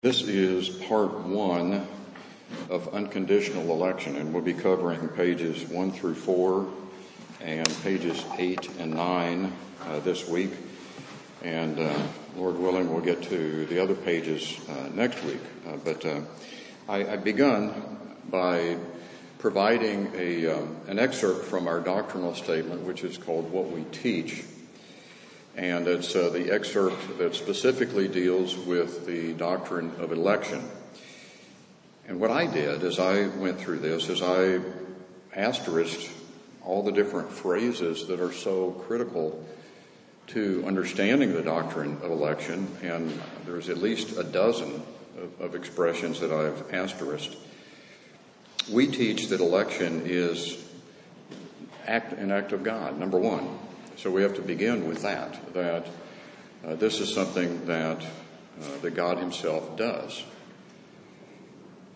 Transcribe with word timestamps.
This 0.00 0.22
is 0.22 0.68
part 0.68 1.26
one 1.26 1.84
of 2.70 2.94
unconditional 2.94 3.72
election, 3.72 4.14
and 4.14 4.32
we'll 4.32 4.44
be 4.44 4.54
covering 4.54 5.08
pages 5.08 5.68
one 5.68 5.90
through 5.90 6.14
four 6.14 6.68
and 7.40 7.68
pages 7.82 8.24
eight 8.38 8.70
and 8.78 8.94
nine 8.94 9.52
uh, 9.86 9.98
this 9.98 10.28
week. 10.28 10.52
And 11.42 11.80
uh, 11.80 12.00
Lord 12.36 12.60
willing, 12.60 12.92
we'll 12.92 13.02
get 13.02 13.24
to 13.24 13.66
the 13.66 13.82
other 13.82 13.96
pages 13.96 14.60
uh, 14.68 14.88
next 14.94 15.20
week. 15.24 15.42
Uh, 15.66 15.78
but 15.84 16.06
uh, 16.06 16.20
I, 16.88 17.14
I 17.14 17.16
begun 17.16 17.98
by 18.30 18.76
providing 19.40 20.12
a, 20.14 20.46
um, 20.46 20.76
an 20.86 21.00
excerpt 21.00 21.44
from 21.46 21.66
our 21.66 21.80
doctrinal 21.80 22.36
statement, 22.36 22.82
which 22.82 23.02
is 23.02 23.18
called 23.18 23.50
What 23.50 23.72
We 23.72 23.82
Teach 23.90 24.44
and 25.58 25.88
it's 25.88 26.14
uh, 26.14 26.30
the 26.30 26.52
excerpt 26.52 27.18
that 27.18 27.34
specifically 27.34 28.06
deals 28.06 28.56
with 28.56 29.06
the 29.06 29.32
doctrine 29.32 29.92
of 29.98 30.12
election. 30.12 30.62
And 32.06 32.20
what 32.20 32.30
I 32.30 32.46
did 32.46 32.84
as 32.84 33.00
I 33.00 33.26
went 33.26 33.58
through 33.58 33.80
this 33.80 34.08
is 34.08 34.22
I 34.22 34.60
asterisked 35.34 36.10
all 36.64 36.84
the 36.84 36.92
different 36.92 37.32
phrases 37.32 38.06
that 38.06 38.20
are 38.20 38.32
so 38.32 38.70
critical 38.86 39.44
to 40.28 40.62
understanding 40.64 41.32
the 41.32 41.42
doctrine 41.42 41.96
of 42.02 42.12
election, 42.12 42.68
and 42.82 43.20
there's 43.44 43.68
at 43.68 43.78
least 43.78 44.16
a 44.16 44.22
dozen 44.22 44.80
of, 45.20 45.40
of 45.40 45.54
expressions 45.56 46.20
that 46.20 46.30
I've 46.30 46.72
asterisked. 46.72 47.36
We 48.70 48.86
teach 48.86 49.26
that 49.28 49.40
election 49.40 50.02
is 50.04 50.64
act, 51.84 52.12
an 52.12 52.30
act 52.30 52.52
of 52.52 52.62
God, 52.62 52.96
number 52.96 53.18
one. 53.18 53.58
So 53.98 54.12
we 54.12 54.22
have 54.22 54.36
to 54.36 54.42
begin 54.42 54.86
with 54.86 55.02
that, 55.02 55.54
that 55.54 55.88
uh, 56.64 56.76
this 56.76 57.00
is 57.00 57.12
something 57.12 57.66
that, 57.66 58.00
uh, 58.00 58.78
that 58.80 58.94
God 58.94 59.18
Himself 59.18 59.76
does, 59.76 60.22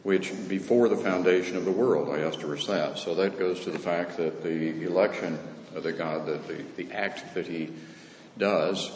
which 0.03 0.33
before 0.49 0.89
the 0.89 0.97
foundation 0.97 1.57
of 1.57 1.65
the 1.65 1.71
world, 1.71 2.09
I 2.13 2.23
asterisk 2.23 2.67
that. 2.67 2.99
So 2.99 3.15
that 3.15 3.39
goes 3.39 3.61
to 3.61 3.71
the 3.71 3.79
fact 3.79 4.17
that 4.17 4.43
the 4.43 4.83
election 4.85 5.39
of 5.77 5.85
the 5.85 5.93
God, 5.93 6.27
that 6.27 6.49
the, 6.49 6.65
the 6.77 6.93
act 6.93 7.35
that 7.35 7.47
He 7.47 7.71
does 8.37 8.91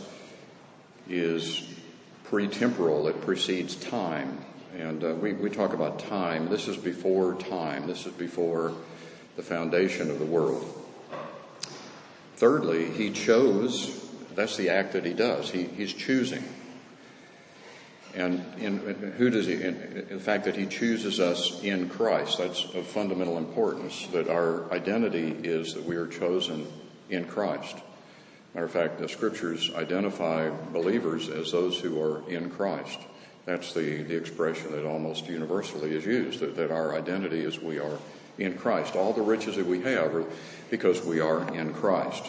is 1.08 1.62
pre-temporal, 2.24 3.06
it 3.06 3.20
precedes 3.20 3.76
time. 3.76 4.36
And 4.76 5.04
uh, 5.04 5.14
we, 5.14 5.32
we 5.32 5.48
talk 5.48 5.74
about 5.74 6.00
time. 6.00 6.48
This 6.48 6.66
is 6.66 6.76
before 6.76 7.34
time. 7.34 7.86
This 7.86 8.04
is 8.04 8.12
before 8.14 8.74
the 9.36 9.44
foundation 9.44 10.10
of 10.10 10.18
the 10.18 10.26
world. 10.26 10.82
Thirdly, 12.36 12.90
he 12.90 13.10
chose, 13.10 14.08
that's 14.34 14.56
the 14.56 14.68
act 14.68 14.92
that 14.92 15.04
he 15.06 15.14
does. 15.14 15.50
He, 15.50 15.64
he's 15.64 15.92
choosing. 15.92 16.44
And 18.14 18.44
in, 18.58 18.78
who 19.16 19.30
does 19.30 19.46
he, 19.46 19.54
in, 19.54 20.06
in 20.10 20.20
fact, 20.20 20.44
that 20.44 20.56
he 20.56 20.66
chooses 20.66 21.20
us 21.20 21.62
in 21.62 21.88
Christ. 21.88 22.38
That's 22.38 22.64
of 22.74 22.86
fundamental 22.86 23.36
importance, 23.36 24.06
that 24.08 24.28
our 24.28 24.70
identity 24.72 25.36
is 25.42 25.74
that 25.74 25.84
we 25.84 25.96
are 25.96 26.06
chosen 26.06 26.66
in 27.10 27.26
Christ. 27.26 27.76
Matter 28.54 28.66
of 28.66 28.72
fact, 28.72 28.98
the 28.98 29.08
scriptures 29.08 29.70
identify 29.74 30.48
believers 30.72 31.28
as 31.28 31.52
those 31.52 31.78
who 31.78 32.00
are 32.00 32.26
in 32.30 32.50
Christ. 32.50 32.98
That's 33.44 33.74
the, 33.74 34.02
the 34.02 34.16
expression 34.16 34.72
that 34.72 34.86
almost 34.86 35.26
universally 35.26 35.94
is 35.94 36.06
used, 36.06 36.40
that, 36.40 36.56
that 36.56 36.70
our 36.70 36.96
identity 36.96 37.40
is 37.40 37.60
we 37.60 37.78
are 37.78 37.98
in 38.38 38.56
Christ. 38.56 38.96
All 38.96 39.12
the 39.12 39.22
riches 39.22 39.56
that 39.56 39.66
we 39.66 39.82
have 39.82 40.14
are 40.14 40.24
because 40.70 41.02
we 41.04 41.20
are 41.20 41.52
in 41.54 41.72
Christ. 41.72 42.24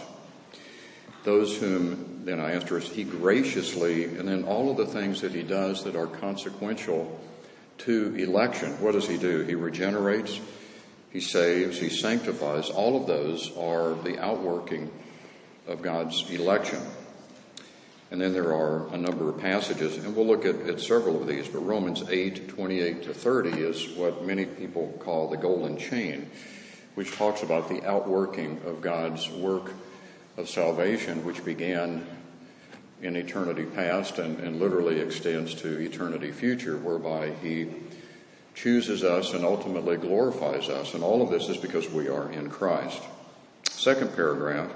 Those 1.24 1.58
whom, 1.58 2.22
then 2.24 2.40
I 2.40 2.52
answer, 2.52 2.78
is 2.78 2.90
he 2.90 3.04
graciously, 3.04 4.06
and 4.06 4.28
then 4.28 4.46
all 4.46 4.72
of 4.72 4.78
the 4.78 4.86
things 4.86 5.22
that 5.22 5.34
he 5.34 5.44
does 5.44 5.84
that 5.84 5.96
are 5.96 6.08
consequential 6.08 7.20
to 7.80 8.16
election. 8.16 8.80
What 8.82 8.94
does 8.94 9.08
he 9.08 9.18
do? 9.18 9.44
He 9.44 9.56
regenerates, 9.56 10.40
he 11.12 11.20
saves, 11.20 11.80
he 11.80 11.90
sanctifies. 11.90 12.70
All 12.70 13.00
of 13.00 13.08
those 13.08 13.56
are 13.58 13.94
the 13.96 14.20
outworking 14.20 14.90
of 15.68 15.82
God's 15.82 16.30
election. 16.30 16.80
And 18.10 18.22
then 18.22 18.32
there 18.32 18.54
are 18.54 18.88
a 18.94 18.98
number 18.98 19.30
of 19.30 19.40
passages, 19.40 19.98
and 19.98 20.16
we'll 20.16 20.28
look 20.28 20.46
at, 20.46 20.56
at, 20.68 20.80
several 20.80 21.22
of 21.22 21.28
these, 21.28 21.48
but 21.48 21.60
Romans 21.60 22.04
8, 22.10 22.48
28 22.48 23.04
to 23.04 23.14
30 23.14 23.50
is 23.50 23.90
what 23.98 24.26
many 24.26 24.46
people 24.46 24.96
call 25.00 25.30
the 25.30 25.36
golden 25.36 25.78
chain, 25.78 26.30
which 26.96 27.12
talks 27.12 27.44
about 27.44 27.68
the 27.68 27.86
outworking 27.86 28.62
of 28.66 28.80
God's 28.80 29.30
work 29.30 29.74
of 30.38 30.48
salvation, 30.48 31.26
which 31.26 31.44
began 31.44 32.08
in 33.02 33.18
eternity 33.18 33.66
past 33.66 34.20
and, 34.20 34.40
and 34.40 34.60
literally 34.60 35.00
extends 35.02 35.54
to 35.56 35.80
eternity 35.80 36.32
future, 36.32 36.78
whereby 36.78 37.32
He 37.42 37.68
chooses 38.56 39.04
us 39.04 39.34
and 39.34 39.44
ultimately 39.44 39.98
glorifies 39.98 40.70
us. 40.70 40.94
And 40.94 41.04
all 41.04 41.22
of 41.22 41.30
this 41.30 41.50
is 41.50 41.58
because 41.58 41.90
we 41.90 42.08
are 42.08 42.32
in 42.32 42.50
Christ. 42.50 43.04
Second 43.70 44.16
paragraph 44.16 44.72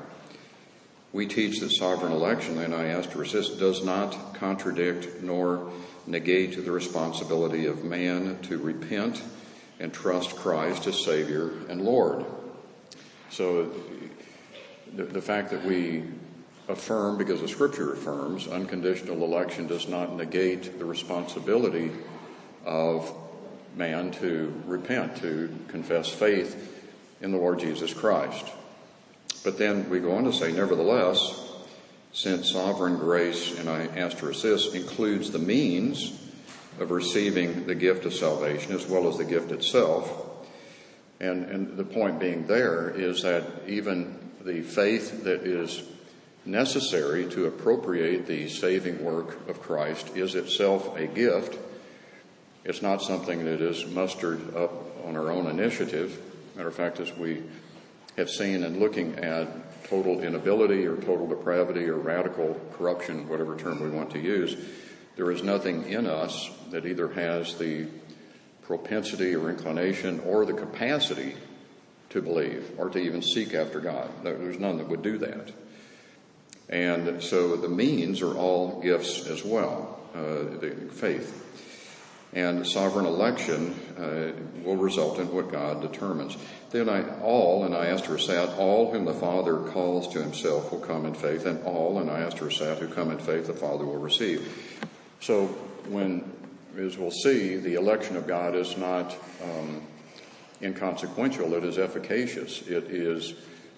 we 1.14 1.28
teach 1.28 1.60
that 1.60 1.72
sovereign 1.72 2.14
election, 2.14 2.58
and 2.60 2.74
I 2.74 2.88
ask 2.88 3.12
to 3.12 3.20
resist, 3.20 3.60
does 3.60 3.84
not 3.84 4.36
contradict 4.36 5.22
nor 5.22 5.72
negate 6.08 6.64
the 6.64 6.72
responsibility 6.72 7.66
of 7.66 7.84
man 7.84 8.40
to 8.44 8.58
repent 8.58 9.22
and 9.80 9.94
trust 9.94 10.36
Christ 10.36 10.88
as 10.88 11.04
Savior 11.04 11.52
and 11.68 11.82
Lord. 11.82 12.26
So 13.30 13.72
the, 14.94 15.04
the 15.04 15.22
fact 15.22 15.52
that 15.52 15.66
we 15.66 16.04
affirm, 16.68 17.18
because 17.18 17.42
the 17.42 17.48
Scripture 17.48 17.94
affirms, 17.94 18.48
unconditional 18.48 19.24
election 19.24 19.68
does 19.68 19.88
not 19.88 20.16
negate 20.16 20.80
the 20.80 20.86
responsibility 20.86 21.92
of 22.66 23.14
man 23.76 24.12
to 24.12 24.54
repent, 24.66 25.18
to 25.18 25.54
confess 25.68 26.10
faith 26.10 26.86
in 27.22 27.32
the 27.32 27.38
Lord 27.38 27.60
Jesus 27.60 27.94
Christ. 27.94 28.46
But 29.44 29.58
then 29.58 29.90
we 29.90 30.00
go 30.00 30.16
on 30.16 30.26
to 30.26 30.34
say, 30.34 30.52
nevertheless, 30.52 31.50
since 32.14 32.52
sovereign 32.52 32.98
grace, 32.98 33.58
and 33.58 33.70
I 33.70 33.86
ask 33.98 34.18
to 34.18 34.28
resist, 34.28 34.76
includes 34.76 35.32
the 35.32 35.40
means 35.40 36.20
of 36.80 36.92
receiving 36.92 37.66
the 37.68 37.76
gift 37.76 38.06
of 38.06 38.14
salvation 38.14 38.74
as 38.74 38.88
well 38.88 39.08
as 39.08 39.18
the 39.18 39.26
gift 39.26 39.52
itself. 39.52 40.28
And, 41.20 41.46
and 41.46 41.78
the 41.78 41.84
point 41.84 42.20
being 42.20 42.48
there 42.48 42.90
is 42.90 43.22
that 43.24 43.44
even 43.68 44.32
the 44.44 44.62
faith 44.62 45.24
that 45.24 45.42
is 45.42 45.84
necessary 46.46 47.28
to 47.30 47.46
appropriate 47.46 48.26
the 48.26 48.50
saving 48.50 49.04
work 49.04 49.48
of 49.48 49.62
Christ 49.62 50.16
is 50.16 50.36
itself 50.36 50.98
a 50.98 51.06
gift. 51.06 51.58
It's 52.64 52.82
not 52.82 53.02
something 53.02 53.46
that 53.46 53.62
is 53.62 53.86
mustered 53.86 54.56
up 54.56 54.72
on 55.06 55.16
our 55.16 55.32
own 55.32 55.48
initiative. 55.48 56.20
Matter 56.56 56.70
of 56.70 56.76
fact, 56.76 57.00
as 57.00 57.16
we 57.16 57.44
have 58.18 58.30
seen 58.30 58.64
in 58.64 58.80
looking 58.80 59.16
at 59.16 59.48
total 59.88 60.22
inability 60.22 60.86
or 60.86 60.96
total 60.96 61.28
depravity 61.28 61.86
or 61.86 61.98
radical 61.98 62.60
corruption, 62.74 63.28
whatever 63.28 63.58
term 63.58 63.82
we 63.82 63.90
want 63.90 64.12
to 64.12 64.20
use, 64.20 64.56
there 65.16 65.32
is 65.32 65.44
nothing 65.44 65.90
in 65.90 66.08
us 66.08 66.50
that 66.72 66.86
either 66.86 67.10
has 67.10 67.58
the 67.58 67.88
propensity 68.62 69.36
or 69.36 69.50
inclination 69.50 70.20
or 70.22 70.46
the 70.46 70.54
capacity 70.54 71.36
to 72.10 72.22
believe 72.22 72.72
or 72.78 72.90
to 72.90 73.00
even 73.00 73.22
seek 73.22 73.54
after 73.54 73.80
God. 73.80 74.10
There's 74.24 74.60
none 74.60 74.78
that 74.78 74.88
would 74.88 75.02
do 75.02 75.18
that. 75.20 75.52
And 76.70 77.22
so 77.22 77.58
the 77.58 77.68
means 77.68 78.22
are 78.22 78.34
all 78.34 78.80
gifts 78.82 79.28
as 79.28 79.44
well, 79.44 80.00
uh, 80.16 80.58
the 80.60 80.90
faith. 80.92 81.38
And 82.34 82.66
sovereign 82.66 83.06
election 83.06 83.76
uh, 83.98 84.32
will 84.64 84.78
result 84.78 85.20
in 85.20 85.34
what 85.34 85.52
God 85.52 85.82
determines. 85.82 86.38
Then 86.72 86.88
I, 86.88 87.20
all, 87.20 87.66
and 87.66 87.76
I 87.76 87.88
asked 87.88 88.06
her 88.06 88.18
sat, 88.18 88.58
all 88.58 88.92
whom 88.92 89.04
the 89.04 89.14
Father 89.14 89.58
calls 89.58 90.08
to 90.14 90.22
himself 90.22 90.72
will 90.72 90.80
come 90.80 91.06
in 91.06 91.14
faith, 91.14 91.46
and 91.46 91.62
all, 91.66 92.00
and 92.00 92.10
I 92.10 92.22
asked 92.22 92.38
her 92.40 92.50
sat, 92.50 92.78
who 92.78 92.88
come 92.88 93.12
in 93.12 93.20
faith, 93.20 93.48
the 93.48 93.54
Father 93.54 93.86
will 93.86 93.98
receive. 93.98 94.80
So 95.20 95.48
when, 95.90 96.32
as 96.78 96.98
we'll 96.98 97.12
see, 97.12 97.58
the 97.58 97.74
election 97.74 98.16
of 98.16 98.26
God 98.26 98.56
is 98.56 98.78
not 98.78 99.14
um, 99.44 99.82
inconsequential, 100.62 101.54
it 101.56 101.66
is 101.66 101.78
efficacious. 101.78 102.62
It 102.62 102.86
is, 102.86 103.34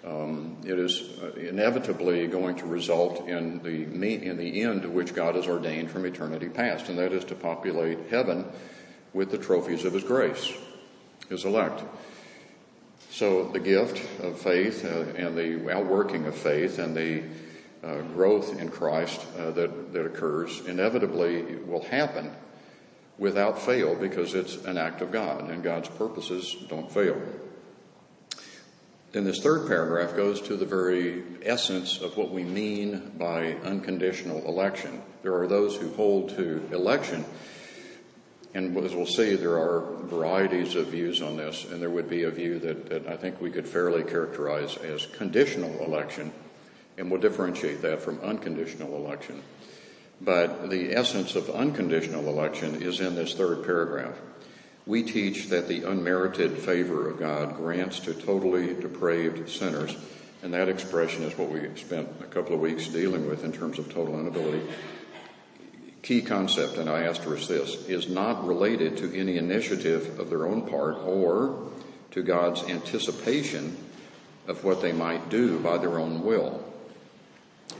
um, 0.06 0.58
it 0.64 0.78
is 0.78 1.18
uh, 1.20 1.32
inevitably 1.32 2.28
going 2.28 2.58
to 2.58 2.68
result 2.68 3.28
in 3.28 3.58
the, 3.64 3.86
in 3.86 4.38
the 4.38 4.62
end 4.62 4.84
to 4.84 4.90
which 4.90 5.16
God 5.16 5.34
has 5.34 5.48
ordained 5.48 5.90
from 5.90 6.06
eternity 6.06 6.48
past, 6.48 6.90
and 6.90 7.00
that 7.00 7.12
is 7.12 7.26
to 7.26 7.36
populate 7.36 7.98
heaven 8.12 8.46
with 9.14 9.32
the 9.32 9.40
trophies 9.40 9.84
of 9.84 9.94
His 9.94 10.04
grace, 10.04 10.54
His 11.30 11.44
elect. 11.44 11.82
So 13.14 13.44
the 13.44 13.60
gift 13.60 14.02
of 14.24 14.40
faith 14.40 14.84
uh, 14.84 15.02
and 15.16 15.38
the 15.38 15.72
outworking 15.72 16.26
of 16.26 16.36
faith 16.36 16.80
and 16.80 16.98
the 16.98 17.22
uh, 17.84 18.02
growth 18.02 18.60
in 18.60 18.70
Christ 18.70 19.24
uh, 19.38 19.52
that, 19.52 19.94
that 19.94 20.04
occurs 20.04 20.66
inevitably 20.66 21.58
will 21.58 21.84
happen 21.84 22.32
without 23.20 23.62
fail 23.62 23.94
because 23.94 24.34
it's 24.34 24.56
an 24.66 24.80
act 24.80 25.02
of 25.04 25.12
God 25.12 25.52
and 25.52 25.62
God's 25.62 25.90
purposes 25.90 26.56
don't 26.70 26.92
fail. 26.92 27.22
Then 29.12 29.26
this 29.26 29.44
third 29.44 29.68
paragraph 29.68 30.16
goes 30.16 30.42
to 30.42 30.58
the 30.58 30.66
very 30.66 31.22
essence 31.44 32.02
of 32.02 32.18
what 32.18 32.32
we 32.32 32.44
mean 32.44 33.12
by 33.20 33.54
unconditional 33.64 34.44
election. 34.48 35.04
There 35.22 35.36
are 35.36 35.48
those 35.48 35.76
who 35.76 35.94
hold 35.94 36.30
to 36.30 36.68
election 36.74 37.26
And 38.56 38.78
as 38.78 38.94
we'll 38.94 39.08
see, 39.08 39.36
there 39.36 39.58
are 39.58 39.82
varieties 40.04 40.76
of 40.76 40.88
views 40.88 41.22
on 41.24 41.38
this, 41.38 41.66
and 41.66 41.82
there 41.82 41.90
would 41.90 42.10
be 42.10 42.24
a 42.24 42.30
view 42.30 42.60
that, 42.60 42.88
that 42.90 43.08
I 43.08 43.18
think 43.18 43.42
we 43.42 43.50
could 43.50 43.68
fairly 43.68 44.04
characterize 44.04 44.78
as 44.78 45.08
conditional 45.08 45.84
election, 45.84 46.32
and 46.98 47.10
we'll 47.10 47.20
differentiate 47.20 47.82
that 47.82 48.02
from 48.02 48.20
unconditional 48.20 48.96
election. 48.96 49.42
But 50.22 50.70
the 50.70 50.96
essence 50.96 51.36
of 51.36 51.50
unconditional 51.50 52.28
election 52.28 52.82
is 52.82 53.00
in 53.00 53.16
this 53.16 53.34
third 53.34 53.66
paragraph. 53.66 54.16
We 54.86 55.02
teach 55.02 55.48
that 55.48 55.68
the 55.68 55.90
unmerited 55.90 56.60
favor 56.60 57.10
of 57.10 57.18
God 57.18 57.56
grants 57.56 58.02
to 58.02 58.14
totally 58.14 58.76
depraved 58.76 59.50
sinners, 59.50 59.96
and 60.44 60.54
that 60.54 60.70
expression 60.70 61.24
is 61.24 61.36
what 61.38 61.50
we 61.50 61.68
spent 61.76 62.08
a 62.22 62.26
couple 62.26 62.54
of 62.54 62.60
weeks 62.60 62.88
dealing 62.88 63.28
with 63.28 63.44
in 63.44 63.52
terms 63.52 63.80
of 63.80 63.92
total 63.92 64.20
inability 64.20 64.62
key 66.04 66.22
concept, 66.22 66.78
and 66.78 66.90
I 66.90 67.04
asterisk 67.04 67.48
this, 67.48 67.88
is 67.88 68.10
not 68.10 68.46
related 68.46 68.98
to 68.98 69.18
any 69.18 69.38
initiative 69.38 70.20
of 70.20 70.30
their 70.30 70.46
own 70.46 70.68
part 70.68 70.98
or 71.00 71.72
to 72.12 72.22
God's 72.22 72.62
anticipation 72.64 73.78
of 74.48 74.64
what 74.64 74.82
they 74.82 74.92
might 74.92 75.30
do 75.30 75.60
by 75.60 75.78
their 75.78 75.98
own 75.98 76.24
will. 76.24 76.64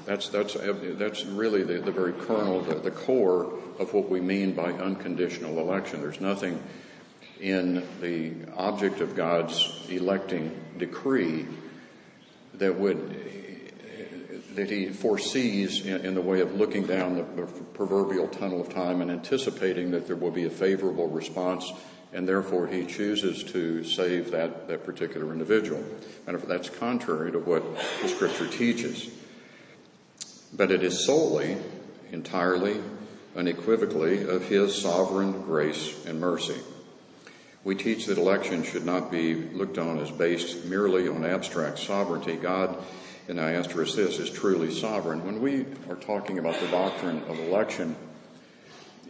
That's, 0.06 0.30
that's, 0.30 0.56
that's 0.56 1.26
really 1.26 1.64
the, 1.64 1.80
the 1.80 1.92
very 1.92 2.14
kernel, 2.14 2.62
the, 2.62 2.76
the 2.76 2.92
core 2.92 3.54
of 3.78 3.94
what 3.94 4.10
we 4.10 4.22
mean 4.22 4.54
by 4.54 4.72
unconditional 4.72 5.60
election. 5.60 6.02
There's 6.02 6.22
nothing 6.22 6.64
in 7.42 7.86
the 8.00 8.34
object 8.56 9.02
of 9.02 9.16
God's 9.16 9.86
electing 9.90 10.58
decree 10.78 11.46
that 12.56 12.80
would 12.80 13.43
that 14.56 14.70
he 14.70 14.90
foresees 14.90 15.86
in, 15.86 16.06
in, 16.06 16.16
the 16.16 16.22
way 16.22 16.42
of 16.42 16.56
looking 16.56 16.86
down 16.86 17.18
the 17.18 17.44
proverbial 17.74 18.28
tunnel 18.28 18.62
of 18.62 18.70
time 18.70 19.02
and 19.02 19.10
anticipating 19.10 19.92
that 19.92 20.08
there 20.08 20.16
will 20.16 20.32
be 20.32 20.46
a 20.46 20.50
favorable 20.50 21.08
response, 21.08 21.72
and 22.14 22.28
therefore 22.28 22.68
he 22.68 22.86
chooses 22.86 23.44
to 23.44 23.84
save 23.84 24.32
that, 24.32 24.68
that 24.68 24.86
particular 24.86 25.32
individual. 25.32 25.84
And 26.28 26.36
if 26.36 26.48
that's 26.48 26.70
contrary 26.70 27.32
to 27.32 27.40
what 27.40 27.64
the 28.02 28.08
scripture 28.08 28.48
teaches. 28.48 29.10
But 30.54 30.72
it 30.72 30.84
is 30.84 31.06
solely, 31.06 31.58
entirely, 32.12 32.80
unequivocally 33.36 34.28
of 34.28 34.48
his 34.48 34.80
sovereign 34.80 35.42
grace 35.42 36.06
and 36.06 36.20
mercy. 36.20 36.60
We 37.64 37.76
teach 37.76 38.08
that 38.08 38.18
election 38.18 38.64
should 38.64 38.86
not 38.86 39.10
be 39.10 39.36
looked 39.36 39.78
on 39.78 39.98
as 40.00 40.12
based 40.12 40.66
merely 40.66 41.08
on 41.08 41.26
abstract 41.26 41.80
sovereignty. 41.80 42.36
God 42.36 42.78
and 43.28 43.40
I 43.40 43.54
asterisk 43.54 43.96
this, 43.96 44.20
is 44.20 44.30
truly 44.30 44.74
sovereign. 44.74 45.26
When 45.26 45.42
we 45.42 45.66
are 45.90 45.96
talking 45.96 46.40
about 46.40 46.60
the 46.60 46.68
doctrine 46.68 47.24
of 47.24 47.40
election, 47.40 47.96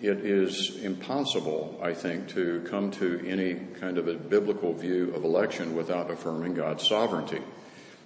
it 0.01 0.19
is 0.19 0.77
impossible, 0.83 1.79
I 1.81 1.93
think, 1.93 2.29
to 2.29 2.61
come 2.69 2.91
to 2.91 3.23
any 3.25 3.55
kind 3.79 3.97
of 3.97 4.07
a 4.07 4.13
biblical 4.13 4.73
view 4.73 5.13
of 5.15 5.23
election 5.23 5.75
without 5.75 6.11
affirming 6.11 6.53
God's 6.53 6.87
sovereignty. 6.87 7.41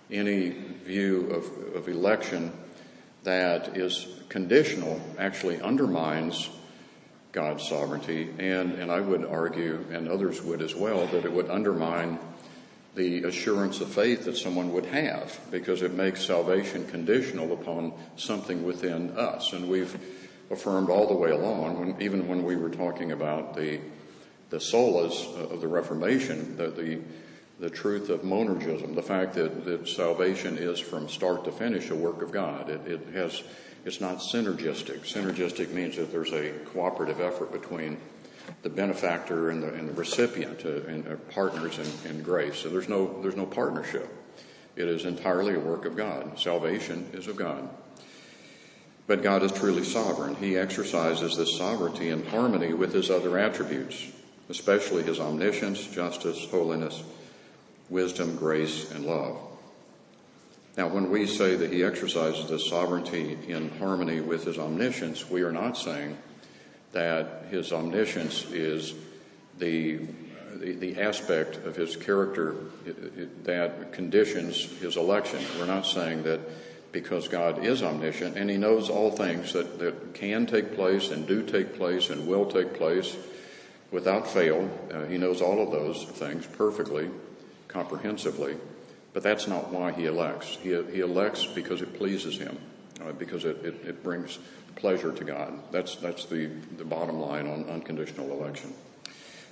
Any 0.09 0.49
view 0.49 1.29
of, 1.31 1.75
of 1.75 1.89
election 1.89 2.53
that 3.23 3.75
is 3.75 4.07
conditional 4.29 5.01
actually 5.17 5.59
undermines 5.59 6.49
God's 7.33 7.67
sovereignty, 7.67 8.29
and, 8.39 8.73
and 8.73 8.89
I 8.89 9.01
would 9.01 9.25
argue, 9.25 9.83
and 9.91 10.07
others 10.07 10.41
would 10.41 10.61
as 10.61 10.73
well, 10.73 11.05
that 11.07 11.25
it 11.25 11.31
would 11.31 11.49
undermine 11.49 12.17
the 12.97 13.23
assurance 13.23 13.79
of 13.79 13.87
faith 13.87 14.25
that 14.25 14.35
someone 14.35 14.73
would 14.73 14.87
have 14.87 15.39
because 15.51 15.83
it 15.83 15.93
makes 15.93 16.25
salvation 16.25 16.85
conditional 16.87 17.53
upon 17.53 17.93
something 18.17 18.65
within 18.65 19.11
us. 19.11 19.53
And 19.53 19.69
we've 19.69 19.97
affirmed 20.49 20.89
all 20.89 21.07
the 21.07 21.13
way 21.13 21.29
along, 21.29 21.79
when, 21.79 22.01
even 22.01 22.27
when 22.27 22.43
we 22.43 22.55
were 22.55 22.71
talking 22.71 23.11
about 23.11 23.55
the, 23.55 23.79
the 24.49 24.57
solas 24.57 25.35
of 25.51 25.61
the 25.61 25.67
Reformation, 25.67 26.57
that 26.57 26.75
the, 26.75 26.99
the 27.59 27.69
truth 27.69 28.09
of 28.09 28.21
monergism, 28.21 28.95
the 28.95 29.03
fact 29.03 29.35
that, 29.35 29.63
that 29.65 29.87
salvation 29.87 30.57
is 30.57 30.79
from 30.79 31.07
start 31.07 31.45
to 31.45 31.51
finish 31.51 31.91
a 31.91 31.95
work 31.95 32.23
of 32.23 32.31
God. 32.31 32.69
It, 32.69 32.81
it 32.87 33.13
has, 33.13 33.43
it's 33.85 34.01
not 34.01 34.17
synergistic. 34.17 35.01
Synergistic 35.01 35.71
means 35.71 35.97
that 35.97 36.11
there's 36.11 36.33
a 36.33 36.49
cooperative 36.73 37.21
effort 37.21 37.51
between 37.51 37.97
the 38.67 38.75
benefactor 38.75 39.49
and 39.49 39.63
the, 39.63 39.73
and 39.73 39.87
the 39.87 39.93
recipient 39.93 40.65
uh, 40.65 40.85
and 40.89 41.07
uh, 41.07 41.15
partners 41.31 41.79
in, 41.79 42.11
in 42.11 42.21
grace. 42.21 42.57
So 42.57 42.67
there's 42.67 42.89
no, 42.89 43.21
there's 43.21 43.37
no 43.37 43.45
partnership. 43.45 44.13
It 44.75 44.89
is 44.89 45.05
entirely 45.05 45.55
a 45.55 45.59
work 45.59 45.85
of 45.85 45.95
God. 45.95 46.37
Salvation 46.37 47.09
is 47.13 47.27
of 47.27 47.37
God. 47.37 47.69
But 49.07 49.23
God 49.23 49.41
is 49.41 49.53
truly 49.53 49.85
sovereign. 49.85 50.35
He 50.35 50.57
exercises 50.57 51.37
this 51.37 51.57
sovereignty 51.57 52.09
in 52.09 52.25
harmony 52.25 52.73
with 52.73 52.91
his 52.91 53.09
other 53.09 53.37
attributes, 53.37 54.11
especially 54.49 55.03
his 55.03 55.21
omniscience, 55.21 55.87
justice, 55.87 56.45
holiness, 56.51 57.03
wisdom, 57.89 58.35
grace, 58.35 58.91
and 58.91 59.05
love. 59.05 59.37
Now, 60.75 60.89
when 60.89 61.09
we 61.09 61.25
say 61.25 61.55
that 61.55 61.71
he 61.71 61.85
exercises 61.85 62.49
this 62.49 62.67
sovereignty 62.67 63.37
in 63.47 63.77
harmony 63.79 64.19
with 64.19 64.43
his 64.43 64.59
omniscience, 64.59 65.29
we 65.29 65.43
are 65.43 65.53
not 65.53 65.77
saying 65.77 66.17
that 66.91 67.45
his 67.49 67.71
omniscience 67.71 68.45
is 68.51 68.93
the, 69.59 69.99
the, 70.55 70.99
aspect 70.99 71.57
of 71.65 71.75
his 71.75 71.95
character 71.95 72.55
that 73.43 73.91
conditions 73.91 74.63
his 74.79 74.97
election. 74.97 75.43
We're 75.59 75.65
not 75.65 75.85
saying 75.85 76.23
that 76.23 76.39
because 76.91 77.27
God 77.27 77.65
is 77.65 77.83
omniscient 77.83 78.37
and 78.37 78.49
he 78.49 78.57
knows 78.57 78.89
all 78.89 79.11
things 79.11 79.53
that, 79.53 79.79
that 79.79 80.13
can 80.13 80.45
take 80.45 80.75
place 80.75 81.11
and 81.11 81.27
do 81.27 81.43
take 81.43 81.75
place 81.75 82.09
and 82.09 82.27
will 82.27 82.45
take 82.45 82.73
place 82.75 83.15
without 83.91 84.27
fail. 84.27 84.69
Uh, 84.91 85.05
he 85.05 85.17
knows 85.17 85.41
all 85.41 85.61
of 85.61 85.71
those 85.71 86.03
things 86.03 86.45
perfectly, 86.45 87.09
comprehensively. 87.67 88.55
But 89.13 89.23
that's 89.23 89.47
not 89.47 89.71
why 89.71 89.91
he 89.91 90.05
elects. 90.05 90.57
He, 90.61 90.69
he 90.69 90.99
elects 90.99 91.45
because 91.45 91.81
it 91.81 91.93
pleases 91.95 92.37
him, 92.37 92.57
uh, 93.01 93.13
because 93.13 93.45
it, 93.45 93.57
it, 93.63 93.75
it 93.85 94.03
brings 94.03 94.39
pleasure 94.77 95.11
to 95.11 95.23
God. 95.23 95.59
That's, 95.71 95.95
that's 95.95 96.25
the, 96.25 96.47
the 96.77 96.85
bottom 96.85 97.19
line 97.19 97.47
on 97.47 97.65
unconditional 97.69 98.31
election. 98.31 98.73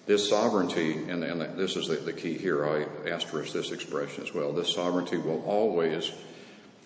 This 0.05 0.29
sovereignty, 0.29 0.93
and, 1.09 1.23
and 1.23 1.57
this 1.57 1.75
is 1.75 1.87
the, 1.87 1.95
the 1.95 2.13
key 2.13 2.37
here, 2.37 2.65
I 2.65 3.09
asterisk 3.09 3.53
this 3.53 3.71
expression 3.71 4.23
as 4.23 4.33
well. 4.33 4.53
This 4.53 4.73
sovereignty 4.73 5.17
will 5.17 5.43
always 5.45 6.11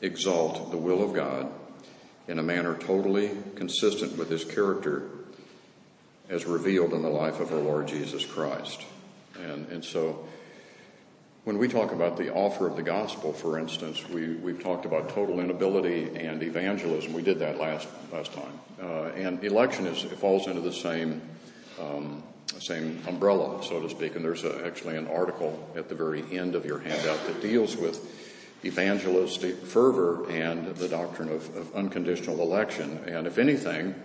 exalt 0.02 0.72
the 0.72 0.78
will 0.78 1.04
of 1.04 1.14
God 1.14 1.52
in 2.28 2.40
a 2.40 2.44
manner 2.44 2.76
totally 2.76 3.32
consistent 3.56 4.18
with 4.18 4.30
his 4.30 4.46
character 4.46 5.04
as 6.30 6.46
revealed 6.46 6.94
in 6.94 7.02
the 7.02 7.10
life 7.10 7.40
of 7.40 7.52
our 7.52 7.60
Lord 7.60 7.88
Jesus 7.88 8.26
Christ. 8.26 8.86
And, 9.42 9.68
and 9.68 9.84
so 9.84 10.28
when 11.50 11.58
we 11.58 11.68
talk 11.68 11.92
about 11.94 12.16
the 12.16 12.32
offer 12.32 12.68
of 12.68 12.76
the 12.76 12.84
gospel, 12.84 13.34
for 13.34 13.58
instance, 13.58 14.08
we, 14.08 14.36
we've 14.36 14.62
talked 14.62 14.86
about 14.86 15.10
total 15.10 15.40
inability 15.40 16.16
and 16.16 16.44
evangelism. 16.44 17.12
We 17.12 17.24
did 17.24 17.40
that 17.40 17.58
last, 17.58 17.88
last 18.14 18.34
time. 18.34 18.60
Uh, 18.80 19.06
and 19.16 19.44
election 19.44 19.88
is, 19.88 20.04
falls 20.20 20.46
into 20.46 20.62
the 20.62 20.72
same, 20.72 21.24
um, 21.82 22.22
same 22.60 23.02
umbrella, 23.08 23.64
so 23.64 23.82
to 23.82 23.90
speak. 23.90 24.16
And 24.16 24.24
there's 24.24 24.44
a, 24.44 24.64
actually 24.64 24.96
an 24.96 25.08
article 25.08 25.68
at 25.76 25.90
the 25.90 25.96
very 25.96 26.24
end 26.38 26.54
of 26.54 26.68
your 26.68 26.78
handout 26.78 27.26
that 27.26 27.42
deals 27.42 27.76
with 27.76 27.98
evangelistic 28.64 29.56
fervor 29.56 30.30
and 30.30 30.76
the 30.76 30.88
doctrine 30.88 31.30
of, 31.30 31.58
of 31.58 31.76
unconditional 31.76 32.42
election. 32.42 33.00
And 33.08 33.26
if 33.26 33.40
anything, 33.40 33.96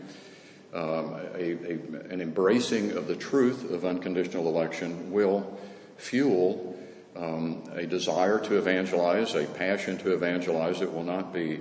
um, 0.72 1.12
a, 1.34 1.52
a, 1.52 1.78
an 2.08 2.22
embracing 2.22 2.92
of 2.92 3.06
the 3.06 3.16
truth 3.16 3.70
of 3.70 3.84
unconditional 3.84 4.48
election 4.48 5.12
will 5.12 5.60
fuel 5.98 6.80
um, 7.16 7.62
a 7.72 7.86
desire 7.86 8.38
to 8.40 8.58
evangelize, 8.58 9.34
a 9.34 9.46
passion 9.46 9.98
to 9.98 10.14
evangelize. 10.14 10.80
It 10.80 10.92
will 10.92 11.04
not 11.04 11.32
be 11.32 11.60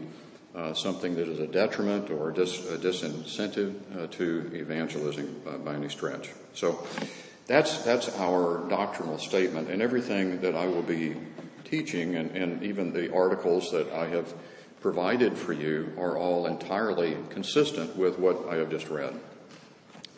uh, 0.56 0.74
something 0.74 1.16
that 1.16 1.28
is 1.28 1.40
a 1.40 1.48
detriment 1.48 2.10
or 2.10 2.30
a, 2.30 2.34
dis- 2.34 2.70
a 2.70 2.78
disincentive 2.78 3.74
uh, 3.98 4.08
to 4.08 4.52
evangelizing 4.54 5.42
uh, 5.48 5.58
by 5.58 5.76
any 5.76 5.90
stretch. 5.90 6.30
So 6.54 6.86
that's 7.48 7.84
that's 7.84 8.10
our 8.20 8.68
doctrinal 8.70 9.18
statement, 9.18 9.70
and 9.70 9.82
everything 9.82 10.42
that 10.42 10.56
I 10.56 10.68
will 10.68 10.84
be 10.84 11.16
teaching, 11.66 12.16
and, 12.16 12.32
and 12.32 12.64
even 12.64 12.94
the 12.94 13.14
articles 13.14 13.72
that 13.72 13.92
I 13.92 14.08
have 14.08 14.34
provided 14.80 15.38
for 15.38 15.54
you, 15.54 15.92
are 15.98 16.18
all 16.18 16.46
entirely 16.46 17.18
consistent 17.30 17.96
with 17.96 18.20
what 18.20 18.48
I 18.50 18.56
have 18.56 18.70
just 18.70 18.90
read. 18.90 19.20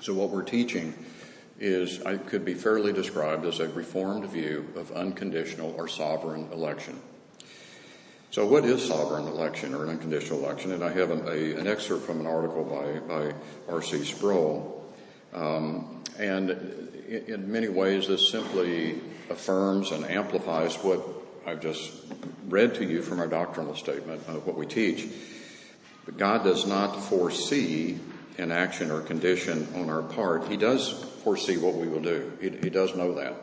So 0.01 0.13
what 0.13 0.29
we're 0.29 0.43
teaching 0.43 0.93
could 1.59 2.45
be 2.45 2.53
fairly 2.53 2.93
described 2.93 3.45
as 3.45 3.59
a 3.59 3.69
reformed 3.69 4.29
view 4.29 4.67
of 4.75 4.91
unconditional 4.91 5.73
or 5.77 5.87
sovereign 5.87 6.49
election. 6.51 6.99
So, 8.31 8.45
what 8.45 8.65
is 8.65 8.85
sovereign 8.85 9.27
election 9.27 9.73
or 9.73 9.83
an 9.83 9.91
unconditional 9.91 10.43
election? 10.43 10.73
And 10.73 10.83
I 10.83 10.91
have 10.91 11.09
an, 11.11 11.25
a, 11.27 11.57
an 11.57 11.67
excerpt 11.67 12.05
from 12.05 12.19
an 12.19 12.27
article 12.27 12.65
by, 12.65 12.99
by 12.99 13.33
R.C. 13.69 14.03
Sproul. 14.03 14.83
Um, 15.33 16.03
and 16.19 16.49
in, 17.07 17.23
in 17.27 17.51
many 17.51 17.69
ways, 17.69 18.07
this 18.07 18.29
simply 18.29 18.99
affirms 19.29 19.91
and 19.91 20.05
amplifies 20.05 20.75
what 20.77 21.01
I've 21.47 21.61
just 21.61 21.93
read 22.49 22.75
to 22.75 22.85
you 22.85 23.01
from 23.01 23.19
our 23.19 23.27
doctrinal 23.27 23.75
statement 23.75 24.27
of 24.27 24.45
what 24.45 24.57
we 24.57 24.65
teach. 24.65 25.07
But 26.03 26.17
God 26.17 26.43
does 26.43 26.67
not 26.67 27.01
foresee 27.03 27.99
an 28.37 28.51
action 28.51 28.91
or 28.91 28.99
condition 28.99 29.67
on 29.75 29.89
our 29.89 30.01
part, 30.01 30.49
He 30.49 30.57
does 30.57 31.05
foresee 31.25 31.57
what 31.57 31.73
we 31.73 31.87
will 31.87 32.01
do. 32.01 32.31
He, 32.39 32.49
he 32.51 32.69
does 32.69 32.95
know 32.95 33.15
that. 33.15 33.33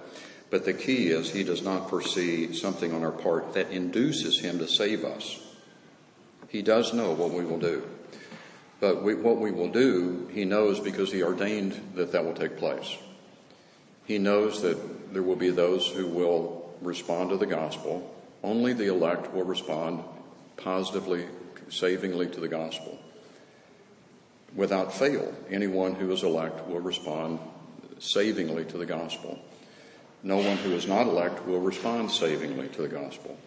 But 0.51 0.65
the 0.65 0.73
key 0.73 1.09
is 1.09 1.31
He 1.31 1.45
does 1.45 1.63
not 1.63 1.91
foresee 1.91 2.55
something 2.55 2.95
on 2.95 3.03
our 3.03 3.11
part 3.11 3.55
that 3.55 3.71
induces 3.71 4.39
Him 4.39 4.59
to 4.61 4.69
save 4.69 5.05
us. 5.05 5.41
He 6.49 6.63
does 6.63 6.95
know 6.95 7.13
what 7.13 7.33
we 7.33 7.45
will 7.45 7.59
do. 7.59 7.83
But 8.79 9.03
we, 9.03 9.15
what 9.15 9.39
we 9.39 9.51
will 9.51 9.71
do, 9.71 10.29
He 10.33 10.45
knows 10.45 10.79
because 10.79 11.11
He 11.11 11.23
ordained 11.23 11.95
that 11.97 12.13
that 12.13 12.25
will 12.25 12.35
take 12.35 12.57
place. 12.57 12.97
He 14.05 14.19
knows 14.19 14.63
that 14.63 15.13
there 15.13 15.23
will 15.23 15.37
be 15.37 15.51
those 15.51 15.89
who 15.89 16.07
will 16.07 16.71
respond 16.83 17.31
to 17.31 17.37
the 17.37 17.47
gospel. 17.47 18.15
Only 18.45 18.75
the 18.75 18.93
elect 18.93 19.33
will 19.33 19.45
respond 19.45 20.05
positively, 20.57 21.27
savingly 21.69 22.29
to 22.29 22.41
the 22.41 22.49
gospel. 22.49 22.99
Without 24.55 24.93
fail, 24.93 25.35
anyone 25.51 25.95
who 25.95 26.13
is 26.13 26.23
elect 26.23 26.67
will 26.67 26.81
respond 26.81 27.39
savingly 28.03 28.65
to 28.67 28.79
the 28.79 28.87
gospel. 28.87 29.39
No 30.23 30.37
one 30.37 30.57
who 30.59 30.73
is 30.73 30.87
not 30.87 31.07
elect 31.07 31.47
will 31.47 31.61
respond 31.61 32.11
savingly 32.11 32.69
to 32.69 32.83
the 32.83 32.89
gospel. 32.89 33.39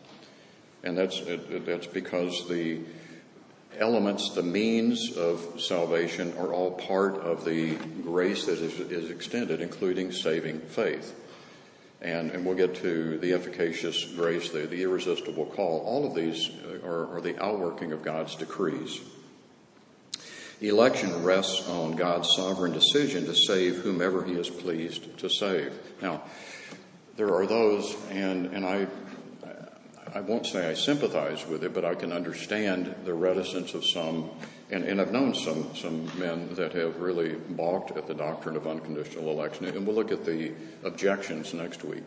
And 0.83 0.97
that's, 0.97 1.21
that's 1.65 1.87
because 1.87 2.47
the 2.47 2.81
elements, 3.77 4.31
the 4.31 4.43
means 4.43 5.15
of 5.17 5.59
salvation 5.59 6.33
are 6.37 6.53
all 6.53 6.71
part 6.71 7.15
of 7.15 7.43
the 7.43 7.75
grace 8.03 8.45
that 8.45 8.59
is, 8.59 8.79
is 8.79 9.09
extended, 9.09 9.61
including 9.61 10.11
saving 10.11 10.61
faith. 10.61 11.13
And, 12.01 12.31
and, 12.31 12.45
we'll 12.45 12.55
get 12.55 12.75
to 12.75 13.17
the 13.17 13.33
efficacious 13.33 14.05
grace, 14.05 14.51
the, 14.51 14.67
the 14.67 14.83
irresistible 14.83 15.45
call. 15.47 15.79
All 15.79 16.05
of 16.05 16.13
these 16.13 16.51
are, 16.83 17.15
are 17.15 17.21
the 17.21 17.41
outworking 17.41 17.93
of 17.93 18.03
God's 18.03 18.35
decrees. 18.35 18.99
Election 20.67 21.23
rests 21.23 21.67
on 21.69 21.95
God's 21.95 22.33
sovereign 22.35 22.73
decision 22.73 23.25
to 23.25 23.35
save 23.35 23.77
whomever 23.77 24.23
he 24.23 24.33
is 24.33 24.49
pleased 24.49 25.17
to 25.19 25.29
save. 25.29 25.73
Now, 26.01 26.23
there 27.17 27.33
are 27.33 27.45
those, 27.45 27.95
and, 28.09 28.47
and 28.47 28.65
I, 28.65 28.87
I 30.13 30.21
won't 30.21 30.45
say 30.45 30.69
I 30.69 30.73
sympathize 30.73 31.45
with 31.45 31.63
it, 31.63 31.73
but 31.73 31.85
I 31.85 31.93
can 31.93 32.11
understand 32.11 32.95
the 33.05 33.13
reticence 33.13 33.73
of 33.73 33.85
some, 33.85 34.29
and, 34.71 34.83
and 34.83 34.99
I've 34.99 35.11
known 35.11 35.35
some, 35.35 35.75
some 35.75 36.05
men 36.19 36.55
that 36.55 36.73
have 36.73 36.99
really 36.99 37.35
balked 37.35 37.95
at 37.97 38.07
the 38.07 38.13
doctrine 38.13 38.55
of 38.55 38.65
unconditional 38.65 39.29
election, 39.29 39.65
and 39.65 39.85
we'll 39.85 39.95
look 39.95 40.11
at 40.11 40.25
the 40.25 40.53
objections 40.83 41.53
next 41.53 41.83
week. 41.83 42.03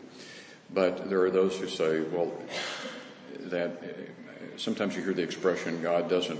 But 0.73 1.09
there 1.09 1.21
are 1.21 1.31
those 1.31 1.57
who 1.57 1.67
say, 1.67 2.01
well, 2.01 2.31
that 3.45 3.81
sometimes 4.57 4.95
you 4.95 5.03
hear 5.03 5.13
the 5.13 5.23
expression, 5.23 5.81
God 5.81 6.09
doesn't 6.09 6.39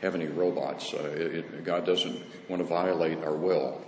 have 0.00 0.14
any 0.14 0.26
robots. 0.26 0.94
Uh, 0.94 0.98
it, 1.16 1.64
God 1.64 1.84
doesn't 1.84 2.22
want 2.48 2.60
to 2.60 2.66
violate 2.66 3.18
our 3.18 3.34
will. 3.34 3.80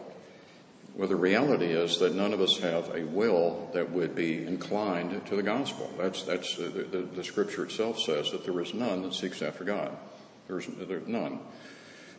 Well, 0.95 1.09
the 1.09 1.17
reality 1.17 1.73
is 1.73 1.99
that 2.01 2.15
none 2.15 2.35
of 2.35 2.41
us 2.43 2.59
have 2.59 2.95
a 2.95 3.05
will 3.05 3.71
that 3.73 3.91
would 3.91 4.15
be 4.15 4.45
inclined 4.45 5.25
to 5.27 5.37
the 5.37 5.43
gospel. 5.43 5.91
That's, 5.99 6.23
that's 6.25 6.59
uh, 6.59 6.71
the, 6.75 6.83
the, 6.83 6.99
the, 6.99 7.25
scripture 7.25 7.65
itself 7.65 7.99
says 7.99 8.31
that 8.33 8.45
there 8.45 8.61
is 8.61 8.75
none 8.75 9.03
that 9.03 9.15
seeks 9.15 9.41
after 9.41 9.65
God. 9.65 9.97
There's, 10.49 10.67
there's 10.67 11.09
none. 11.09 11.41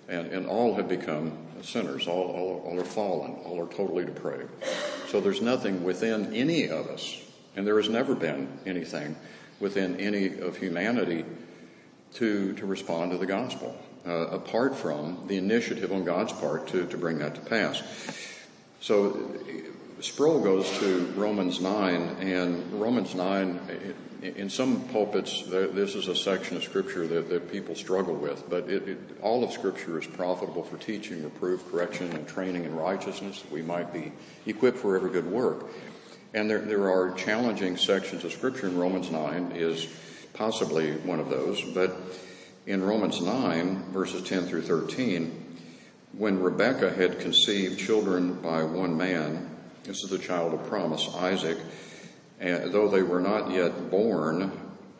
And, 0.09 0.27
and 0.31 0.47
all 0.47 0.73
have 0.75 0.89
become 0.89 1.37
sinners. 1.61 2.07
All, 2.07 2.31
all, 2.31 2.63
all 2.65 2.79
are 2.79 2.85
fallen. 2.85 3.33
All 3.45 3.61
are 3.61 3.71
totally 3.71 4.05
depraved. 4.05 4.51
So 5.09 5.21
there's 5.21 5.41
nothing 5.41 5.83
within 5.83 6.33
any 6.33 6.67
of 6.67 6.87
us, 6.87 7.21
and 7.55 7.67
there 7.67 7.77
has 7.77 7.89
never 7.89 8.15
been 8.15 8.59
anything 8.65 9.15
within 9.59 9.99
any 9.99 10.39
of 10.39 10.57
humanity 10.57 11.25
to, 12.15 12.53
to 12.53 12.65
respond 12.65 13.11
to 13.11 13.17
the 13.17 13.25
gospel, 13.25 13.75
uh, 14.05 14.11
apart 14.27 14.75
from 14.75 15.25
the 15.27 15.37
initiative 15.37 15.91
on 15.91 16.03
God's 16.03 16.33
part 16.33 16.67
to, 16.69 16.85
to 16.87 16.97
bring 16.97 17.19
that 17.19 17.35
to 17.35 17.41
pass. 17.41 17.81
So 18.81 19.17
Sproul 20.01 20.41
goes 20.41 20.69
to 20.79 21.05
Romans 21.15 21.61
9, 21.61 22.01
and 22.19 22.73
Romans 22.73 23.15
9, 23.15 23.95
in 24.21 24.49
some 24.49 24.81
pulpits, 24.89 25.43
this 25.43 25.95
is 25.95 26.07
a 26.07 26.15
section 26.15 26.57
of 26.57 26.63
Scripture 26.63 27.07
that, 27.07 27.29
that 27.29 27.51
people 27.51 27.75
struggle 27.75 28.15
with, 28.15 28.49
but 28.49 28.69
it, 28.69 28.87
it, 28.87 28.97
all 29.21 29.43
of 29.43 29.51
Scripture 29.51 29.99
is 29.99 30.07
profitable 30.07 30.63
for 30.63 30.77
teaching, 30.77 31.23
reproof, 31.23 31.69
correction, 31.71 32.11
and 32.11 32.27
training 32.27 32.65
in 32.65 32.75
righteousness. 32.75 33.43
We 33.51 33.61
might 33.61 33.93
be 33.93 34.11
equipped 34.45 34.77
for 34.77 34.95
every 34.95 35.11
good 35.11 35.27
work. 35.27 35.67
And 36.33 36.49
there, 36.49 36.59
there 36.59 36.89
are 36.89 37.13
challenging 37.13 37.77
sections 37.77 38.23
of 38.23 38.33
Scripture, 38.33 38.67
and 38.67 38.79
Romans 38.79 39.11
9 39.11 39.53
is 39.55 39.87
possibly 40.33 40.93
one 40.97 41.19
of 41.19 41.29
those. 41.29 41.61
But 41.61 41.95
in 42.65 42.83
Romans 42.83 43.21
9, 43.21 43.91
verses 43.91 44.27
10 44.27 44.45
through 44.45 44.63
13, 44.63 45.57
when 46.17 46.39
Rebekah 46.39 46.93
had 46.93 47.19
conceived 47.19 47.79
children 47.79 48.35
by 48.35 48.63
one 48.63 48.95
man, 48.95 49.49
this 49.83 50.03
is 50.03 50.09
the 50.09 50.17
child 50.17 50.53
of 50.53 50.67
promise, 50.67 51.13
Isaac, 51.15 51.57
and 52.39 52.71
though 52.71 52.87
they 52.87 53.03
were 53.03 53.19
not 53.19 53.51
yet 53.51 53.89
born, 53.89 54.51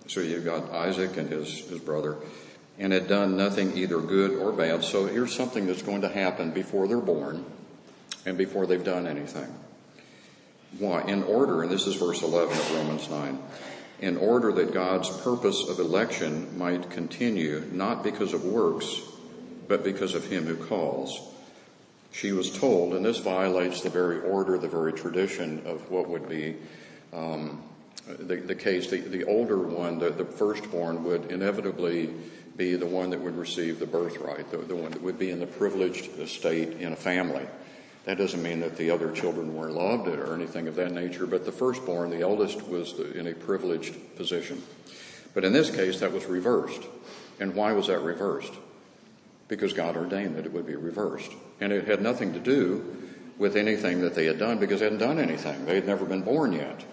so 0.08 0.20
you've 0.20 0.46
got 0.46 0.72
Isaac 0.72 1.18
and 1.18 1.30
his, 1.30 1.60
his 1.68 1.80
brother, 1.80 2.18
and 2.80 2.92
had 2.92 3.08
done 3.08 3.38
nothing 3.38 3.78
either 3.78 4.00
good 4.00 4.32
or 4.32 4.52
bad. 4.52 4.84
So 4.84 5.06
here's 5.06 5.36
something 5.36 5.68
that's 5.68 5.82
going 5.82 6.02
to 6.02 6.10
happen 6.10 6.52
before 6.52 6.88
they're 6.88 6.98
born 6.98 7.46
and 8.26 8.38
before 8.38 8.66
they've 8.66 8.84
done 8.84 9.08
anything. 9.08 9.54
Why? 10.80 11.04
In 11.04 11.24
order, 11.24 11.62
and 11.62 11.72
this 11.72 11.86
is 11.86 11.96
verse 11.96 12.24
11 12.24 12.58
of 12.58 12.76
Romans 12.76 13.10
9, 13.10 13.40
in 14.04 14.18
order 14.18 14.52
that 14.52 14.74
God's 14.74 15.10
purpose 15.22 15.70
of 15.70 15.80
election 15.80 16.58
might 16.58 16.90
continue, 16.90 17.64
not 17.72 18.04
because 18.04 18.34
of 18.34 18.44
works, 18.44 19.00
but 19.70 19.82
because 19.82 20.14
of 20.14 20.28
him 20.28 20.46
who 20.46 20.58
calls. 20.58 21.22
She 22.12 22.34
was 22.34 22.52
told, 22.52 22.96
and 22.96 23.06
this 23.06 23.20
violates 23.20 23.80
the 23.80 23.90
very 23.90 24.20
order, 24.20 24.58
the 24.58 24.68
very 24.68 24.92
tradition 24.92 25.66
of 25.66 25.90
what 25.90 26.10
would 26.10 26.28
be 26.28 26.58
um, 27.14 27.64
the, 28.06 28.36
the, 28.36 28.56
case. 28.56 28.90
The, 28.90 28.98
the 29.00 29.24
older 29.24 29.58
one, 29.58 30.00
the, 30.00 30.10
the, 30.10 30.26
firstborn, 30.26 31.06
would 31.06 31.32
inevitably 31.32 32.14
be 32.58 32.76
the 32.76 32.86
one 32.86 33.10
that 33.12 33.22
would 33.22 33.38
receive 33.38 33.80
the 33.80 33.88
birthright, 33.88 34.52
the, 34.52 34.58
the 34.58 34.76
one 34.76 34.92
that 34.92 35.02
would 35.02 35.18
be 35.18 35.32
in 35.32 35.40
the 35.40 35.48
privileged 35.48 36.20
estate 36.20 36.74
in 36.74 36.92
a 36.92 36.98
family. 36.98 37.48
That 38.06 38.18
doesn't 38.18 38.44
mean 38.44 38.60
that 38.60 38.76
the 38.76 38.92
other 38.92 39.12
children 39.12 39.56
weren't 39.56 39.76
loved 39.76 40.08
or 40.08 40.34
anything 40.34 40.68
of 40.68 40.76
that 40.76 40.92
nature, 40.92 41.26
but 41.26 41.46
the 41.46 41.52
firstborn, 41.52 42.10
the 42.10 42.22
eldest, 42.22 42.68
was 42.68 43.00
in 43.00 43.28
a 43.28 43.34
privileged 43.34 44.16
position. 44.18 44.62
But 45.34 45.46
in 45.46 45.54
this 45.54 45.70
case, 45.70 46.00
that 46.02 46.12
was 46.12 46.26
reversed. 46.26 46.84
And 47.40 47.56
why 47.56 47.72
was 47.72 47.88
that 47.88 48.00
reversed? 48.00 48.54
because 49.48 49.74
God 49.74 49.96
ordained 49.96 50.36
that 50.36 50.46
it 50.46 50.54
would 50.54 50.66
be 50.66 50.76
reversed. 50.76 51.32
And 51.60 51.72
it 51.72 51.86
had 51.86 52.02
nothing 52.02 52.34
to 52.34 52.40
do 52.40 53.12
with 53.38 53.56
anything 53.56 54.02
that 54.02 54.16
they 54.16 54.26
had 54.26 54.40
done 54.40 54.60
because 54.60 54.80
they 54.80 54.86
hadn't 54.86 55.00
done 55.00 55.20
anything. 55.20 55.66
They 55.66 55.76
had 55.76 55.86
never 55.86 56.06
been 56.06 56.22
born 56.22 56.54
yet. 56.54 56.84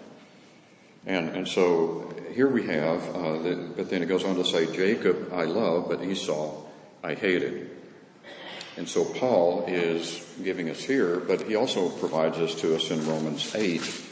And, 1.05 1.29
and 1.29 1.47
so 1.47 2.13
here 2.33 2.47
we 2.47 2.67
have, 2.67 3.15
uh, 3.15 3.37
the, 3.39 3.73
but 3.75 3.89
then 3.89 4.03
it 4.03 4.07
goes 4.07 4.23
on 4.23 4.35
to 4.35 4.45
say, 4.45 4.71
Jacob 4.71 5.31
I 5.33 5.45
love, 5.45 5.89
but 5.89 6.03
Esau 6.03 6.63
I 7.03 7.15
hated. 7.15 7.69
And 8.77 8.87
so 8.87 9.03
Paul 9.03 9.65
is 9.67 10.25
giving 10.43 10.69
us 10.69 10.81
here, 10.81 11.17
but 11.19 11.43
he 11.43 11.55
also 11.55 11.89
provides 11.89 12.37
this 12.37 12.55
to 12.61 12.75
us 12.75 12.89
in 12.89 13.05
Romans 13.05 13.53
8. 13.53 14.07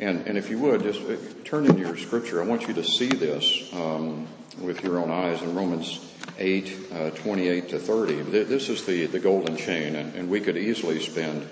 And, 0.00 0.26
and 0.26 0.38
if 0.38 0.50
you 0.50 0.58
would, 0.58 0.82
just 0.82 1.00
uh, 1.02 1.16
turn 1.44 1.66
in 1.66 1.78
your 1.78 1.96
scripture. 1.96 2.42
I 2.42 2.46
want 2.46 2.68
you 2.68 2.74
to 2.74 2.84
see 2.84 3.08
this 3.08 3.72
um, 3.72 4.26
with 4.60 4.82
your 4.82 4.98
own 4.98 5.10
eyes 5.10 5.42
in 5.42 5.54
Romans 5.54 6.00
8, 6.38 6.76
uh, 6.92 7.10
28 7.10 7.68
to 7.70 7.78
30. 7.78 8.14
This 8.44 8.68
is 8.68 8.84
the, 8.86 9.06
the 9.06 9.20
golden 9.20 9.56
chain, 9.56 9.94
and, 9.94 10.14
and 10.14 10.28
we 10.28 10.40
could 10.40 10.56
easily 10.56 11.00
spend 11.00 11.48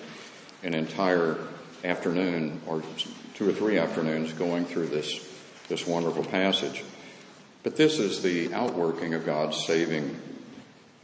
an 0.63 0.75
entire 0.75 1.39
afternoon 1.85 2.61
or 2.67 2.83
two 3.35 3.49
or 3.49 3.53
three 3.53 3.79
afternoons 3.79 4.33
going 4.33 4.65
through 4.65 4.87
this, 4.87 5.29
this 5.69 5.87
wonderful 5.87 6.25
passage. 6.25 6.85
But 7.63 7.77
this 7.77 7.99
is 7.99 8.23
the 8.23 8.53
outworking 8.55 9.15
of 9.15 9.25
God's 9.25 9.65
saving 9.65 10.21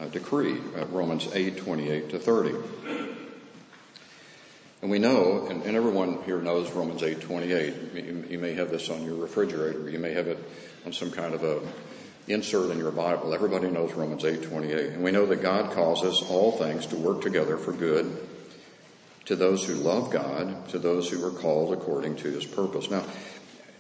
decree, 0.07 0.59
uh, 0.77 0.87
Romans 0.87 1.29
8, 1.33 1.57
28 1.57 2.11
to 2.11 2.19
30. 2.19 2.55
And 4.81 4.91
we 4.91 5.01
know, 5.01 5.49
and, 5.49 5.65
and 5.65 5.77
everyone 5.77 6.23
here 6.23 6.41
knows 6.41 6.71
Romans 6.71 7.03
8, 7.03 7.21
28. 7.21 7.75
You, 7.95 8.25
you 8.31 8.39
may 8.39 8.55
have 8.55 8.71
this 8.71 8.89
on 8.91 9.03
your 9.03 9.17
refrigerator. 9.17 9.91
You 9.91 9.99
may 9.99 10.13
have 10.13 10.29
it 10.29 10.39
on 10.87 10.93
some 10.93 11.11
kind 11.11 11.35
of 11.35 11.43
a 11.43 11.61
insert 12.29 12.71
in 12.71 12.79
your 12.79 12.91
Bible. 12.91 13.35
Everybody 13.35 13.71
knows 13.71 13.93
Romans 13.95 14.25
8:28. 14.25 14.95
And 14.95 15.03
we 15.03 15.11
know 15.11 15.27
that 15.27 15.43
God 15.43 15.73
causes 15.73 16.23
all 16.29 16.53
things 16.53 16.87
to 16.87 16.97
work 16.97 17.23
together 17.23 17.57
for 17.57 17.73
good 17.73 18.17
to 19.25 19.37
those 19.37 19.65
who 19.65 19.75
love 19.75 20.11
God, 20.11 20.69
to 20.71 20.79
those 20.79 21.11
who 21.11 21.25
are 21.27 21.31
called 21.31 21.73
according 21.73 22.17
to 22.17 22.31
his 22.31 22.47
purpose. 22.47 22.91
Now, 22.91 23.05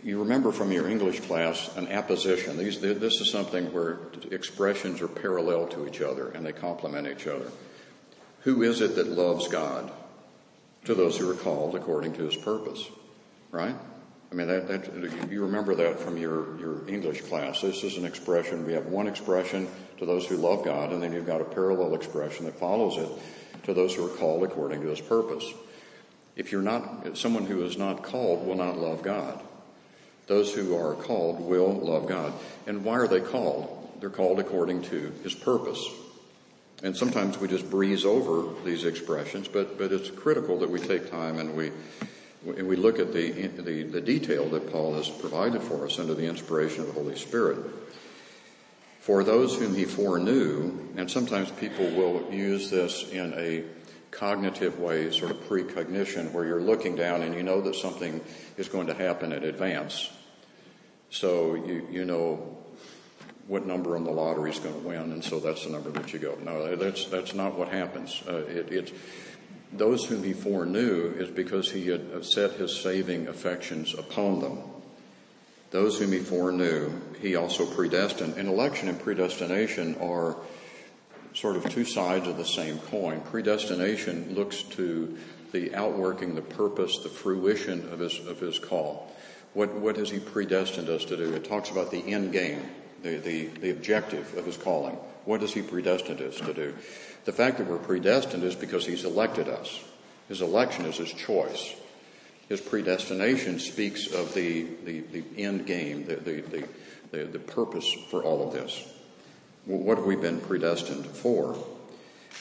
you 0.02 0.20
remember 0.20 0.52
from 0.52 0.72
your 0.72 0.88
English 0.88 1.20
class 1.20 1.74
an 1.76 1.88
apposition. 1.88 2.56
These, 2.56 2.80
this 2.80 3.20
is 3.20 3.30
something 3.30 3.72
where 3.72 3.98
expressions 4.30 5.00
are 5.00 5.08
parallel 5.08 5.66
to 5.68 5.86
each 5.86 6.00
other 6.00 6.28
and 6.28 6.44
they 6.46 6.52
complement 6.52 7.06
each 7.08 7.26
other. 7.26 7.50
Who 8.42 8.62
is 8.62 8.80
it 8.80 8.94
that 8.96 9.08
loves 9.08 9.48
God? 9.48 9.90
To 10.84 10.94
those 10.94 11.18
who 11.18 11.28
are 11.30 11.34
called 11.34 11.74
according 11.74 12.14
to 12.14 12.22
his 12.22 12.36
purpose. 12.36 12.88
Right? 13.50 13.74
I 14.30 14.34
mean, 14.34 14.46
that, 14.48 14.68
that, 14.68 15.30
you 15.30 15.42
remember 15.42 15.74
that 15.74 15.98
from 15.98 16.16
your, 16.16 16.58
your 16.58 16.88
English 16.88 17.22
class. 17.22 17.62
This 17.62 17.82
is 17.82 17.96
an 17.96 18.04
expression. 18.04 18.66
We 18.66 18.74
have 18.74 18.86
one 18.86 19.08
expression 19.08 19.68
to 19.98 20.06
those 20.06 20.26
who 20.26 20.36
love 20.36 20.64
God, 20.64 20.92
and 20.92 21.02
then 21.02 21.12
you've 21.12 21.26
got 21.26 21.40
a 21.40 21.44
parallel 21.44 21.94
expression 21.94 22.44
that 22.44 22.58
follows 22.58 22.98
it 22.98 23.08
to 23.64 23.74
those 23.74 23.94
who 23.94 24.06
are 24.06 24.16
called 24.16 24.42
according 24.44 24.82
to 24.82 24.88
his 24.88 25.00
purpose. 25.00 25.44
If 26.36 26.52
you're 26.52 26.62
not, 26.62 27.16
someone 27.16 27.46
who 27.46 27.64
is 27.64 27.78
not 27.78 28.02
called 28.02 28.46
will 28.46 28.54
not 28.54 28.76
love 28.78 29.02
God. 29.02 29.42
Those 30.28 30.52
who 30.54 30.76
are 30.76 30.94
called 30.94 31.40
will 31.40 31.72
love 31.72 32.06
God. 32.06 32.34
And 32.66 32.84
why 32.84 32.98
are 32.98 33.08
they 33.08 33.20
called? 33.20 33.74
They're 34.00 34.10
called 34.10 34.38
according 34.38 34.82
to 34.82 35.12
his 35.24 35.34
purpose. 35.34 35.84
And 36.82 36.96
sometimes 36.96 37.38
we 37.38 37.48
just 37.48 37.68
breeze 37.68 38.04
over 38.04 38.54
these 38.64 38.84
expressions, 38.84 39.48
but, 39.48 39.78
but 39.78 39.90
it's 39.90 40.10
critical 40.10 40.60
that 40.60 40.70
we 40.70 40.78
take 40.78 41.10
time 41.10 41.38
and 41.38 41.56
we, 41.56 41.72
and 42.46 42.68
we 42.68 42.76
look 42.76 43.00
at 43.00 43.12
the, 43.12 43.30
the, 43.48 43.82
the 43.82 44.00
detail 44.00 44.48
that 44.50 44.70
Paul 44.70 44.94
has 44.94 45.08
provided 45.08 45.62
for 45.62 45.86
us 45.86 45.98
under 45.98 46.14
the 46.14 46.26
inspiration 46.26 46.82
of 46.82 46.86
the 46.88 46.92
Holy 46.92 47.16
Spirit. 47.16 47.58
For 49.00 49.24
those 49.24 49.56
whom 49.56 49.74
he 49.74 49.86
foreknew, 49.86 50.78
and 50.96 51.10
sometimes 51.10 51.50
people 51.50 51.86
will 51.86 52.30
use 52.30 52.70
this 52.70 53.08
in 53.10 53.32
a 53.34 53.64
cognitive 54.10 54.78
way, 54.78 55.10
sort 55.10 55.30
of 55.30 55.48
precognition, 55.48 56.32
where 56.32 56.44
you're 56.44 56.60
looking 56.60 56.94
down 56.94 57.22
and 57.22 57.34
you 57.34 57.42
know 57.42 57.60
that 57.62 57.74
something 57.74 58.20
is 58.56 58.68
going 58.68 58.86
to 58.86 58.94
happen 58.94 59.32
in 59.32 59.44
advance. 59.44 60.10
So 61.10 61.54
you, 61.54 61.86
you 61.90 62.04
know 62.04 62.56
what 63.46 63.66
number 63.66 63.96
on 63.96 64.04
the 64.04 64.10
lottery 64.10 64.50
is 64.50 64.58
going 64.58 64.74
to 64.74 64.86
win, 64.86 65.12
and 65.12 65.24
so 65.24 65.40
that's 65.40 65.64
the 65.64 65.70
number 65.70 65.90
that 65.90 66.12
you 66.12 66.18
go. 66.18 66.36
No, 66.44 66.76
that's, 66.76 67.06
that's 67.06 67.34
not 67.34 67.58
what 67.58 67.68
happens. 67.68 68.22
Uh, 68.28 68.44
it, 68.46 68.70
it's, 68.70 68.92
those 69.72 70.04
whom 70.04 70.22
he 70.22 70.32
foreknew 70.32 71.14
is 71.18 71.30
because 71.30 71.70
he 71.70 71.88
had 71.88 72.24
set 72.24 72.52
his 72.52 72.78
saving 72.78 73.26
affections 73.28 73.94
upon 73.94 74.40
them. 74.40 74.58
Those 75.70 75.98
whom 75.98 76.12
he 76.12 76.20
foreknew, 76.20 76.90
he 77.20 77.36
also 77.36 77.66
predestined. 77.66 78.34
And 78.36 78.48
election 78.48 78.88
and 78.88 78.98
predestination 78.98 79.96
are 79.96 80.36
sort 81.34 81.56
of 81.56 81.68
two 81.70 81.84
sides 81.84 82.26
of 82.26 82.36
the 82.36 82.44
same 82.44 82.78
coin. 82.78 83.20
Predestination 83.20 84.34
looks 84.34 84.62
to 84.62 85.18
the 85.52 85.74
outworking, 85.74 86.34
the 86.34 86.42
purpose, 86.42 86.98
the 86.98 87.08
fruition 87.08 87.88
of 87.90 87.98
his, 87.98 88.18
of 88.26 88.40
his 88.40 88.58
call. 88.58 89.14
What, 89.54 89.72
what 89.74 89.96
has 89.96 90.10
he 90.10 90.18
predestined 90.18 90.88
us 90.88 91.04
to 91.06 91.16
do? 91.16 91.34
It 91.34 91.44
talks 91.44 91.70
about 91.70 91.90
the 91.90 92.12
end 92.12 92.32
game, 92.32 92.62
the, 93.02 93.16
the, 93.16 93.46
the 93.46 93.70
objective 93.70 94.36
of 94.36 94.44
his 94.44 94.56
calling. 94.56 94.96
What 95.24 95.40
has 95.40 95.52
he 95.52 95.62
predestined 95.62 96.20
us 96.20 96.38
to 96.38 96.54
do? 96.54 96.74
The 97.24 97.32
fact 97.32 97.58
that 97.58 97.66
we're 97.66 97.78
predestined 97.78 98.44
is 98.44 98.54
because 98.54 98.86
he's 98.86 99.04
elected 99.04 99.48
us. 99.48 99.82
His 100.28 100.42
election 100.42 100.84
is 100.86 100.96
his 100.96 101.12
choice. 101.12 101.74
His 102.48 102.60
predestination 102.60 103.58
speaks 103.58 104.06
of 104.06 104.32
the, 104.34 104.66
the, 104.84 105.00
the 105.00 105.24
end 105.36 105.66
game, 105.66 106.06
the, 106.06 106.16
the, 106.16 106.64
the, 107.10 107.24
the, 107.24 107.38
purpose 107.38 107.92
for 108.10 108.22
all 108.22 108.46
of 108.46 108.54
this. 108.54 108.90
What 109.66 109.98
have 109.98 110.06
we 110.06 110.16
been 110.16 110.40
predestined 110.40 111.04
for? 111.04 111.56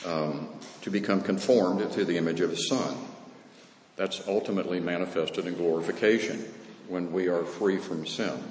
Um, 0.06 0.50
to 0.82 0.90
become 0.90 1.22
conformed 1.22 1.92
to 1.92 2.06
the 2.06 2.18
image 2.18 2.40
of 2.40 2.52
his 2.52 2.70
son. 2.70 2.96
That's 3.96 4.26
ultimately 4.28 4.80
manifested 4.80 5.46
in 5.48 5.56
glorification 5.56 6.46
when 6.88 7.12
we 7.12 7.28
are 7.28 7.44
free 7.44 7.78
from 7.78 8.06
sin. 8.06 8.44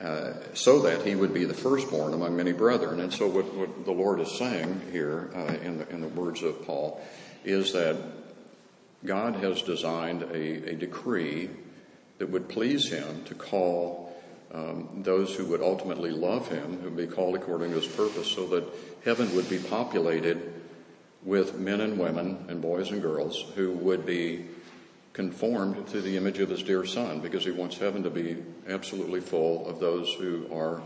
Uh, 0.00 0.32
so 0.54 0.80
that 0.80 1.06
he 1.06 1.14
would 1.14 1.34
be 1.34 1.44
the 1.44 1.52
firstborn 1.52 2.14
among 2.14 2.34
many 2.34 2.52
brethren. 2.52 3.00
And 3.00 3.12
so, 3.12 3.26
what, 3.26 3.52
what 3.54 3.84
the 3.84 3.92
Lord 3.92 4.18
is 4.20 4.32
saying 4.32 4.80
here 4.92 5.30
uh, 5.34 5.54
in, 5.62 5.78
the, 5.78 5.88
in 5.90 6.00
the 6.00 6.08
words 6.08 6.42
of 6.42 6.64
Paul 6.64 7.02
is 7.44 7.74
that 7.74 7.96
God 9.04 9.34
has 9.36 9.60
designed 9.60 10.22
a, 10.22 10.70
a 10.70 10.74
decree 10.74 11.50
that 12.16 12.30
would 12.30 12.48
please 12.48 12.88
him 12.88 13.24
to 13.24 13.34
call 13.34 14.10
um, 14.52 15.02
those 15.02 15.34
who 15.34 15.44
would 15.46 15.60
ultimately 15.60 16.10
love 16.10 16.48
him, 16.48 16.78
who 16.78 16.90
would 16.90 16.96
be 16.96 17.06
called 17.06 17.34
according 17.34 17.70
to 17.70 17.76
his 17.76 17.86
purpose, 17.86 18.26
so 18.26 18.46
that 18.48 18.64
heaven 19.04 19.34
would 19.36 19.50
be 19.50 19.58
populated 19.58 20.52
with 21.22 21.58
men 21.58 21.80
and 21.80 21.98
women 21.98 22.46
and 22.48 22.62
boys 22.62 22.90
and 22.90 23.02
girls 23.02 23.44
who 23.54 23.72
would 23.72 24.06
be 24.06 24.46
conformed 25.12 25.88
to 25.88 26.00
the 26.00 26.16
image 26.16 26.38
of 26.38 26.48
his 26.48 26.62
dear 26.62 26.84
son 26.84 27.20
because 27.20 27.44
he 27.44 27.50
wants 27.50 27.78
heaven 27.78 28.02
to 28.04 28.10
be 28.10 28.36
absolutely 28.68 29.20
full 29.20 29.68
of 29.68 29.80
those 29.80 30.12
who 30.14 30.46
are 30.52 30.82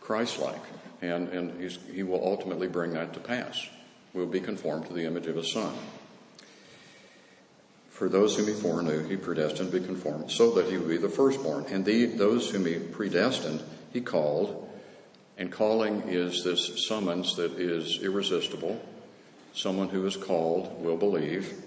Christ-like. 0.00 0.62
And, 1.00 1.28
and 1.28 1.72
he 1.92 2.02
will 2.02 2.24
ultimately 2.24 2.66
bring 2.66 2.92
that 2.94 3.14
to 3.14 3.20
pass. 3.20 3.68
We'll 4.12 4.26
be 4.26 4.40
conformed 4.40 4.86
to 4.86 4.92
the 4.92 5.04
image 5.04 5.26
of 5.26 5.36
his 5.36 5.52
son. 5.52 5.72
For 7.88 8.08
those 8.08 8.36
whom 8.36 8.46
he 8.46 8.52
foreknew, 8.52 9.06
he 9.08 9.16
predestined 9.16 9.72
to 9.72 9.80
be 9.80 9.84
conformed 9.84 10.30
so 10.30 10.52
that 10.52 10.66
he 10.66 10.76
would 10.76 10.88
be 10.88 10.96
the 10.96 11.08
firstborn. 11.08 11.66
And 11.68 11.84
the, 11.84 12.06
those 12.06 12.50
whom 12.50 12.66
he 12.66 12.78
predestined, 12.78 13.62
he 13.92 14.00
called. 14.00 14.68
And 15.36 15.52
calling 15.52 16.02
is 16.08 16.42
this 16.42 16.86
summons 16.86 17.36
that 17.36 17.52
is 17.58 18.00
irresistible. 18.02 18.80
Someone 19.52 19.88
who 19.88 20.06
is 20.06 20.16
called 20.16 20.82
will 20.82 20.96
believe. 20.96 21.60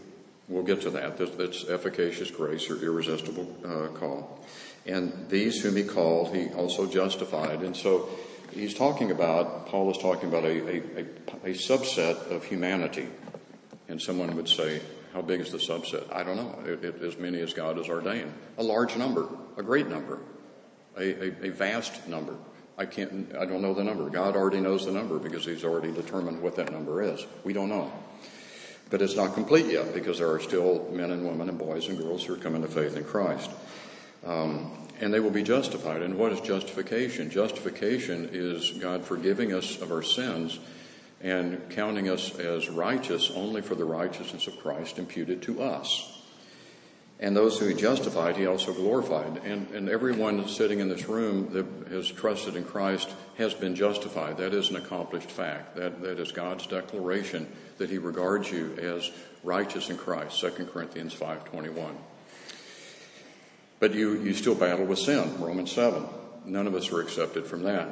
We'll 0.48 0.64
get 0.64 0.82
to 0.82 0.90
that. 0.92 1.18
That's 1.18 1.68
efficacious 1.70 2.32
grace 2.32 2.70
or 2.70 2.84
irresistible 2.84 3.56
uh, 3.64 3.88
call. 3.98 4.44
And 4.86 5.30
these 5.30 5.62
whom 5.62 5.76
he 5.76 5.84
called, 5.84 6.36
he 6.36 6.50
also 6.50 6.88
justified. 6.88 7.62
And 7.62 7.76
so 7.76 8.10
he's 8.52 8.74
talking 8.74 9.12
about, 9.12 9.68
Paul 9.68 9.92
is 9.92 9.98
talking 9.98 10.30
about 10.30 10.44
a, 10.44 10.68
a, 10.68 11.06
a, 11.44 11.54
subset 11.54 12.32
of 12.32 12.44
humanity. 12.44 13.08
And 13.88 14.02
someone 14.02 14.36
would 14.36 14.50
say, 14.50 14.82
how 15.14 15.22
big 15.22 15.42
is 15.42 15.52
the 15.52 15.58
subset? 15.58 16.12
I 16.14 16.24
don't 16.24 16.38
know. 16.38 16.60
It, 16.66 16.84
it, 16.84 17.02
as 17.02 17.18
many 17.18 17.40
as 17.42 17.54
God 17.54 17.78
has 17.78 17.90
ordained. 17.90 18.34
A 18.58 18.64
large 18.64 18.96
number, 18.98 19.28
a 19.58 19.64
great 19.64 19.88
number, 19.88 20.20
a, 20.98 21.04
a, 21.04 21.48
a 21.48 21.50
vast 21.50 22.08
number. 22.08 22.36
I 22.78 22.86
can't, 22.86 23.36
I 23.36 23.46
don't 23.46 23.62
know 23.62 23.74
the 23.74 23.84
number. 23.84 24.10
God 24.10 24.36
already 24.36 24.60
knows 24.60 24.86
the 24.86 24.92
number 24.92 25.20
because 25.20 25.46
he's 25.46 25.64
already 25.64 25.92
determined 25.92 26.42
what 26.42 26.56
that 26.56 26.72
number 26.72 27.04
is. 27.04 27.26
We 27.44 27.54
don't 27.54 27.70
know. 27.70 27.92
But 28.92 29.02
it's 29.02 29.16
not 29.16 29.34
complete 29.34 29.66
yet 29.66 29.94
because 29.94 30.20
there 30.20 30.30
are 30.30 30.40
still 30.40 30.88
men 30.92 31.12
and 31.12 31.26
women 31.26 31.50
and 31.50 31.58
boys 31.58 31.88
and 31.88 31.98
girls 31.98 32.26
who 32.26 32.34
are 32.34 32.38
coming 32.38 32.62
to 32.62 32.68
faith 32.68 32.96
in 32.96 33.06
Christ. 33.06 33.50
Um, 34.26 34.78
and 35.00 35.12
they 35.12 35.20
will 35.20 35.32
be 35.32 35.44
justified. 35.44 36.04
And 36.04 36.18
what 36.18 36.32
is 36.32 36.42
justification? 36.42 37.32
Justification 37.32 38.30
is 38.32 38.72
God 38.72 39.04
forgiving 39.04 39.54
us 39.54 39.82
of 39.82 39.92
our 39.92 40.04
sins 40.04 40.60
and 41.22 41.70
counting 41.70 42.10
us 42.10 42.38
as 42.38 42.70
righteous 42.70 43.32
only 43.34 43.62
for 43.62 43.76
the 43.76 43.86
righteousness 43.86 44.46
of 44.48 44.60
Christ 44.60 45.00
imputed 45.00 45.42
to 45.44 45.64
us. 45.64 46.21
And 47.22 47.38
those 47.38 47.60
who 47.60 47.68
he 47.68 47.76
justified, 47.76 48.36
he 48.36 48.48
also 48.48 48.74
glorified. 48.74 49.44
And, 49.46 49.70
and 49.70 49.88
everyone 49.88 50.48
sitting 50.48 50.80
in 50.80 50.90
this 50.90 51.08
room 51.08 51.54
that 51.54 51.94
has 51.94 52.10
trusted 52.10 52.56
in 52.56 52.66
Christ 52.66 53.12
has 53.38 53.54
been 53.54 53.76
justified. 53.76 54.38
That 54.38 54.56
is 54.56 54.72
an 54.72 54.78
accomplished 54.78 55.30
fact. 55.30 55.76
That, 55.76 56.02
that 56.02 56.20
is 56.20 56.32
God's 56.32 56.66
declaration 56.66 57.48
that 57.78 57.92
he 57.92 58.00
regards 58.00 58.52
you 58.52 58.76
as 58.82 59.12
righteous 59.44 59.92
in 59.92 59.98
Christ. 59.98 60.40
2 60.40 60.66
Corinthians 60.66 61.14
5.21. 61.14 61.94
But 63.80 63.94
you, 63.94 64.20
you 64.24 64.34
still 64.34 64.56
battle 64.56 64.86
with 64.86 65.00
sin. 65.00 65.40
Romans 65.40 65.72
7. 65.72 66.04
None 66.46 66.66
of 66.66 66.74
us 66.74 66.92
are 66.92 67.02
accepted 67.02 67.46
from 67.46 67.64
that. 67.64 67.88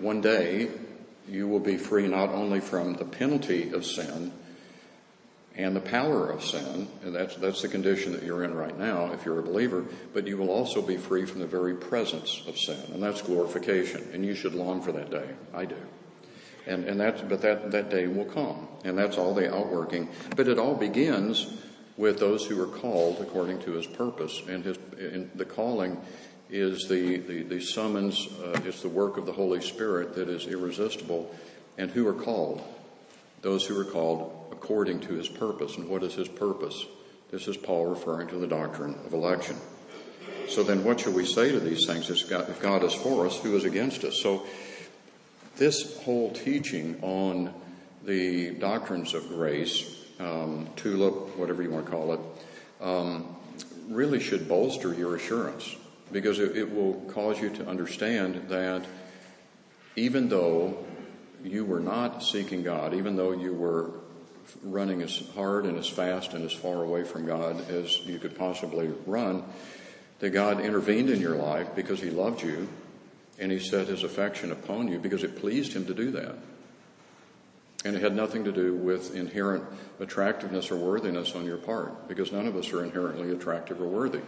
One 0.00 0.22
day, 0.22 0.70
you 1.28 1.48
will 1.48 1.60
be 1.60 1.76
free 1.76 2.08
not 2.08 2.30
only 2.30 2.60
from 2.60 2.94
the 2.94 3.04
penalty 3.04 3.72
of 3.72 3.84
sin, 3.84 4.32
and 5.58 5.74
the 5.74 5.80
power 5.80 6.30
of 6.30 6.42
sin, 6.44 6.86
and 7.02 7.12
that's, 7.12 7.34
that's 7.34 7.62
the 7.62 7.68
condition 7.68 8.12
that 8.12 8.22
you're 8.22 8.44
in 8.44 8.54
right 8.54 8.78
now 8.78 9.12
if 9.12 9.26
you're 9.26 9.40
a 9.40 9.42
believer, 9.42 9.84
but 10.14 10.24
you 10.24 10.36
will 10.36 10.50
also 10.50 10.80
be 10.80 10.96
free 10.96 11.26
from 11.26 11.40
the 11.40 11.46
very 11.48 11.74
presence 11.74 12.42
of 12.46 12.56
sin, 12.56 12.80
and 12.94 13.02
that's 13.02 13.20
glorification, 13.22 14.08
and 14.12 14.24
you 14.24 14.36
should 14.36 14.54
long 14.54 14.80
for 14.80 14.92
that 14.92 15.10
day. 15.10 15.28
I 15.52 15.64
do. 15.64 15.76
And, 16.68 16.84
and 16.84 17.00
that's, 17.00 17.22
but 17.22 17.42
that, 17.42 17.72
that 17.72 17.90
day 17.90 18.06
will 18.06 18.26
come, 18.26 18.68
and 18.84 18.96
that's 18.96 19.18
all 19.18 19.34
the 19.34 19.52
outworking. 19.52 20.08
But 20.36 20.46
it 20.46 20.60
all 20.60 20.76
begins 20.76 21.52
with 21.96 22.20
those 22.20 22.46
who 22.46 22.62
are 22.62 22.78
called 22.78 23.18
according 23.20 23.60
to 23.62 23.72
his 23.72 23.86
purpose, 23.86 24.40
and 24.48 24.64
his, 24.64 24.78
and 24.96 25.28
the 25.34 25.44
calling 25.44 26.00
is 26.50 26.86
the, 26.88 27.16
the, 27.16 27.42
the 27.42 27.60
summons, 27.60 28.28
uh, 28.44 28.60
it's 28.64 28.82
the 28.82 28.88
work 28.88 29.16
of 29.16 29.26
the 29.26 29.32
Holy 29.32 29.60
Spirit 29.60 30.14
that 30.14 30.28
is 30.28 30.46
irresistible, 30.46 31.34
and 31.78 31.90
who 31.90 32.06
are 32.06 32.14
called? 32.14 32.62
Those 33.42 33.66
who 33.66 33.78
are 33.80 33.84
called 33.84 34.37
according 34.58 34.98
to 34.98 35.14
his 35.14 35.28
purpose. 35.28 35.76
And 35.76 35.88
what 35.88 36.02
is 36.02 36.14
his 36.14 36.26
purpose? 36.26 36.84
This 37.30 37.46
is 37.46 37.56
Paul 37.56 37.86
referring 37.86 38.26
to 38.28 38.36
the 38.36 38.46
doctrine 38.46 38.98
of 39.06 39.12
election. 39.12 39.56
So 40.48 40.64
then 40.64 40.82
what 40.82 41.00
should 41.00 41.14
we 41.14 41.24
say 41.24 41.52
to 41.52 41.60
these 41.60 41.86
things? 41.86 42.10
If 42.10 42.60
God 42.60 42.82
is 42.82 42.94
for 42.94 43.26
us, 43.26 43.38
who 43.38 43.54
is 43.54 43.64
against 43.64 44.02
us? 44.02 44.20
So 44.20 44.46
this 45.56 46.02
whole 46.02 46.32
teaching 46.32 46.98
on 47.02 47.54
the 48.04 48.50
doctrines 48.54 49.14
of 49.14 49.28
grace, 49.28 50.04
um, 50.18 50.68
tulip, 50.74 51.38
whatever 51.38 51.62
you 51.62 51.70
want 51.70 51.84
to 51.84 51.92
call 51.92 52.14
it, 52.14 52.20
um, 52.80 53.36
really 53.88 54.18
should 54.18 54.48
bolster 54.48 54.92
your 54.92 55.14
assurance 55.14 55.76
because 56.10 56.40
it, 56.40 56.56
it 56.56 56.74
will 56.74 56.94
cause 57.12 57.40
you 57.40 57.50
to 57.50 57.66
understand 57.68 58.48
that 58.48 58.84
even 59.94 60.28
though 60.28 60.84
you 61.44 61.64
were 61.64 61.80
not 61.80 62.22
seeking 62.22 62.64
God, 62.64 62.94
even 62.94 63.14
though 63.14 63.32
you 63.32 63.52
were 63.52 63.92
running 64.62 65.02
as 65.02 65.22
hard 65.34 65.64
and 65.64 65.78
as 65.78 65.88
fast 65.88 66.34
and 66.34 66.44
as 66.44 66.52
far 66.52 66.82
away 66.82 67.04
from 67.04 67.26
God 67.26 67.70
as 67.70 68.00
you 68.06 68.18
could 68.18 68.36
possibly 68.36 68.90
run, 69.06 69.44
that 70.20 70.30
God 70.30 70.60
intervened 70.60 71.10
in 71.10 71.20
your 71.20 71.36
life 71.36 71.74
because 71.74 72.00
He 72.00 72.10
loved 72.10 72.42
you 72.42 72.68
and 73.38 73.52
He 73.52 73.58
set 73.58 73.88
His 73.88 74.02
affection 74.02 74.52
upon 74.52 74.88
you 74.88 74.98
because 74.98 75.22
it 75.22 75.40
pleased 75.40 75.72
Him 75.72 75.86
to 75.86 75.94
do 75.94 76.10
that. 76.12 76.36
And 77.84 77.94
it 77.94 78.02
had 78.02 78.16
nothing 78.16 78.44
to 78.44 78.52
do 78.52 78.74
with 78.74 79.14
inherent 79.14 79.64
attractiveness 80.00 80.70
or 80.70 80.76
worthiness 80.76 81.34
on 81.34 81.44
your 81.44 81.58
part 81.58 82.08
because 82.08 82.32
none 82.32 82.46
of 82.46 82.56
us 82.56 82.72
are 82.72 82.82
inherently 82.82 83.30
attractive 83.30 83.80
or 83.80 83.86
worthy. 83.86 84.20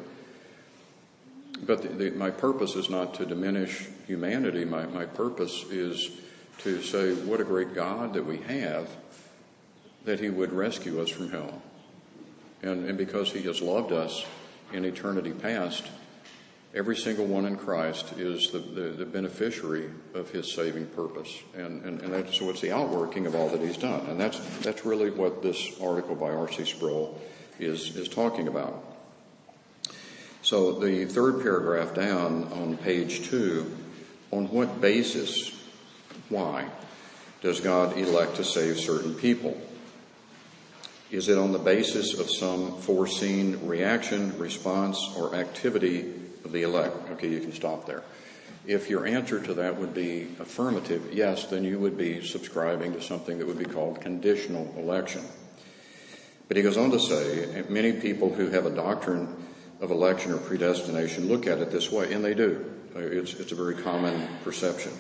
But 1.63 1.83
the, 1.83 1.89
the, 1.89 2.11
my 2.13 2.31
purpose 2.31 2.77
is 2.77 2.89
not 2.89 3.15
to 3.15 3.27
diminish 3.27 3.89
humanity. 4.07 4.65
My, 4.65 4.87
my 4.87 5.05
purpose 5.05 5.65
is 5.65 6.11
to 6.59 6.83
say, 6.83 7.15
what 7.15 7.41
a 7.41 7.45
great 7.45 7.75
God 7.75 8.15
that 8.15 8.25
we 8.25 8.39
have, 8.39 8.89
that 10.05 10.21
He 10.21 10.31
would 10.31 10.53
rescue 10.53 11.01
us 11.01 11.11
from 11.11 11.31
hell. 11.31 11.63
And, 12.63 12.87
and 12.87 12.99
because 12.99 13.33
He 13.33 13.43
has 13.43 13.61
loved 13.61 13.93
us 13.93 14.25
in 14.73 14.85
eternity 14.85 15.33
past, 15.33 15.87
every 16.75 16.97
single 16.97 17.27
one 17.27 17.47
in 17.47 17.57
Christ 17.57 18.13
is 18.13 18.51
the, 18.51 18.59
the, 18.59 18.89
the 18.91 19.07
beneficiary 19.07 19.91
of 20.15 20.31
His 20.31 20.53
saving 20.53 20.87
purpose. 20.87 21.39
And, 21.55 21.83
and, 21.85 22.01
and 22.03 22.13
that, 22.13 22.33
so 22.33 22.51
it's 22.51 22.61
the 22.61 22.73
outworking 22.73 23.27
of 23.27 23.35
all 23.35 23.49
that 23.49 23.61
He's 23.61 23.77
done. 23.77 24.07
And 24.07 24.21
that's, 24.21 24.39
that's 24.59 24.85
really 24.85 25.11
what 25.11 25.43
this 25.43 25.81
article 25.81 26.15
by 26.15 26.31
R.C. 26.31 26.65
Sproul 26.65 27.21
is, 27.59 27.97
is 27.97 28.09
talking 28.09 28.49
about. 28.49 28.85
So 30.43 30.73
the 30.73 31.05
third 31.05 31.43
paragraph 31.43 31.95
down 31.95 32.45
on 32.53 32.79
page 32.79 33.29
two, 33.29 33.77
on 34.31 34.49
what 34.51 34.81
basis, 34.81 35.55
why, 36.29 36.67
does 37.43 37.61
God 37.61 37.99
elect 37.99 38.37
to 38.37 38.45
save 38.45 38.79
certain 38.79 39.15
people? 39.15 39.61
Is 41.11 41.29
it 41.29 41.39
on 41.39 41.51
the 41.51 41.59
basis 41.59 42.17
of 42.21 42.31
some 42.31 42.79
foreseen 42.79 43.67
reaction, 43.67 44.39
response, 44.39 45.13
or 45.17 45.35
activity 45.35 46.03
of 46.45 46.53
the 46.53 46.63
elect? 46.63 47.11
Okay, 47.11 47.29
you 47.29 47.41
can 47.41 47.53
stop 47.53 47.85
there. 47.85 48.05
If 48.65 48.89
your 48.89 49.05
answer 49.07 49.41
to 49.41 49.55
that 49.55 49.77
would 49.77 49.93
be 49.93 50.29
affirmative, 50.39 51.13
yes, 51.13 51.47
then 51.47 51.65
you 51.65 51.81
would 51.81 51.99
be 51.99 52.25
subscribing 52.25 52.93
to 52.93 53.03
something 53.03 53.39
that 53.39 53.47
would 53.49 53.59
be 53.59 53.65
called 53.65 54.01
conditional 54.01 54.73
election. 54.77 55.23
But 56.47 56.57
he 56.57 56.63
goes 56.63 56.77
on 56.77 56.93
to 56.93 57.01
say, 57.01 57.65
many 57.69 57.93
people 57.95 58.33
who 58.33 58.51
have 58.51 58.67
a 58.67 58.71
doctrine 58.71 59.35
of 59.81 59.91
election 59.91 60.31
or 60.31 60.39
predestination 60.39 61.27
look 61.27 61.49
at 61.49 61.59
it 61.59 61.73
this 61.73 61.91
way, 61.91 62.13
and 62.13 62.25
they 62.25 62.35
do. 62.35 62.73
It's, 62.95 63.35
it's 63.35 63.51
a 63.51 63.57
very 63.57 63.75
common 63.75 64.29
perception. 64.45 64.93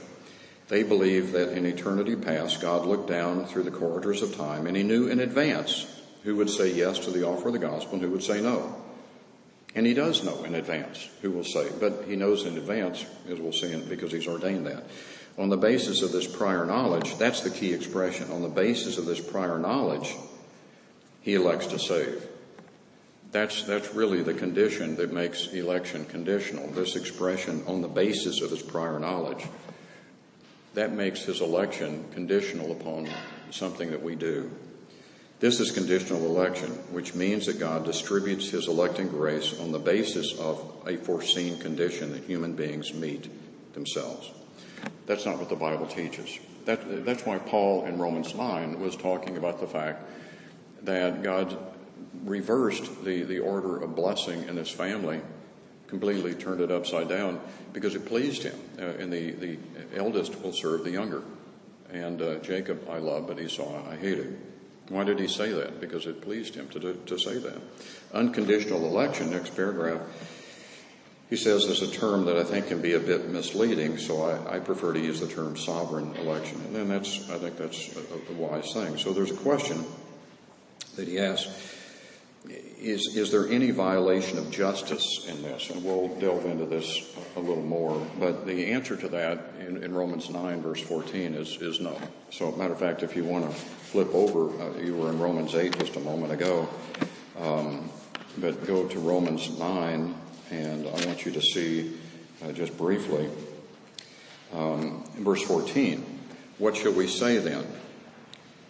They 0.66 0.82
believe 0.82 1.30
that 1.32 1.56
in 1.56 1.66
eternity 1.66 2.16
past, 2.16 2.60
God 2.60 2.84
looked 2.84 3.08
down 3.08 3.44
through 3.46 3.64
the 3.64 3.70
corridors 3.70 4.22
of 4.22 4.36
time 4.36 4.66
and 4.66 4.76
he 4.76 4.84
knew 4.84 5.08
in 5.08 5.18
advance 5.18 5.99
who 6.22 6.36
would 6.36 6.50
say 6.50 6.72
yes 6.72 6.98
to 7.00 7.10
the 7.10 7.26
offer 7.26 7.48
of 7.48 7.54
the 7.54 7.58
gospel 7.58 7.94
and 7.94 8.02
who 8.02 8.10
would 8.10 8.22
say 8.22 8.40
no. 8.40 8.74
And 9.74 9.86
he 9.86 9.94
does 9.94 10.24
know 10.24 10.42
in 10.44 10.54
advance 10.54 11.08
who 11.22 11.30
will 11.30 11.44
say, 11.44 11.68
but 11.78 12.04
he 12.06 12.16
knows 12.16 12.44
in 12.44 12.56
advance, 12.56 13.04
as 13.28 13.38
we'll 13.38 13.52
see, 13.52 13.74
because 13.88 14.12
he's 14.12 14.26
ordained 14.26 14.66
that. 14.66 14.84
On 15.38 15.48
the 15.48 15.56
basis 15.56 16.02
of 16.02 16.12
this 16.12 16.26
prior 16.26 16.66
knowledge, 16.66 17.16
that's 17.16 17.40
the 17.40 17.50
key 17.50 17.72
expression. 17.72 18.30
On 18.32 18.42
the 18.42 18.48
basis 18.48 18.98
of 18.98 19.06
this 19.06 19.20
prior 19.20 19.58
knowledge, 19.58 20.14
he 21.22 21.34
elects 21.34 21.68
to 21.68 21.78
save. 21.78 22.26
That's, 23.30 23.62
that's 23.62 23.94
really 23.94 24.22
the 24.22 24.34
condition 24.34 24.96
that 24.96 25.12
makes 25.12 25.46
election 25.48 26.04
conditional. 26.04 26.66
This 26.68 26.96
expression, 26.96 27.62
on 27.68 27.80
the 27.80 27.88
basis 27.88 28.40
of 28.40 28.50
his 28.50 28.62
prior 28.62 28.98
knowledge, 28.98 29.44
that 30.74 30.92
makes 30.92 31.22
his 31.22 31.40
election 31.40 32.04
conditional 32.12 32.72
upon 32.72 33.08
something 33.50 33.92
that 33.92 34.02
we 34.02 34.16
do. 34.16 34.50
This 35.40 35.58
is 35.58 35.70
conditional 35.70 36.26
election, 36.26 36.68
which 36.90 37.14
means 37.14 37.46
that 37.46 37.58
God 37.58 37.86
distributes 37.86 38.50
his 38.50 38.68
electing 38.68 39.08
grace 39.08 39.58
on 39.58 39.72
the 39.72 39.78
basis 39.78 40.38
of 40.38 40.62
a 40.86 40.98
foreseen 40.98 41.58
condition 41.58 42.12
that 42.12 42.24
human 42.24 42.52
beings 42.52 42.92
meet 42.92 43.26
themselves. 43.72 44.30
That's 45.06 45.24
not 45.24 45.38
what 45.38 45.48
the 45.48 45.56
Bible 45.56 45.86
teaches. 45.86 46.38
That, 46.66 47.06
that's 47.06 47.24
why 47.24 47.38
Paul 47.38 47.86
in 47.86 47.98
Romans 47.98 48.34
9 48.34 48.80
was 48.80 48.96
talking 48.96 49.38
about 49.38 49.60
the 49.60 49.66
fact 49.66 50.02
that 50.82 51.22
God 51.22 51.56
reversed 52.24 53.02
the, 53.02 53.22
the 53.22 53.38
order 53.38 53.82
of 53.82 53.96
blessing 53.96 54.46
in 54.46 54.58
his 54.58 54.68
family, 54.68 55.22
completely 55.86 56.34
turned 56.34 56.60
it 56.60 56.70
upside 56.70 57.08
down 57.08 57.40
because 57.72 57.94
it 57.94 58.04
pleased 58.04 58.42
him. 58.42 58.60
Uh, 58.78 58.82
and 58.82 59.10
the, 59.10 59.30
the 59.30 59.58
eldest 59.96 60.38
will 60.42 60.52
serve 60.52 60.84
the 60.84 60.90
younger. 60.90 61.22
And 61.90 62.20
uh, 62.20 62.36
Jacob 62.40 62.86
I 62.90 62.98
love, 62.98 63.26
but 63.26 63.40
Esau 63.40 63.90
I 63.90 63.96
hated. 63.96 64.38
Why 64.90 65.04
did 65.04 65.20
he 65.20 65.28
say 65.28 65.52
that? 65.52 65.80
Because 65.80 66.04
it 66.06 66.20
pleased 66.20 66.56
him 66.56 66.68
to, 66.70 66.94
to 66.94 67.18
say 67.18 67.38
that. 67.38 67.60
Unconditional 68.12 68.84
election, 68.86 69.30
next 69.30 69.54
paragraph, 69.54 70.00
he 71.30 71.36
says 71.36 71.64
is 71.66 71.80
a 71.80 71.90
term 71.90 72.24
that 72.24 72.36
I 72.36 72.42
think 72.42 72.66
can 72.66 72.82
be 72.82 72.94
a 72.94 72.98
bit 72.98 73.28
misleading, 73.28 73.98
so 73.98 74.22
I, 74.22 74.56
I 74.56 74.58
prefer 74.58 74.92
to 74.92 74.98
use 74.98 75.20
the 75.20 75.28
term 75.28 75.56
sovereign 75.56 76.16
election. 76.16 76.60
And 76.66 76.74
then 76.74 76.88
that's, 76.88 77.30
I 77.30 77.38
think 77.38 77.56
that's 77.56 77.96
a, 77.96 78.32
a 78.32 78.34
wise 78.34 78.72
thing. 78.72 78.98
So 78.98 79.12
there's 79.12 79.30
a 79.30 79.36
question 79.36 79.84
that 80.96 81.06
he 81.06 81.20
asks 81.20 81.46
is, 82.80 83.16
is 83.16 83.30
there 83.30 83.46
any 83.48 83.70
violation 83.70 84.38
of 84.38 84.50
justice 84.50 85.26
in 85.28 85.42
this? 85.42 85.70
And 85.70 85.84
we'll 85.84 86.08
delve 86.18 86.46
into 86.46 86.66
this 86.66 87.14
a 87.36 87.40
little 87.40 87.62
more. 87.62 88.04
But 88.18 88.46
the 88.46 88.72
answer 88.72 88.96
to 88.96 89.08
that 89.08 89.52
in, 89.60 89.82
in 89.82 89.94
Romans 89.94 90.30
9, 90.30 90.62
verse 90.62 90.80
14, 90.80 91.34
is, 91.34 91.60
is 91.60 91.80
no. 91.80 91.96
So, 92.30 92.50
matter 92.52 92.72
of 92.72 92.78
fact, 92.78 93.02
if 93.02 93.14
you 93.14 93.24
want 93.24 93.44
to 93.44 93.54
flip 93.54 94.12
over, 94.14 94.48
uh, 94.62 94.78
you 94.78 94.96
were 94.96 95.10
in 95.10 95.18
Romans 95.18 95.54
8 95.54 95.78
just 95.78 95.96
a 95.96 96.00
moment 96.00 96.32
ago. 96.32 96.68
Um, 97.38 97.90
but 98.38 98.66
go 98.66 98.86
to 98.86 98.98
Romans 98.98 99.58
9, 99.58 100.14
and 100.50 100.86
I 100.86 101.06
want 101.06 101.24
you 101.26 101.32
to 101.32 101.42
see 101.42 101.96
uh, 102.42 102.52
just 102.52 102.76
briefly 102.78 103.28
um, 104.52 105.04
verse 105.18 105.42
14. 105.42 106.18
What 106.58 106.76
shall 106.76 106.92
we 106.92 107.06
say 107.06 107.38
then? 107.38 107.66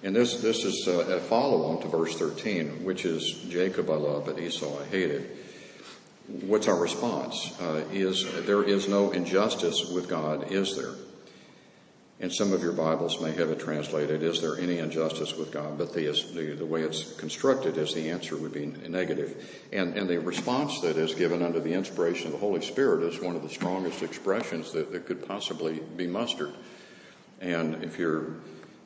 And 0.03 0.17
this, 0.17 0.41
this 0.41 0.65
is 0.65 0.87
a 0.87 1.21
follow 1.21 1.65
on 1.67 1.83
to 1.83 1.89
verse 1.89 2.17
13, 2.17 2.85
which 2.85 3.05
is 3.05 3.33
Jacob 3.49 3.91
I 3.91 3.97
love, 3.97 4.25
but 4.25 4.39
Esau 4.39 4.81
I 4.81 4.87
hated. 4.87 5.37
What's 6.27 6.69
our 6.69 6.77
response? 6.77 7.61
Uh, 7.61 7.85
is 7.93 8.25
there 8.47 8.63
is 8.63 8.89
no 8.89 9.11
injustice 9.11 9.91
with 9.91 10.09
God, 10.09 10.51
is 10.53 10.77
there? 10.77 10.95
And 12.21 12.33
some 12.33 12.53
of 12.53 12.63
your 12.63 12.73
Bibles 12.73 13.21
may 13.21 13.33
have 13.33 13.51
it 13.51 13.61
translated, 13.61 14.23
is 14.23 14.43
there 14.43 14.59
any 14.59 14.79
injustice 14.79 15.35
with 15.37 15.51
God? 15.51 15.79
But 15.79 15.95
the, 15.95 16.07
the, 16.35 16.55
the 16.55 16.67
way 16.67 16.83
it's 16.83 17.15
constructed 17.15 17.79
is 17.79 17.95
the 17.95 18.11
answer 18.11 18.37
would 18.37 18.53
be 18.53 18.67
negative. 18.67 19.59
And, 19.73 19.97
and 19.97 20.09
the 20.09 20.21
response 20.21 20.81
that 20.81 20.99
is 20.99 21.15
given 21.15 21.43
under 21.43 21.61
the 21.61 21.73
inspiration 21.73 22.27
of 22.27 22.33
the 22.33 22.39
Holy 22.39 22.61
Spirit 22.61 23.03
is 23.05 23.21
one 23.21 23.37
of 23.37 23.43
the 23.43 23.49
strongest 23.49 24.03
expressions 24.03 24.71
that, 24.73 24.93
that 24.93 25.07
could 25.07 25.27
possibly 25.27 25.81
be 25.97 26.07
mustered. 26.07 26.53
And 27.41 27.83
if 27.83 27.99
you're 27.99 28.35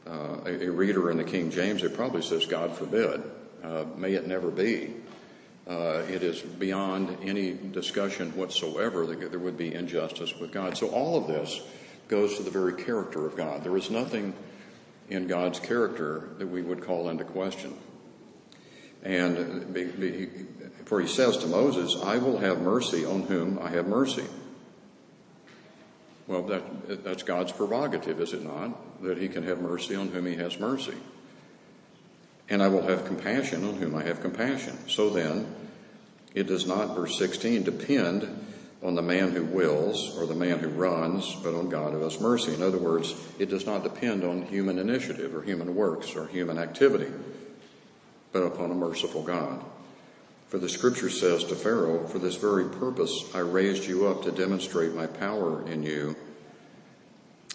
uh, 0.06 0.38
a, 0.46 0.66
a, 0.66 0.70
reader 0.70 1.10
in 1.10 1.16
the 1.16 1.24
King 1.24 1.50
James, 1.50 1.82
it 1.82 1.94
probably 1.94 2.22
says, 2.22 2.46
God 2.46 2.76
forbid. 2.76 3.22
Uh, 3.62 3.84
may 3.96 4.12
it 4.12 4.26
never 4.26 4.50
be. 4.50 4.94
Uh, 5.66 6.02
it 6.10 6.22
is 6.22 6.42
beyond 6.42 7.16
any 7.22 7.52
discussion 7.52 8.36
whatsoever 8.36 9.06
that 9.06 9.30
there 9.30 9.38
would 9.38 9.56
be 9.56 9.74
injustice 9.74 10.38
with 10.38 10.52
God. 10.52 10.76
So 10.76 10.88
all 10.88 11.16
of 11.16 11.26
this 11.26 11.62
goes 12.08 12.36
to 12.36 12.42
the 12.42 12.50
very 12.50 12.74
character 12.74 13.26
of 13.26 13.34
God. 13.34 13.64
There 13.64 13.76
is 13.76 13.90
nothing 13.90 14.34
in 15.08 15.26
God's 15.26 15.58
character 15.58 16.28
that 16.38 16.46
we 16.46 16.60
would 16.60 16.82
call 16.82 17.08
into 17.08 17.24
question. 17.24 17.74
And 19.02 19.72
be, 19.72 19.84
be, 19.84 20.28
for 20.84 21.00
he 21.00 21.08
says 21.08 21.38
to 21.38 21.46
Moses, 21.46 21.96
I 22.02 22.18
will 22.18 22.38
have 22.38 22.60
mercy 22.60 23.06
on 23.06 23.22
whom 23.22 23.58
I 23.58 23.70
have 23.70 23.86
mercy 23.86 24.24
well, 26.26 26.42
that, 26.44 27.04
that's 27.04 27.22
God's 27.22 27.52
prerogative, 27.52 28.20
is 28.20 28.32
it 28.32 28.42
not? 28.42 29.02
That 29.02 29.18
He 29.18 29.28
can 29.28 29.42
have 29.44 29.60
mercy 29.60 29.94
on 29.94 30.08
whom 30.08 30.26
He 30.26 30.36
has 30.36 30.58
mercy. 30.58 30.96
And 32.48 32.62
I 32.62 32.68
will 32.68 32.82
have 32.82 33.06
compassion 33.06 33.64
on 33.64 33.76
whom 33.76 33.94
I 33.94 34.02
have 34.04 34.20
compassion. 34.20 34.78
So 34.88 35.10
then, 35.10 35.54
it 36.34 36.46
does 36.46 36.66
not, 36.66 36.94
verse 36.94 37.18
16, 37.18 37.62
depend 37.62 38.44
on 38.82 38.94
the 38.94 39.02
man 39.02 39.30
who 39.30 39.44
wills 39.44 40.16
or 40.18 40.26
the 40.26 40.34
man 40.34 40.58
who 40.58 40.68
runs, 40.68 41.34
but 41.36 41.54
on 41.54 41.70
God 41.70 41.92
who 41.92 42.02
has 42.02 42.20
mercy. 42.20 42.52
In 42.52 42.62
other 42.62 42.78
words, 42.78 43.14
it 43.38 43.48
does 43.48 43.64
not 43.64 43.82
depend 43.82 44.24
on 44.24 44.42
human 44.42 44.78
initiative 44.78 45.34
or 45.34 45.42
human 45.42 45.74
works 45.74 46.14
or 46.14 46.26
human 46.26 46.58
activity, 46.58 47.10
but 48.32 48.42
upon 48.42 48.70
a 48.70 48.74
merciful 48.74 49.22
God. 49.22 49.64
For 50.54 50.60
the 50.60 50.68
scripture 50.68 51.10
says 51.10 51.42
to 51.46 51.56
Pharaoh, 51.56 52.06
For 52.06 52.20
this 52.20 52.36
very 52.36 52.66
purpose 52.66 53.28
I 53.34 53.40
raised 53.40 53.86
you 53.86 54.06
up 54.06 54.22
to 54.22 54.30
demonstrate 54.30 54.94
my 54.94 55.08
power 55.08 55.68
in 55.68 55.82
you 55.82 56.14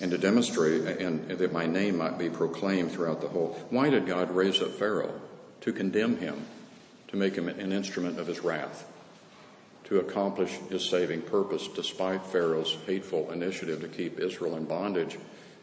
and 0.02 0.12
to 0.12 0.18
demonstrate 0.18 0.82
and, 1.00 1.30
that 1.30 1.54
my 1.54 1.66
name 1.66 1.98
might 1.98 2.20
be 2.20 2.30
proclaimed 2.30 2.92
throughout 2.92 3.22
the 3.22 3.30
whole. 3.30 3.58
Why 3.70 3.90
did 3.90 4.06
God 4.06 4.32
raise 4.32 4.62
up 4.62 4.72
Pharaoh? 4.72 5.18
To 5.62 5.72
condemn 5.72 6.18
him, 6.18 6.46
to 7.08 7.16
make 7.16 7.36
him 7.36 7.48
an 7.48 7.72
instrument 7.72 8.20
of 8.20 8.28
his 8.28 8.42
wrath, 8.42 8.86
to 9.86 10.00
accomplish 10.00 10.52
his 10.70 10.84
saving 10.84 11.22
purpose 11.22 11.70
despite 11.70 12.26
Pharaoh's 12.26 12.76
hateful 12.86 13.32
initiative 13.32 13.80
to 13.80 13.88
keep 13.88 14.20
Israel 14.20 14.58
in 14.58 14.66
bondage. 14.66 15.18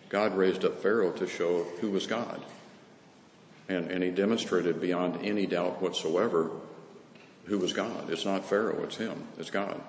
God 0.09 0.35
raised 0.35 0.65
up 0.65 0.81
Pharaoh 0.81 1.13
to 1.13 1.27
show 1.27 1.65
who 1.83 1.91
was 1.91 2.07
God. 2.07 2.43
And, 3.69 3.91
and 3.91 4.03
he 4.03 4.09
demonstrated 4.09 4.81
beyond 4.81 5.23
any 5.23 5.45
doubt 5.45 5.83
whatsoever 5.83 6.51
who 7.47 7.59
was 7.59 7.73
God. 7.73 8.11
It's 8.11 8.25
not 8.25 8.45
Pharaoh, 8.45 8.83
it's 8.85 8.97
him, 8.97 9.25
it's 9.39 9.51
God. 9.51 9.81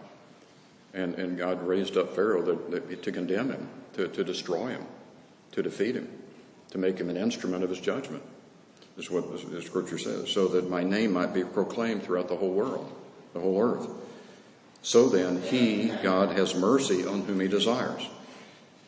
And, 0.94 1.16
and 1.16 1.38
God 1.38 1.66
raised 1.66 1.98
up 1.98 2.16
Pharaoh 2.16 2.42
that, 2.44 2.72
that, 2.72 3.04
to 3.04 3.12
condemn 3.12 3.52
him, 3.52 3.70
to, 3.94 4.08
to 4.08 4.24
destroy 4.24 4.68
him, 4.68 4.86
to 5.52 5.62
defeat 5.62 5.96
him, 5.96 6.08
to 6.72 6.78
make 6.78 6.98
him 6.98 7.10
an 7.10 7.18
instrument 7.18 7.64
of 7.64 7.70
his 7.70 7.80
judgment, 7.80 8.24
is 8.98 9.12
what 9.12 9.52
the 9.52 9.62
scripture 9.62 9.98
says, 9.98 10.30
so 10.32 10.48
that 10.48 10.70
my 10.70 10.84
name 10.84 11.14
might 11.14 11.34
be 11.34 11.44
proclaimed 11.44 12.04
throughout 12.04 12.28
the 12.28 12.36
whole 12.36 12.54
world, 12.54 12.92
the 13.34 13.40
whole 13.40 13.62
earth. 13.62 13.88
So 14.82 15.10
then, 15.10 15.42
he, 15.42 15.92
God, 16.02 16.38
has 16.38 16.56
mercy 16.56 17.06
on 17.06 17.24
whom 17.24 17.40
he 17.40 17.48
desires, 17.48 18.08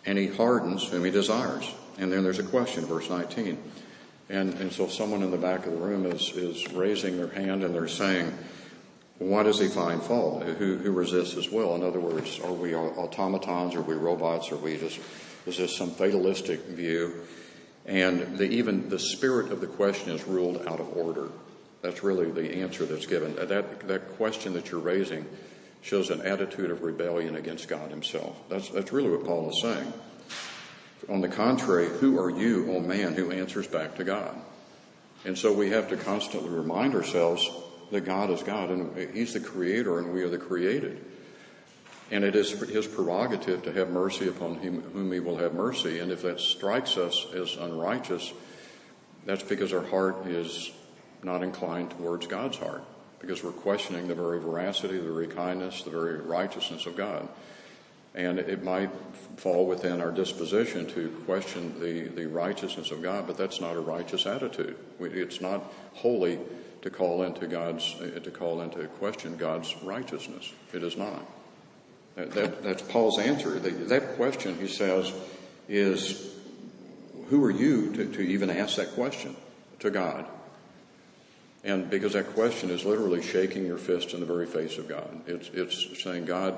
and 0.06 0.18
he 0.18 0.28
hardens 0.28 0.88
whom 0.88 1.06
he 1.06 1.12
desires. 1.12 1.70
And 1.98 2.12
then 2.12 2.24
there's 2.24 2.40
a 2.40 2.44
question, 2.44 2.86
verse 2.86 3.10
19. 3.10 3.58
And, 4.30 4.54
and 4.56 4.72
so 4.72 4.88
someone 4.88 5.24
in 5.24 5.32
the 5.32 5.38
back 5.38 5.66
of 5.66 5.74
the 5.74 5.80
room 5.80 6.06
is, 6.06 6.30
is 6.32 6.72
raising 6.72 7.18
their 7.18 7.28
hand 7.28 7.64
and 7.64 7.74
they're 7.74 7.88
saying, 7.88 8.32
why 9.20 9.44
does 9.44 9.60
he 9.60 9.68
find 9.68 10.02
fault? 10.02 10.44
Who, 10.44 10.78
who 10.78 10.92
resists 10.92 11.34
his 11.34 11.50
will? 11.50 11.76
In 11.76 11.84
other 11.84 12.00
words, 12.00 12.40
are 12.40 12.54
we 12.54 12.74
automatons? 12.74 13.76
Are 13.76 13.82
we 13.82 13.96
robots? 13.96 14.52
Are 14.52 14.58
we 14.58 14.78
just, 14.78 15.00
is 15.46 15.58
this 15.58 15.76
some 15.76 15.92
fatalistic 15.92 16.62
view? 16.68 17.28
And 17.86 18.38
the, 18.38 18.46
even 18.46 18.88
the 18.88 19.00
spirit 19.00 19.52
of 19.52 19.60
the 19.60 19.68
question 19.68 20.12
is 20.12 20.24
ruled 20.24 20.66
out 20.68 20.80
of 20.80 20.96
order. 20.96 21.30
That's 21.82 22.02
really 22.02 22.32
the 22.32 22.62
answer 22.62 22.86
that's 22.86 23.06
given. 23.06 23.36
That, 23.36 23.88
that 23.88 24.16
question 24.16 24.54
that 24.54 24.72
you're 24.72 24.80
raising 24.80 25.26
shows 25.82 26.10
an 26.10 26.22
attitude 26.22 26.72
of 26.72 26.82
rebellion 26.82 27.36
against 27.36 27.68
God 27.68 27.90
himself. 27.90 28.38
That's, 28.50 28.70
that's 28.70 28.92
really 28.94 29.10
what 29.10 29.26
Paul 29.26 29.50
is 29.50 29.62
saying. 29.62 29.94
On 31.10 31.22
the 31.22 31.30
contrary, 31.30 31.88
who 31.88 32.20
are 32.20 32.30
you, 32.30 32.72
O 32.74 32.80
man, 32.80 33.16
who 33.16 33.32
answers 33.32 33.68
back 33.68 33.96
to 33.96 34.04
God? 34.04 34.36
And 35.26 35.38
so 35.38 35.52
we 35.52 35.72
have 35.72 35.90
to 35.90 35.98
constantly 35.98 36.50
remind 36.50 36.96
ourselves 36.96 37.50
that 37.92 38.02
God 38.02 38.30
is 38.30 38.44
God 38.44 38.70
and 38.70 39.16
He's 39.16 39.34
the 39.34 39.40
creator 39.40 40.00
and 40.00 40.14
we 40.14 40.24
are 40.24 40.30
the 40.30 40.38
created. 40.38 41.04
And 42.12 42.24
it 42.24 42.36
is 42.36 42.52
His 42.52 42.88
prerogative 42.88 43.64
to 43.64 43.74
have 43.74 43.90
mercy 43.90 44.28
upon 44.28 44.56
whom 44.56 45.12
He 45.12 45.20
will 45.20 45.38
have 45.38 45.54
mercy. 45.54 46.00
And 46.00 46.12
if 46.12 46.24
that 46.24 46.40
strikes 46.40 46.98
us 46.98 47.28
as 47.34 47.56
unrighteous, 47.56 48.34
that's 49.26 49.44
because 49.44 49.74
our 49.74 49.86
heart 49.86 50.28
is 50.28 50.72
not 51.24 51.44
inclined 51.44 51.92
towards 51.92 52.26
God's 52.28 52.58
heart, 52.58 52.84
because 53.20 53.44
we're 53.44 53.52
questioning 53.52 54.08
the 54.08 54.16
very 54.16 54.40
veracity, 54.40 54.98
the 54.98 55.12
very 55.12 55.28
kindness, 55.28 55.84
the 55.84 55.92
very 55.92 56.20
righteousness 56.20 56.86
of 56.86 56.96
God. 56.96 57.28
And 58.16 58.40
it 58.40 58.64
might 58.64 58.90
fall 59.38 59.68
within 59.68 60.02
our 60.02 60.12
disposition 60.12 60.88
to 60.88 61.10
question 61.26 61.80
the, 61.80 62.08
the 62.08 62.26
righteousness 62.28 62.90
of 62.90 63.04
God, 63.04 63.28
but 63.28 63.38
that's 63.38 63.62
not 63.62 63.76
a 63.76 63.80
righteous 63.80 64.26
attitude. 64.26 64.76
It's 65.00 65.42
not 65.42 65.72
holy 65.94 66.40
to 66.82 66.90
call 66.90 67.24
into 67.24 67.48
God's, 67.48 67.96
uh, 68.02 68.20
to 68.20 68.32
call 68.32 68.62
into 68.62 68.86
question 68.88 69.38
God's 69.38 69.76
righteousness. 69.84 70.52
It 70.74 70.84
is 70.84 70.98
not. 70.98 71.26
That, 72.16 72.32
that, 72.32 72.64
that's 72.64 72.82
Paul's 72.82 73.20
answer. 73.20 73.60
That, 73.60 73.90
that 73.90 74.16
question, 74.16 74.58
he 74.60 74.68
says, 74.68 75.14
is 75.68 76.34
who 77.30 77.44
are 77.46 77.52
you 77.52 77.94
to, 77.94 78.06
to 78.14 78.22
even 78.22 78.50
ask 78.50 78.78
that 78.78 78.92
question 78.94 79.36
to 79.80 79.90
God? 79.90 80.26
And 81.64 81.90
because 81.90 82.14
that 82.14 82.34
question 82.34 82.70
is 82.70 82.86
literally 82.86 83.22
shaking 83.22 83.66
your 83.66 83.78
fist 83.78 84.14
in 84.14 84.22
the 84.22 84.26
very 84.26 84.46
face 84.46 84.78
of 84.78 84.88
God. 84.88 85.22
It's, 85.28 85.50
it's 85.54 86.04
saying, 86.04 86.26
God, 86.26 86.56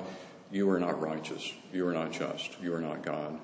you 0.52 0.70
are 0.70 0.78
not 0.78 1.00
righteous. 1.00 1.52
You 1.72 1.86
are 1.88 1.92
not 1.92 2.12
just. 2.12 2.60
You 2.60 2.74
are 2.74 2.80
not 2.80 3.02
God. 3.02 3.38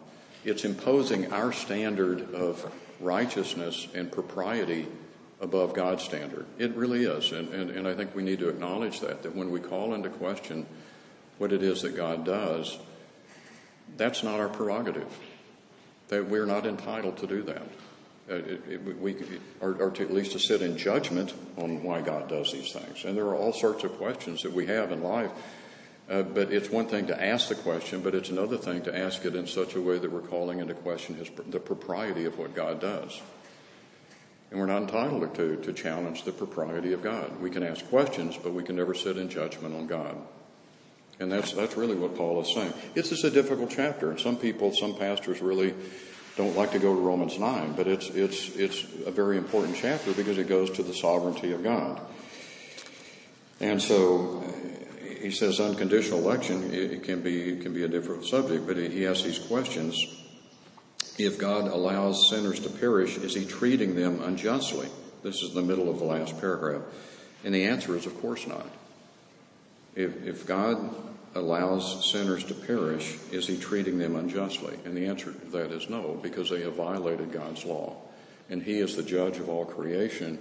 It's 0.44 0.64
imposing 0.64 1.32
our 1.32 1.52
standard 1.52 2.32
of 2.32 2.72
righteousness 3.00 3.88
and 3.94 4.10
propriety 4.10 4.86
above 5.40 5.74
God's 5.74 6.02
standard. 6.02 6.46
It 6.58 6.74
really 6.74 7.04
is. 7.04 7.32
And, 7.32 7.48
and, 7.50 7.70
and 7.70 7.86
I 7.86 7.94
think 7.94 8.14
we 8.14 8.22
need 8.22 8.40
to 8.40 8.48
acknowledge 8.48 9.00
that, 9.00 9.22
that 9.22 9.34
when 9.34 9.50
we 9.50 9.60
call 9.60 9.94
into 9.94 10.08
question 10.08 10.66
what 11.38 11.52
it 11.52 11.62
is 11.62 11.82
that 11.82 11.96
God 11.96 12.24
does, 12.24 12.78
that's 13.96 14.22
not 14.22 14.40
our 14.40 14.48
prerogative. 14.48 15.08
That 16.08 16.26
we're 16.26 16.46
not 16.46 16.66
entitled 16.66 17.18
to 17.18 17.26
do 17.26 17.42
that. 17.42 17.62
Uh, 18.30 18.34
it, 18.34 18.62
it, 18.68 19.00
we, 19.00 19.16
or, 19.60 19.74
or 19.74 19.90
to 19.90 20.02
at 20.02 20.12
least 20.12 20.32
to 20.32 20.38
sit 20.38 20.60
in 20.60 20.76
judgment 20.76 21.32
on 21.56 21.82
why 21.82 22.02
God 22.02 22.28
does 22.28 22.52
these 22.52 22.72
things. 22.72 23.04
And 23.04 23.16
there 23.16 23.26
are 23.26 23.36
all 23.36 23.52
sorts 23.52 23.84
of 23.84 23.92
questions 23.92 24.42
that 24.42 24.52
we 24.52 24.66
have 24.66 24.92
in 24.92 25.02
life 25.02 25.30
uh, 26.08 26.22
but 26.22 26.50
it's 26.50 26.70
one 26.70 26.86
thing 26.86 27.06
to 27.06 27.22
ask 27.22 27.48
the 27.48 27.54
question, 27.54 28.00
but 28.00 28.14
it's 28.14 28.30
another 28.30 28.56
thing 28.56 28.80
to 28.82 28.96
ask 28.96 29.24
it 29.26 29.36
in 29.36 29.46
such 29.46 29.74
a 29.74 29.80
way 29.80 29.98
that 29.98 30.10
we're 30.10 30.20
calling 30.20 30.58
into 30.60 30.72
question 30.72 31.14
his, 31.14 31.28
the 31.48 31.60
propriety 31.60 32.24
of 32.24 32.38
what 32.38 32.54
God 32.54 32.80
does. 32.80 33.20
And 34.50 34.58
we're 34.58 34.66
not 34.66 34.82
entitled 34.82 35.34
to, 35.34 35.56
to 35.56 35.72
challenge 35.72 36.24
the 36.24 36.32
propriety 36.32 36.92
of 36.92 37.02
God. 37.02 37.40
We 37.40 37.50
can 37.50 37.62
ask 37.62 37.86
questions, 37.88 38.38
but 38.42 38.54
we 38.54 38.62
can 38.62 38.76
never 38.76 38.94
sit 38.94 39.18
in 39.18 39.28
judgment 39.28 39.74
on 39.74 39.86
God. 39.86 40.16
And 41.20 41.30
that's, 41.30 41.52
that's 41.52 41.76
really 41.76 41.96
what 41.96 42.16
Paul 42.16 42.40
is 42.40 42.54
saying. 42.54 42.72
It's 42.94 43.10
just 43.10 43.24
a 43.24 43.30
difficult 43.30 43.70
chapter, 43.70 44.10
and 44.10 44.20
some 44.20 44.36
people, 44.36 44.72
some 44.72 44.94
pastors 44.94 45.42
really 45.42 45.74
don't 46.36 46.56
like 46.56 46.70
to 46.72 46.78
go 46.78 46.94
to 46.94 47.00
Romans 47.00 47.38
9, 47.38 47.72
but 47.72 47.88
it's, 47.88 48.08
it's, 48.10 48.54
it's 48.54 48.84
a 49.04 49.10
very 49.10 49.36
important 49.36 49.76
chapter 49.76 50.12
because 50.12 50.38
it 50.38 50.48
goes 50.48 50.70
to 50.70 50.84
the 50.84 50.94
sovereignty 50.94 51.52
of 51.52 51.64
God. 51.64 52.00
And 53.60 53.82
so 53.82 54.44
he 55.20 55.30
says 55.30 55.58
unconditional 55.58 56.20
election 56.20 56.72
it 56.72 57.02
can 57.02 57.20
be 57.22 57.56
can 57.56 57.72
be 57.74 57.82
a 57.82 57.88
different 57.88 58.24
subject, 58.24 58.66
but 58.66 58.76
he 58.76 59.06
asks 59.06 59.24
these 59.24 59.38
questions. 59.38 60.00
If 61.18 61.36
God 61.36 61.66
allows 61.66 62.30
sinners 62.30 62.60
to 62.60 62.70
perish, 62.70 63.16
is 63.18 63.34
he 63.34 63.44
treating 63.44 63.96
them 63.96 64.22
unjustly? 64.22 64.88
This 65.22 65.42
is 65.42 65.52
the 65.52 65.62
middle 65.62 65.90
of 65.90 65.98
the 65.98 66.04
last 66.04 66.40
paragraph. 66.40 66.82
And 67.44 67.52
the 67.52 67.64
answer 67.64 67.96
is, 67.96 68.06
of 68.06 68.20
course 68.20 68.46
not. 68.46 68.66
If, 69.96 70.24
if 70.24 70.46
God 70.46 70.94
allows 71.34 72.10
sinners 72.10 72.44
to 72.44 72.54
perish, 72.54 73.16
is 73.32 73.48
he 73.48 73.58
treating 73.58 73.98
them 73.98 74.14
unjustly? 74.14 74.78
And 74.84 74.96
the 74.96 75.06
answer 75.06 75.32
to 75.32 75.46
that 75.50 75.72
is 75.72 75.90
no, 75.90 76.18
because 76.22 76.50
they 76.50 76.62
have 76.62 76.74
violated 76.74 77.32
God's 77.32 77.64
law. 77.64 77.96
And 78.48 78.62
he 78.62 78.78
is 78.78 78.94
the 78.94 79.02
judge 79.02 79.38
of 79.38 79.48
all 79.48 79.64
creation 79.64 80.38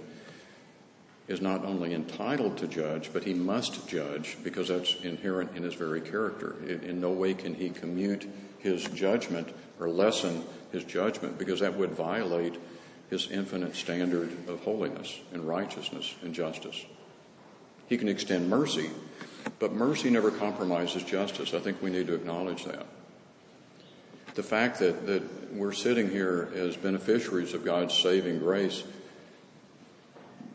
is 1.26 1.40
not 1.42 1.64
only 1.64 1.92
entitled 1.92 2.56
to 2.56 2.66
judge, 2.66 3.10
but 3.12 3.24
he 3.24 3.34
must 3.34 3.86
judge 3.86 4.38
because 4.42 4.68
that's 4.68 4.96
inherent 5.02 5.54
in 5.56 5.62
his 5.62 5.74
very 5.74 6.00
character. 6.00 6.56
In 6.66 7.00
no 7.00 7.10
way 7.10 7.34
can 7.34 7.54
he 7.54 7.68
commute 7.68 8.26
his 8.58 8.84
judgment 8.84 9.48
or 9.80 9.88
lessen 9.88 10.44
his 10.72 10.84
judgment 10.84 11.38
because 11.38 11.60
that 11.60 11.76
would 11.76 11.90
violate 11.90 12.56
his 13.10 13.30
infinite 13.30 13.74
standard 13.74 14.30
of 14.48 14.60
holiness 14.60 15.18
and 15.32 15.46
righteousness 15.46 16.14
and 16.22 16.34
justice. 16.34 16.84
He 17.86 17.96
can 17.96 18.08
extend 18.08 18.50
mercy, 18.50 18.90
but 19.58 19.72
mercy 19.72 20.10
never 20.10 20.30
compromises 20.30 21.02
justice. 21.02 21.54
I 21.54 21.60
think 21.60 21.80
we 21.80 21.90
need 21.90 22.06
to 22.08 22.14
acknowledge 22.14 22.64
that. 22.64 22.86
The 24.34 24.42
fact 24.42 24.78
that, 24.80 25.06
that 25.06 25.54
we're 25.54 25.72
sitting 25.72 26.10
here 26.10 26.50
as 26.54 26.76
beneficiaries 26.76 27.54
of 27.54 27.64
God's 27.64 27.94
saving 27.94 28.38
grace 28.38 28.84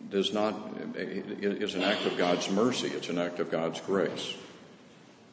does 0.09 0.31
not, 0.31 0.55
is 0.95 1.73
an 1.73 1.81
act 1.81 2.05
of 2.05 2.17
God's 2.17 2.49
mercy. 2.51 2.87
It's 2.89 3.09
an 3.09 3.17
act 3.17 3.39
of 3.39 3.49
God's 3.49 3.81
grace. 3.81 4.35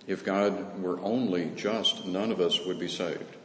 If 0.06 0.24
God 0.24 0.80
were 0.82 0.98
only 1.00 1.50
just, 1.56 2.06
none 2.06 2.32
of 2.32 2.40
us 2.40 2.64
would 2.64 2.78
be 2.78 2.88
saved 2.88 3.36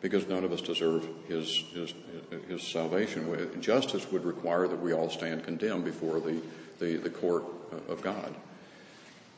because 0.00 0.26
none 0.26 0.44
of 0.44 0.52
us 0.52 0.60
deserve 0.60 1.06
his, 1.28 1.64
his, 1.74 1.94
his 2.48 2.62
salvation. 2.62 3.60
Justice 3.60 4.10
would 4.10 4.24
require 4.24 4.66
that 4.66 4.80
we 4.80 4.92
all 4.92 5.10
stand 5.10 5.44
condemned 5.44 5.84
before 5.84 6.20
the, 6.20 6.40
the, 6.78 6.96
the 6.96 7.10
court 7.10 7.44
of 7.88 8.02
God. 8.02 8.34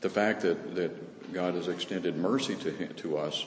The 0.01 0.11
fact 0.11 0.43
that, 0.43 0.75
that 0.75 1.33
God 1.33 1.55
has 1.55 1.69
extended 1.69 2.17
mercy 2.17 2.57
to, 2.57 2.71
him, 2.71 2.95
to 2.95 3.19
us 3.19 3.47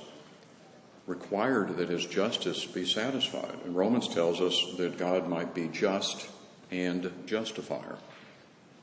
required 1.07 1.77
that 1.77 1.89
his 1.89 2.05
justice 2.05 2.65
be 2.65 2.85
satisfied. 2.85 3.57
And 3.63 3.75
Romans 3.75 4.07
tells 4.07 4.41
us 4.41 4.73
that 4.77 4.97
God 4.97 5.27
might 5.27 5.53
be 5.53 5.67
just 5.67 6.27
and 6.71 7.11
justifier. 7.25 7.97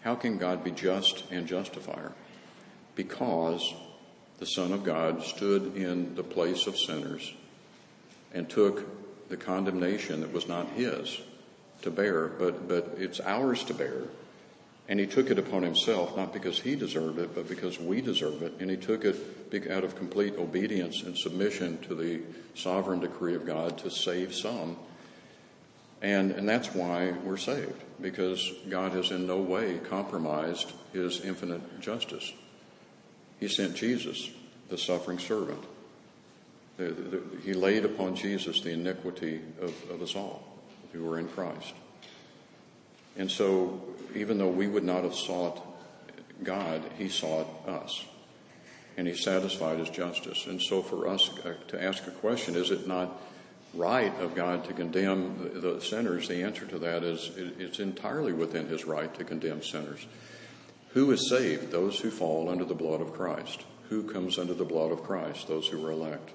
How 0.02 0.14
can 0.14 0.38
God 0.38 0.64
be 0.64 0.70
just 0.70 1.24
and 1.30 1.46
justifier? 1.46 2.12
Because 2.94 3.74
the 4.42 4.46
Son 4.46 4.72
of 4.72 4.82
God 4.82 5.22
stood 5.22 5.76
in 5.76 6.16
the 6.16 6.24
place 6.24 6.66
of 6.66 6.76
sinners 6.76 7.32
and 8.34 8.50
took 8.50 9.28
the 9.28 9.36
condemnation 9.36 10.20
that 10.22 10.32
was 10.32 10.48
not 10.48 10.68
his 10.70 11.20
to 11.82 11.92
bear, 11.92 12.26
but, 12.26 12.66
but 12.66 12.96
it's 12.98 13.20
ours 13.20 13.62
to 13.62 13.72
bear. 13.72 14.02
And 14.88 14.98
he 14.98 15.06
took 15.06 15.30
it 15.30 15.38
upon 15.38 15.62
himself, 15.62 16.16
not 16.16 16.32
because 16.32 16.58
he 16.58 16.74
deserved 16.74 17.20
it, 17.20 17.36
but 17.36 17.48
because 17.48 17.78
we 17.78 18.00
deserve 18.00 18.42
it. 18.42 18.54
And 18.58 18.68
he 18.68 18.76
took 18.76 19.04
it 19.04 19.70
out 19.70 19.84
of 19.84 19.94
complete 19.94 20.34
obedience 20.34 21.04
and 21.04 21.16
submission 21.16 21.78
to 21.82 21.94
the 21.94 22.22
sovereign 22.56 22.98
decree 22.98 23.36
of 23.36 23.46
God 23.46 23.78
to 23.78 23.92
save 23.92 24.34
some 24.34 24.76
and, 26.02 26.32
and 26.32 26.48
that's 26.48 26.74
why 26.74 27.12
we're 27.24 27.36
saved, 27.36 27.80
because 28.00 28.52
God 28.68 28.90
has 28.90 29.12
in 29.12 29.24
no 29.24 29.38
way 29.38 29.78
compromised 29.88 30.72
his 30.92 31.20
infinite 31.20 31.80
justice. 31.80 32.32
He 33.42 33.48
sent 33.48 33.74
Jesus, 33.74 34.30
the 34.68 34.78
suffering 34.78 35.18
servant. 35.18 35.64
He 37.42 37.54
laid 37.54 37.84
upon 37.84 38.14
Jesus 38.14 38.60
the 38.60 38.70
iniquity 38.70 39.40
of, 39.60 39.74
of 39.90 40.00
us 40.00 40.14
all 40.14 40.44
who 40.92 41.02
were 41.02 41.18
in 41.18 41.26
Christ. 41.26 41.74
And 43.16 43.28
so, 43.28 43.82
even 44.14 44.38
though 44.38 44.46
we 44.46 44.68
would 44.68 44.84
not 44.84 45.02
have 45.02 45.16
sought 45.16 45.60
God, 46.44 46.84
he 46.96 47.08
sought 47.08 47.48
us. 47.66 48.04
and 48.96 49.06
He 49.06 49.14
satisfied 49.14 49.78
His 49.78 49.90
justice. 49.90 50.46
And 50.46 50.60
so, 50.60 50.82
for 50.82 51.08
us 51.08 51.30
uh, 51.38 51.54
to 51.68 51.82
ask 51.82 52.06
a 52.06 52.10
question, 52.10 52.56
is 52.56 52.70
it 52.70 52.86
not 52.86 53.20
right 53.74 54.16
of 54.20 54.34
God 54.34 54.64
to 54.66 54.72
condemn 54.72 55.50
the 55.60 55.80
sinners? 55.80 56.28
The 56.28 56.42
answer 56.42 56.66
to 56.66 56.78
that 56.78 57.02
is 57.02 57.30
it's 57.36 57.80
entirely 57.80 58.32
within 58.32 58.68
His 58.68 58.84
right 58.84 59.12
to 59.14 59.24
condemn 59.24 59.62
sinners. 59.62 60.06
Who 60.94 61.10
is 61.10 61.28
saved? 61.28 61.70
Those 61.70 62.00
who 62.00 62.10
fall 62.10 62.48
under 62.48 62.64
the 62.64 62.74
blood 62.74 63.00
of 63.00 63.14
Christ. 63.14 63.62
Who 63.88 64.02
comes 64.02 64.38
under 64.38 64.54
the 64.54 64.64
blood 64.64 64.92
of 64.92 65.02
Christ? 65.02 65.48
Those 65.48 65.68
who 65.68 65.84
are 65.86 65.90
elect. 65.90 66.30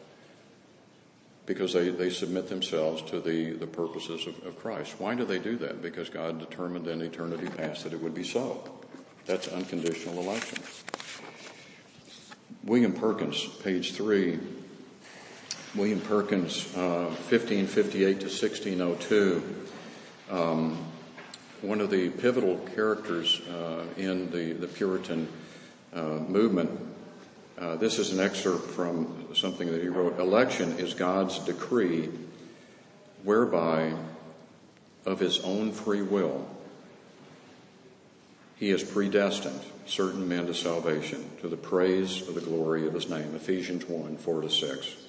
Because 1.46 1.74
they, 1.74 1.90
they 1.90 2.10
submit 2.10 2.50
themselves 2.50 3.02
to 3.04 3.22
the, 3.22 3.54
the 3.54 3.68
purposes 3.68 4.28
of, 4.28 4.46
of 4.46 4.60
Christ. 4.60 4.96
Why 5.00 5.16
do 5.16 5.26
they 5.26 5.40
do 5.40 5.58
that? 5.58 5.82
Because 5.82 6.10
God 6.10 6.40
determined 6.40 6.88
in 6.88 7.02
eternity 7.02 7.48
past 7.48 7.84
that 7.84 7.94
it 7.94 8.02
would 8.02 8.16
be 8.16 8.24
so. 8.24 8.70
That's 9.26 9.48
unconditional 9.48 10.20
election. 10.20 10.60
William 12.64 12.94
Perkins, 12.94 13.46
page 13.64 13.94
3. 13.94 14.40
William 15.76 16.02
Perkins, 16.02 16.66
uh, 16.76 17.06
1558 17.30 18.20
to 18.20 18.26
1602. 18.26 19.44
Um, 20.30 20.78
one 21.62 21.82
of 21.82 21.90
the 21.90 22.10
pivotal 22.10 22.58
characters 22.76 23.42
uh, 23.48 23.84
in 23.98 24.30
the, 24.32 24.54
the 24.54 24.68
Puritan 24.68 25.28
uh, 25.94 26.02
movement. 26.28 26.70
Uh, 27.58 27.76
this 27.76 27.98
is 27.98 28.14
an 28.14 28.20
excerpt 28.20 28.70
from 28.70 29.28
something 29.34 29.72
that 29.72 29.82
he 29.82 29.88
wrote. 29.88 30.20
Election 30.20 30.78
is 30.78 30.94
God's 30.94 31.40
decree 31.40 32.10
whereby, 33.24 33.94
of 35.06 35.20
his 35.20 35.40
own 35.40 35.72
free 35.72 36.04
will, 36.04 36.48
he 38.58 38.70
has 38.70 38.84
predestined 38.84 39.62
certain 39.86 40.28
men 40.28 40.48
to 40.48 40.54
salvation 40.54 41.30
to 41.42 41.48
the 41.48 41.58
praise 41.58 42.28
of 42.28 42.36
the 42.36 42.42
glory 42.42 42.86
of 42.86 42.94
his 42.94 43.10
name. 43.10 43.34
Ephesians 43.36 43.86
1 43.86 44.18
4 44.18 44.42
to 44.42 44.50
6. 44.50 45.07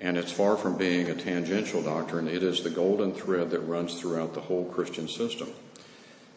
And 0.00 0.16
it's 0.16 0.30
far 0.30 0.56
from 0.56 0.76
being 0.76 1.08
a 1.08 1.14
tangential 1.14 1.82
doctrine, 1.82 2.28
it 2.28 2.42
is 2.42 2.62
the 2.62 2.70
golden 2.70 3.12
thread 3.12 3.50
that 3.50 3.60
runs 3.60 4.00
throughout 4.00 4.32
the 4.32 4.40
whole 4.40 4.64
Christian 4.66 5.08
system. 5.08 5.50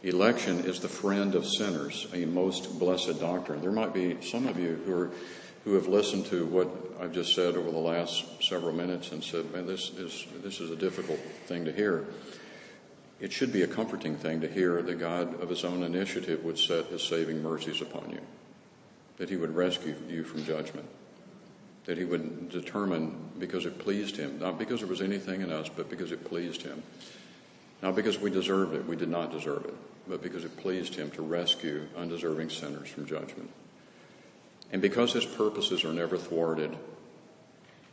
Election 0.04 0.65
is 0.65 0.80
the 0.80 0.88
friend 0.88 1.36
of 1.36 1.45
sinners, 1.45 2.08
a 2.12 2.26
most 2.26 2.80
blessed 2.80 3.19
doctrine. 3.19 3.62
There 3.62 3.71
might 3.71 3.93
be 3.93 4.19
some 4.21 4.47
of 4.47 4.58
you 4.58 4.82
who 4.86 4.93
are 4.93 5.12
who 5.63 5.76
have 5.76 5.88
listened 5.88 6.26
to 6.26 6.43
what 6.47 6.67
I've 7.00 7.13
just 7.13 7.36
said 7.36 7.56
over 7.56 7.69
the 7.69 7.78
last 7.78 8.26
several 8.41 8.74
minutes 8.74 9.12
and 9.12 9.24
said, 9.24 9.52
man, 9.54 9.67
this 9.67 9.91
is 9.91 10.26
this 10.41 10.60
is 10.60 10.71
a 10.71 10.76
difficult 10.76 11.19
thing 11.45 11.65
to 11.65 11.71
hear. 11.71 12.08
It 13.19 13.32
should 13.32 13.54
be 13.54 13.62
a 13.62 13.67
comforting 13.67 14.15
thing 14.15 14.41
to 14.41 14.47
hear 14.47 14.82
that 14.82 15.00
God 15.00 15.39
of 15.39 15.50
his 15.50 15.63
own 15.63 15.84
initiative 15.84 16.43
would 16.43 16.58
set 16.58 16.88
his 16.88 17.04
saving 17.04 17.43
mercies 17.43 17.80
upon 17.80 18.10
you, 18.10 18.21
that 19.17 19.30
he 19.30 19.36
would 19.36 19.56
rescue 19.56 19.93
you 20.10 20.24
from 20.24 20.43
judgment 20.45 20.89
that 21.86 21.98
he 21.98 22.06
would 22.06 22.50
determine 22.50 23.15
because 23.39 23.65
it 23.65 23.80
pleased 23.80 24.15
him, 24.15 24.39
not 24.39 24.60
because 24.60 24.80
there 24.80 24.89
was 24.89 25.02
anything 25.02 25.41
in 25.41 25.52
us, 25.52 25.70
but 25.70 25.89
because 25.89 26.12
it 26.12 26.24
pleased 26.26 26.62
him. 26.62 26.84
Not 27.82 27.96
because 27.96 28.20
we 28.20 28.30
deserved 28.30 28.76
it, 28.76 28.86
we 28.86 28.96
did 28.96 29.10
not 29.10 29.32
deserve 29.32 29.65
it, 29.65 29.74
but 30.08 30.22
because 30.22 30.46
it 30.46 30.56
pleased 30.58 30.96
him 30.96 31.10
to 31.12 31.22
rescue 31.24 31.88
undeserving 31.98 32.50
sinners 32.50 32.89
from 32.89 33.08
judgment. 33.08 33.50
And 34.72 34.82
because 34.82 35.13
his 35.13 35.26
purposes 35.26 35.84
are 35.84 35.94
never 35.94 36.17
thwarted, 36.17 36.78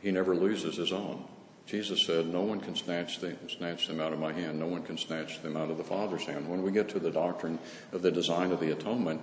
he 0.03 0.11
never 0.11 0.35
loses 0.35 0.77
his 0.77 0.93
own. 0.93 1.25
Jesus 1.67 2.07
said, 2.07 2.27
No 2.27 2.43
one 2.43 2.61
can 2.61 2.77
snatch 2.77 3.19
them, 3.19 3.37
snatch 3.49 3.89
them 3.89 4.01
out 4.01 4.13
of 4.13 4.19
my 4.19 4.33
hand. 4.33 4.59
No 4.59 4.67
one 4.67 4.83
can 4.83 4.97
snatch 4.97 5.43
them 5.43 5.57
out 5.57 5.71
of 5.71 5.77
the 5.77 5.85
Father's 5.85 6.25
hand. 6.25 6.49
When 6.49 6.63
we 6.63 6.71
get 6.71 6.89
to 6.91 6.99
the 6.99 7.11
doctrine 7.11 7.59
of 7.93 8.01
the 8.03 8.11
design 8.11 8.53
of 8.53 8.61
the 8.61 8.73
atonement, 8.73 9.21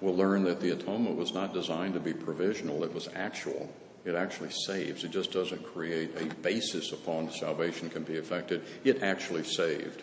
we'll 0.00 0.16
learn 0.16 0.44
that 0.44 0.60
the 0.60 0.70
atonement 0.70 1.16
was 1.16 1.34
not 1.34 1.52
designed 1.52 1.94
to 1.94 2.00
be 2.00 2.14
provisional, 2.14 2.84
it 2.84 2.94
was 2.94 3.08
actual. 3.14 3.70
It 4.04 4.14
actually 4.14 4.50
saves. 4.50 5.04
It 5.04 5.12
just 5.12 5.32
doesn't 5.32 5.62
create 5.62 6.10
a 6.20 6.34
basis 6.36 6.92
upon 6.92 7.30
salvation 7.30 7.88
can 7.88 8.02
be 8.02 8.14
effected. 8.14 8.62
It 8.84 9.02
actually 9.02 9.44
saved 9.44 10.02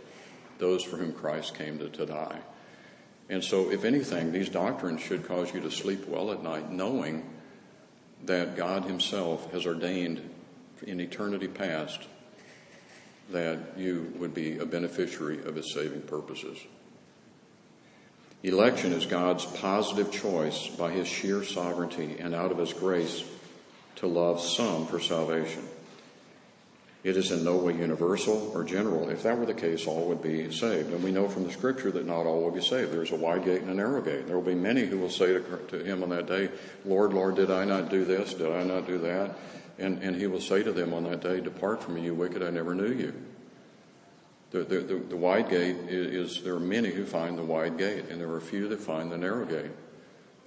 those 0.57 0.83
for 0.83 0.97
whom 0.97 1.13
Christ 1.13 1.55
came 1.55 1.79
to, 1.79 1.89
to 1.89 2.05
die. 2.05 2.39
And 3.29 3.43
so, 3.43 3.69
if 3.69 3.85
anything, 3.85 4.31
these 4.31 4.49
doctrines 4.49 5.01
should 5.01 5.27
cause 5.27 5.53
you 5.53 5.61
to 5.61 5.71
sleep 5.71 6.07
well 6.07 6.31
at 6.31 6.41
night, 6.41 6.71
knowing 6.71 7.29
that 8.25 8.55
God 8.57 8.85
Himself 8.85 9.51
has 9.51 9.65
ordained 9.65 10.27
in 10.87 10.99
eternity 10.99 11.47
past 11.47 12.01
that 13.29 13.77
you 13.77 14.11
would 14.17 14.33
be 14.33 14.57
a 14.57 14.65
beneficiary 14.65 15.43
of 15.43 15.55
His 15.55 15.73
saving 15.73 16.01
purposes. 16.03 16.57
Election 18.41 18.93
is 18.93 19.05
God's 19.05 19.45
positive 19.45 20.11
choice 20.11 20.67
by 20.67 20.91
His 20.91 21.07
sheer 21.07 21.43
sovereignty 21.43 22.17
and 22.19 22.33
out 22.33 22.51
of 22.51 22.57
His 22.57 22.73
grace 22.73 23.23
to 23.99 24.07
love 24.07 24.41
some 24.41 24.87
for 24.87 24.99
salvation. 24.99 25.67
It 27.01 27.15
is 27.15 27.31
in 27.31 27.45
no 27.45 27.55
way 27.55 27.75
universal 27.75 28.51
or 28.53 28.65
general. 28.65 29.09
If 29.09 29.23
that 29.23 29.37
were 29.37 29.45
the 29.45 29.53
case, 29.53 29.87
all 29.87 30.07
would 30.09 30.21
be 30.21 30.51
saved. 30.51 30.91
And 30.91 31.01
we 31.01 31.11
know 31.11 31.29
from 31.29 31.45
the 31.45 31.51
scripture 31.51 31.91
that 31.91 32.05
not 32.05 32.25
all 32.25 32.41
will 32.41 32.51
be 32.51 32.61
saved. 32.61 32.91
There's 32.91 33.11
a 33.11 33.15
wide 33.15 33.45
gate 33.45 33.61
and 33.61 33.69
a 33.69 33.73
narrow 33.73 34.01
gate. 34.01 34.27
There 34.27 34.35
will 34.37 34.45
be 34.45 34.55
many 34.55 34.85
who 34.85 34.97
will 34.97 35.09
say 35.09 35.27
to, 35.27 35.83
him 35.83 36.03
on 36.03 36.09
that 36.09 36.27
day, 36.27 36.49
Lord, 36.83 37.13
Lord, 37.13 37.35
did 37.35 37.51
I 37.51 37.63
not 37.63 37.89
do 37.89 38.03
this? 38.03 38.33
Did 38.33 38.51
I 38.51 38.63
not 38.63 38.85
do 38.85 38.97
that? 38.97 39.37
And, 39.77 40.03
and 40.03 40.15
he 40.15 40.27
will 40.27 40.41
say 40.41 40.61
to 40.61 40.73
them 40.73 40.93
on 40.93 41.05
that 41.05 41.21
day, 41.21 41.39
Depart 41.39 41.81
from 41.81 41.95
me, 41.95 42.01
you 42.01 42.13
wicked, 42.13 42.43
I 42.43 42.49
never 42.49 42.75
knew 42.75 42.91
you. 42.91 43.13
The, 44.51 44.63
the, 44.63 44.79
the, 44.79 44.95
the 44.95 45.15
wide 45.15 45.49
gate 45.49 45.77
is, 45.87 46.35
is, 46.37 46.43
there 46.43 46.55
are 46.55 46.59
many 46.59 46.89
who 46.89 47.05
find 47.05 47.37
the 47.37 47.43
wide 47.43 47.77
gate, 47.77 48.05
and 48.09 48.19
there 48.19 48.31
are 48.31 48.41
few 48.41 48.67
that 48.69 48.81
find 48.81 49.09
the 49.09 49.17
narrow 49.17 49.45
gate. 49.45 49.71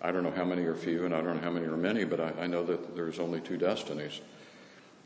I 0.03 0.11
don't 0.11 0.25
know 0.25 0.33
how 0.33 0.45
many 0.45 0.65
are 0.65 0.75
few 0.75 1.05
and 1.05 1.15
I 1.15 1.21
don't 1.21 1.37
know 1.37 1.43
how 1.43 1.51
many 1.51 1.67
are 1.67 1.77
many, 1.77 2.05
but 2.05 2.21
I, 2.21 2.33
I 2.43 2.47
know 2.49 2.65
that 2.65 2.97
there's 2.97 3.21
only 3.21 3.41
two 3.41 3.57
destinies. 3.57 4.21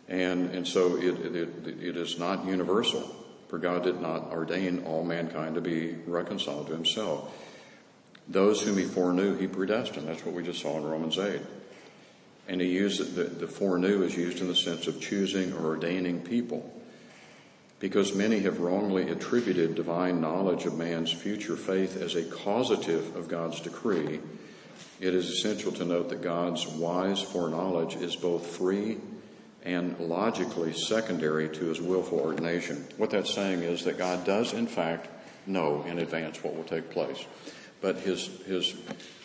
And, 0.09 0.51
and 0.51 0.67
so 0.67 0.97
it, 0.97 1.19
it, 1.37 1.67
it 1.67 1.97
is 1.97 2.19
not 2.19 2.47
universal, 2.47 3.03
for 3.49 3.59
God 3.59 3.83
did 3.83 4.01
not 4.01 4.33
ordain 4.33 4.85
all 4.85 5.05
mankind 5.05 5.57
to 5.57 5.61
be 5.61 5.97
reconciled 6.07 6.69
to 6.69 6.73
himself. 6.73 7.31
Those 8.27 8.63
whom 8.63 8.79
he 8.79 8.85
foreknew, 8.85 9.37
he 9.37 9.47
predestined. 9.47 10.09
That's 10.09 10.25
what 10.25 10.35
we 10.35 10.43
just 10.43 10.63
saw 10.63 10.79
in 10.79 10.85
Romans 10.85 11.19
8. 11.19 11.43
And 12.49 12.61
he 12.61 12.69
used 12.69 13.15
the, 13.15 13.25
the 13.25 13.47
foreknew 13.47 14.03
is 14.03 14.17
used 14.17 14.41
in 14.41 14.49
the 14.49 14.57
sense 14.57 14.87
of 14.87 15.01
choosing 15.01 15.53
or 15.53 15.67
ordaining 15.67 16.21
people. 16.21 16.73
Because 17.79 18.15
many 18.15 18.41
have 18.41 18.61
wrongly 18.61 19.11
attributed 19.11 19.75
divine 19.75 20.21
knowledge 20.23 20.65
of 20.65 20.79
man's 20.79 21.13
future 21.13 21.57
faith 21.57 22.01
as 22.01 22.15
a 22.15 22.25
causative 22.25 23.15
of 23.15 23.29
God's 23.29 23.61
decree 23.61 24.21
it 25.01 25.15
is 25.15 25.29
essential 25.29 25.73
to 25.73 25.85
note 25.85 26.09
that 26.09 26.23
God's 26.23 26.67
wise 26.67 27.21
foreknowledge 27.21 27.97
is 27.97 28.17
both 28.17 28.47
free 28.47 28.99
and 29.63 29.99
logically 29.99 30.73
secondary 30.73 31.49
to 31.49 31.65
his 31.67 31.81
willful 31.81 32.21
ordination. 32.21 32.87
What 32.97 33.11
that's 33.11 33.35
saying 33.35 33.63
is 33.63 33.85
that 33.85 33.99
God 33.99 34.25
does, 34.25 34.53
in 34.53 34.67
fact, 34.67 35.09
know 35.47 35.85
in 35.87 35.99
advance 35.99 36.43
what 36.43 36.55
will 36.55 36.65
take 36.65 36.91
place. 36.91 37.27
But 37.81 37.99
his, 37.99 38.29
his 38.47 38.75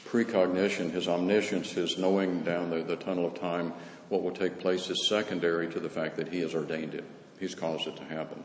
precognition, 0.05 0.91
his 0.91 1.07
omniscience, 1.07 1.71
his 1.71 1.97
knowing 1.97 2.43
down 2.43 2.69
the, 2.69 2.83
the 2.83 2.95
tunnel 2.95 3.27
of 3.27 3.39
time 3.39 3.71
what 4.09 4.23
will 4.23 4.31
take 4.31 4.59
place 4.59 4.89
is 4.89 5.07
secondary 5.07 5.69
to 5.69 5.79
the 5.79 5.89
fact 5.89 6.17
that 6.17 6.27
he 6.27 6.41
has 6.41 6.53
ordained 6.53 6.95
it. 6.95 7.05
He's 7.39 7.55
caused 7.55 7.87
it 7.87 7.95
to 7.97 8.03
happen. 8.03 8.43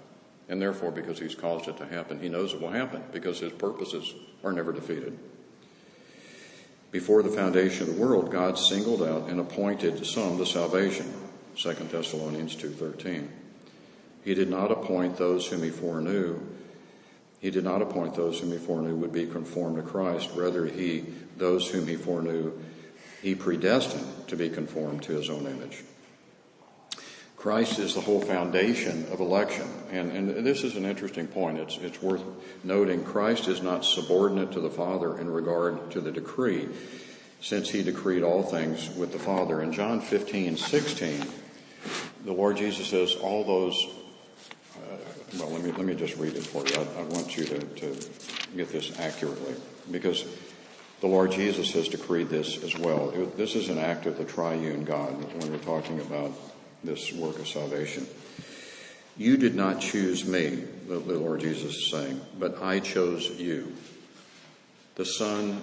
And 0.48 0.62
therefore, 0.62 0.92
because 0.92 1.18
he's 1.18 1.34
caused 1.34 1.66
it 1.66 1.76
to 1.78 1.86
happen, 1.86 2.20
he 2.20 2.28
knows 2.28 2.54
it 2.54 2.60
will 2.60 2.70
happen 2.70 3.02
because 3.10 3.40
his 3.40 3.52
purposes 3.52 4.14
are 4.44 4.52
never 4.52 4.72
defeated. 4.72 5.18
Before 6.90 7.22
the 7.22 7.30
foundation 7.30 7.88
of 7.88 7.94
the 7.94 8.00
world, 8.00 8.30
God 8.30 8.58
singled 8.58 9.02
out 9.02 9.28
and 9.28 9.40
appointed 9.40 10.04
some 10.06 10.38
to 10.38 10.46
salvation. 10.46 11.12
2 11.56 11.72
Thessalonians 11.90 12.54
2:13. 12.56 13.28
He 14.24 14.34
did 14.34 14.50
not 14.50 14.70
appoint 14.70 15.16
those 15.16 15.46
whom 15.46 15.62
he 15.62 15.70
foreknew. 15.70 16.40
He 17.40 17.50
did 17.50 17.64
not 17.64 17.82
appoint 17.82 18.14
those 18.14 18.40
whom 18.40 18.52
he 18.52 18.58
foreknew 18.58 18.96
would 18.96 19.12
be 19.12 19.26
conformed 19.26 19.76
to 19.76 19.82
Christ. 19.82 20.30
Rather, 20.34 20.66
he, 20.66 21.04
those 21.36 21.68
whom 21.68 21.86
he 21.86 21.96
foreknew, 21.96 22.52
he 23.22 23.34
predestined 23.34 24.28
to 24.28 24.36
be 24.36 24.48
conformed 24.48 25.02
to 25.04 25.12
his 25.12 25.30
own 25.30 25.46
image. 25.46 25.84
Christ 27.36 27.78
is 27.78 27.94
the 27.94 28.00
whole 28.00 28.20
foundation 28.20 29.06
of 29.12 29.20
election. 29.20 29.68
And, 29.90 30.10
and 30.10 30.46
this 30.46 30.64
is 30.64 30.74
an 30.76 30.86
interesting 30.86 31.26
point. 31.26 31.58
It's, 31.58 31.76
it's 31.78 32.00
worth 32.02 32.22
noting 32.64 33.04
Christ 33.04 33.46
is 33.46 33.62
not 33.62 33.84
subordinate 33.84 34.52
to 34.52 34.60
the 34.60 34.70
Father 34.70 35.18
in 35.18 35.30
regard 35.30 35.90
to 35.92 36.00
the 36.00 36.10
decree, 36.10 36.68
since 37.40 37.68
he 37.68 37.82
decreed 37.82 38.22
all 38.22 38.42
things 38.42 38.90
with 38.96 39.12
the 39.12 39.18
Father. 39.18 39.62
In 39.62 39.72
John 39.72 40.00
15, 40.00 40.56
16, 40.56 41.22
the 42.24 42.32
Lord 42.32 42.56
Jesus 42.56 42.86
says, 42.88 43.14
All 43.16 43.44
those, 43.44 43.86
uh, 44.76 44.96
well, 45.38 45.50
let 45.50 45.62
me, 45.62 45.72
let 45.72 45.84
me 45.84 45.94
just 45.94 46.16
read 46.16 46.34
it 46.34 46.42
for 46.42 46.66
you. 46.66 46.74
I, 46.74 47.00
I 47.00 47.04
want 47.04 47.36
you 47.36 47.44
to, 47.44 47.60
to 47.60 47.96
get 48.56 48.70
this 48.70 48.98
accurately, 48.98 49.54
because 49.90 50.24
the 51.02 51.06
Lord 51.06 51.32
Jesus 51.32 51.70
has 51.74 51.88
decreed 51.88 52.30
this 52.30 52.64
as 52.64 52.76
well. 52.78 53.10
It, 53.10 53.36
this 53.36 53.54
is 53.54 53.68
an 53.68 53.78
act 53.78 54.06
of 54.06 54.16
the 54.16 54.24
triune 54.24 54.84
God 54.84 55.12
when 55.34 55.52
we're 55.52 55.58
talking 55.58 56.00
about 56.00 56.32
this 56.86 57.12
work 57.12 57.38
of 57.38 57.48
salvation. 57.48 58.06
You 59.16 59.36
did 59.36 59.54
not 59.54 59.80
choose 59.80 60.26
me, 60.26 60.64
the 60.86 60.98
Lord 60.98 61.40
Jesus 61.40 61.74
is 61.74 61.90
saying, 61.90 62.20
but 62.38 62.62
I 62.62 62.80
chose 62.80 63.28
you. 63.30 63.72
The 64.96 65.04
Son 65.04 65.62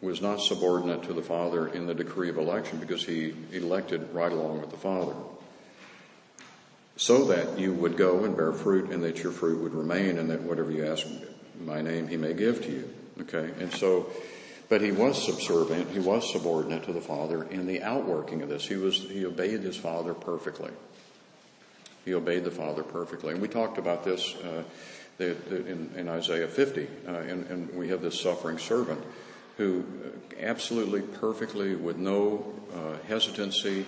was 0.00 0.20
not 0.20 0.40
subordinate 0.40 1.02
to 1.04 1.12
the 1.12 1.22
Father 1.22 1.66
in 1.68 1.86
the 1.86 1.94
decree 1.94 2.28
of 2.28 2.38
election 2.38 2.78
because 2.78 3.04
he 3.04 3.34
elected 3.52 4.12
right 4.12 4.30
along 4.30 4.60
with 4.60 4.70
the 4.70 4.76
Father. 4.76 5.14
So 6.96 7.24
that 7.26 7.58
you 7.58 7.72
would 7.74 7.96
go 7.96 8.24
and 8.24 8.36
bear 8.36 8.52
fruit 8.52 8.90
and 8.90 9.02
that 9.04 9.22
your 9.22 9.32
fruit 9.32 9.62
would 9.62 9.74
remain 9.74 10.18
and 10.18 10.30
that 10.30 10.42
whatever 10.42 10.70
you 10.70 10.86
ask 10.86 11.06
my 11.64 11.80
name 11.80 12.08
he 12.08 12.16
may 12.16 12.34
give 12.34 12.62
to 12.64 12.70
you. 12.70 12.94
Okay? 13.22 13.50
And 13.60 13.72
so, 13.72 14.10
but 14.68 14.82
he 14.82 14.92
was 14.92 15.22
subservient, 15.24 15.90
he 15.90 15.98
was 15.98 16.30
subordinate 16.30 16.84
to 16.84 16.92
the 16.92 17.00
Father 17.00 17.44
in 17.44 17.66
the 17.66 17.82
outworking 17.82 18.42
of 18.42 18.48
this. 18.48 18.66
He 18.66 18.76
was, 18.76 18.98
he 18.98 19.24
obeyed 19.24 19.60
his 19.60 19.76
Father 19.76 20.12
perfectly. 20.12 20.70
He 22.04 22.14
obeyed 22.14 22.44
the 22.44 22.50
Father 22.50 22.82
perfectly. 22.82 23.32
And 23.32 23.40
we 23.40 23.48
talked 23.48 23.78
about 23.78 24.04
this 24.04 24.34
uh, 24.36 24.62
in, 25.18 25.90
in, 25.96 26.08
Isaiah 26.08 26.48
50, 26.48 26.86
uh, 27.06 27.12
and, 27.12 27.46
and 27.46 27.74
we 27.74 27.88
have 27.88 28.02
this 28.02 28.20
suffering 28.20 28.58
servant 28.58 29.02
who 29.56 29.84
absolutely 30.38 31.00
perfectly, 31.00 31.74
with 31.74 31.96
no 31.96 32.54
uh, 32.74 32.94
hesitancy, 33.08 33.86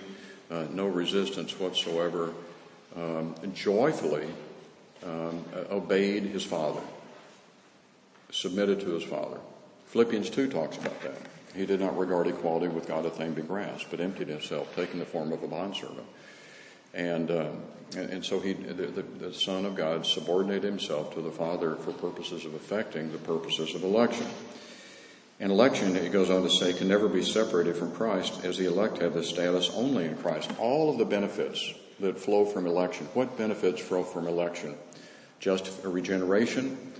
uh, 0.50 0.64
no 0.70 0.86
resistance 0.86 1.58
whatsoever, 1.60 2.32
um, 2.96 3.34
joyfully 3.54 4.26
um, 5.04 5.44
obeyed 5.70 6.24
his 6.24 6.44
father, 6.44 6.80
submitted 8.30 8.80
to 8.80 8.90
his 8.90 9.04
father. 9.04 9.38
Philippians 9.90 10.30
2 10.30 10.48
talks 10.48 10.76
about 10.76 11.00
that. 11.02 11.16
He 11.52 11.66
did 11.66 11.80
not 11.80 11.98
regard 11.98 12.28
equality 12.28 12.68
with 12.68 12.86
God 12.86 13.04
a 13.06 13.10
thing 13.10 13.34
to 13.34 13.42
grasp, 13.42 13.88
but 13.90 13.98
emptied 13.98 14.28
himself, 14.28 14.72
taking 14.76 15.00
the 15.00 15.04
form 15.04 15.32
of 15.32 15.42
a 15.42 15.48
bondservant. 15.48 16.06
And, 16.94 17.28
uh, 17.28 17.48
and, 17.96 18.10
and, 18.10 18.24
so 18.24 18.38
he, 18.38 18.52
the, 18.52 18.86
the, 18.86 19.02
the 19.02 19.34
Son 19.34 19.66
of 19.66 19.74
God 19.74 20.06
subordinated 20.06 20.62
himself 20.62 21.12
to 21.14 21.20
the 21.20 21.32
Father 21.32 21.74
for 21.74 21.92
purposes 21.92 22.44
of 22.44 22.54
effecting 22.54 23.10
the 23.10 23.18
purposes 23.18 23.74
of 23.74 23.82
election. 23.82 24.28
And 25.40 25.50
election, 25.50 25.96
it 25.96 26.12
goes 26.12 26.30
on 26.30 26.44
to 26.44 26.50
say, 26.50 26.72
can 26.72 26.86
never 26.86 27.08
be 27.08 27.24
separated 27.24 27.74
from 27.74 27.90
Christ 27.90 28.44
as 28.44 28.58
the 28.58 28.66
elect 28.66 28.98
have 28.98 29.14
this 29.14 29.28
status 29.28 29.70
only 29.74 30.04
in 30.04 30.16
Christ. 30.18 30.52
All 30.60 30.92
of 30.92 30.98
the 30.98 31.04
benefits 31.04 31.74
that 31.98 32.16
flow 32.16 32.44
from 32.44 32.64
election. 32.64 33.08
What 33.14 33.36
benefits 33.36 33.80
flow 33.80 34.04
from 34.04 34.28
election? 34.28 34.76
Just 35.40 35.68
regeneration, 35.82 36.92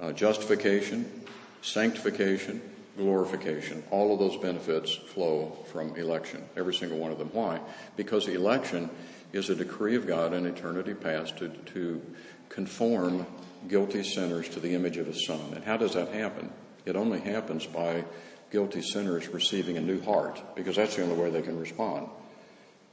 uh, 0.00 0.12
justification, 0.12 1.18
sanctification, 1.62 2.60
glorification. 2.96 3.82
All 3.90 4.12
of 4.12 4.18
those 4.18 4.36
benefits 4.36 4.94
flow 4.94 5.56
from 5.70 5.96
election, 5.96 6.44
every 6.56 6.74
single 6.74 6.98
one 6.98 7.12
of 7.12 7.18
them. 7.18 7.30
Why? 7.32 7.60
Because 7.96 8.28
election 8.28 8.90
is 9.32 9.50
a 9.50 9.54
decree 9.54 9.94
of 9.96 10.06
God 10.06 10.32
in 10.32 10.46
eternity 10.46 10.94
past 10.94 11.36
to, 11.38 11.48
to 11.48 12.02
conform 12.48 13.26
guilty 13.68 14.02
sinners 14.02 14.48
to 14.50 14.60
the 14.60 14.74
image 14.74 14.96
of 14.96 15.06
His 15.06 15.26
Son. 15.26 15.52
And 15.54 15.64
how 15.64 15.76
does 15.76 15.94
that 15.94 16.08
happen? 16.08 16.50
It 16.84 16.96
only 16.96 17.20
happens 17.20 17.66
by 17.66 18.04
guilty 18.50 18.80
sinners 18.80 19.28
receiving 19.28 19.76
a 19.76 19.80
new 19.80 20.00
heart, 20.00 20.42
because 20.56 20.76
that's 20.76 20.96
the 20.96 21.02
only 21.02 21.16
way 21.16 21.30
they 21.30 21.42
can 21.42 21.58
respond. 21.58 22.08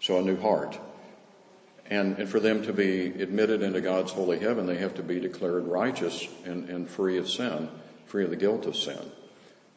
So 0.02 0.20
a 0.20 0.22
new 0.22 0.40
heart. 0.40 0.78
And, 1.90 2.18
and 2.18 2.28
for 2.28 2.40
them 2.40 2.64
to 2.64 2.74
be 2.74 3.06
admitted 3.06 3.62
into 3.62 3.80
God's 3.80 4.12
holy 4.12 4.40
heaven, 4.40 4.66
they 4.66 4.78
have 4.78 4.96
to 4.96 5.04
be 5.04 5.20
declared 5.20 5.68
righteous 5.68 6.28
and, 6.44 6.68
and 6.68 6.90
free 6.90 7.18
of 7.18 7.30
sin, 7.30 7.70
free 8.06 8.24
of 8.24 8.30
the 8.30 8.36
guilt 8.36 8.66
of 8.66 8.76
sin. 8.76 9.12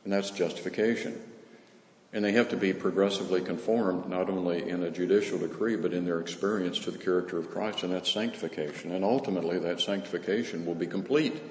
And 0.05 0.13
that's 0.13 0.31
justification. 0.31 1.21
And 2.13 2.25
they 2.25 2.33
have 2.33 2.49
to 2.51 2.57
be 2.57 2.73
progressively 2.73 3.43
conformed, 3.43 4.09
not 4.09 4.31
only 4.31 4.69
in 4.69 4.83
a 4.83 4.91
judicial 4.91 5.39
decree, 5.39 5.77
but 5.77 5.93
in 5.93 6.07
their 6.07 6.21
experience 6.21 6.79
to 6.81 6.91
the 6.91 6.99
character 6.99 7.37
of 7.37 7.51
Christ, 7.51 7.83
and 7.83 7.93
that's 7.93 8.11
sanctification. 8.11 8.93
And 8.93 9.05
ultimately, 9.05 9.59
that 9.59 9.81
sanctification 9.81 10.65
will 10.65 10.75
be 10.75 10.87
complete 10.87 11.43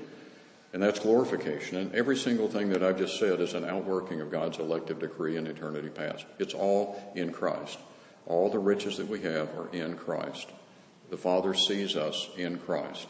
and 0.73 0.83
that's 0.83 0.99
glorification. 0.99 1.77
And 1.77 1.95
every 1.95 2.17
single 2.17 2.49
thing 2.49 2.69
that 2.69 2.83
I've 2.83 2.97
just 2.97 3.17
said 3.19 3.39
is 3.39 3.53
an 3.53 3.65
outworking 3.65 4.21
of 4.21 4.31
God's 4.31 4.59
elective 4.59 4.99
decree 4.99 5.37
in 5.37 5.47
eternity 5.47 5.89
past. 5.89 6.25
It's 6.39 6.53
all 6.53 7.01
in 7.15 7.31
Christ. 7.31 7.79
All 8.25 8.49
the 8.49 8.59
riches 8.59 8.97
that 8.97 9.07
we 9.07 9.21
have 9.21 9.49
are 9.57 9.69
in 9.71 9.95
Christ. 9.95 10.49
The 11.09 11.17
Father 11.17 11.53
sees 11.53 11.95
us 11.95 12.29
in 12.37 12.59
Christ. 12.59 13.07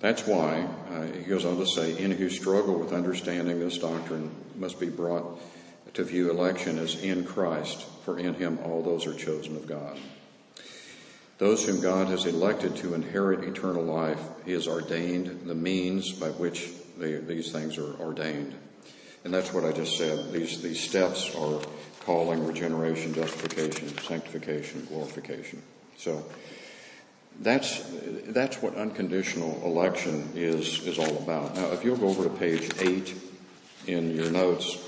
That's 0.00 0.26
why, 0.26 0.66
uh, 0.90 1.02
he 1.06 1.24
goes 1.24 1.44
on 1.44 1.58
to 1.58 1.66
say, 1.66 1.96
any 1.98 2.16
who 2.16 2.30
struggle 2.30 2.78
with 2.78 2.92
understanding 2.92 3.60
this 3.60 3.78
doctrine 3.78 4.34
must 4.56 4.80
be 4.80 4.88
brought 4.88 5.40
to 5.94 6.04
view 6.04 6.30
election 6.30 6.78
as 6.78 7.02
in 7.02 7.24
Christ, 7.24 7.86
for 8.04 8.18
in 8.18 8.34
him 8.34 8.58
all 8.64 8.82
those 8.82 9.06
are 9.06 9.14
chosen 9.14 9.56
of 9.56 9.66
God. 9.66 9.98
Those 11.40 11.64
whom 11.64 11.80
God 11.80 12.08
has 12.08 12.26
elected 12.26 12.76
to 12.76 12.92
inherit 12.92 13.44
eternal 13.44 13.82
life, 13.82 14.20
He 14.44 14.52
has 14.52 14.68
ordained 14.68 15.46
the 15.46 15.54
means 15.54 16.12
by 16.12 16.28
which 16.28 16.68
they, 16.98 17.14
these 17.14 17.50
things 17.50 17.78
are 17.78 17.94
ordained. 17.94 18.54
And 19.24 19.32
that's 19.32 19.52
what 19.52 19.64
I 19.64 19.72
just 19.72 19.96
said. 19.96 20.32
These, 20.32 20.60
these 20.60 20.80
steps 20.80 21.34
are 21.34 21.60
calling, 22.00 22.46
regeneration, 22.46 23.14
justification, 23.14 23.88
sanctification, 24.00 24.84
glorification. 24.86 25.62
So 25.96 26.22
that's, 27.40 27.82
that's 28.28 28.60
what 28.62 28.74
unconditional 28.76 29.60
election 29.64 30.30
is, 30.34 30.86
is 30.86 30.98
all 30.98 31.16
about. 31.18 31.54
Now, 31.56 31.72
if 31.72 31.84
you'll 31.84 31.96
go 31.96 32.08
over 32.08 32.24
to 32.24 32.30
page 32.30 32.70
8 32.78 33.14
in 33.86 34.14
your 34.14 34.30
notes, 34.30 34.86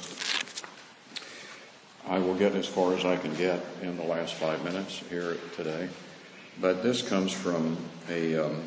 I 2.07 2.19
will 2.19 2.35
get 2.35 2.55
as 2.55 2.67
far 2.67 2.95
as 2.95 3.05
I 3.05 3.17
can 3.17 3.35
get 3.37 3.65
in 3.81 3.97
the 3.97 4.05
last 4.05 4.35
five 4.35 4.63
minutes 4.65 5.03
here 5.09 5.37
today. 5.57 5.89
But 6.61 6.83
this 6.83 7.01
comes 7.01 7.33
from 7.33 7.79
a, 8.11 8.37
um, 8.37 8.63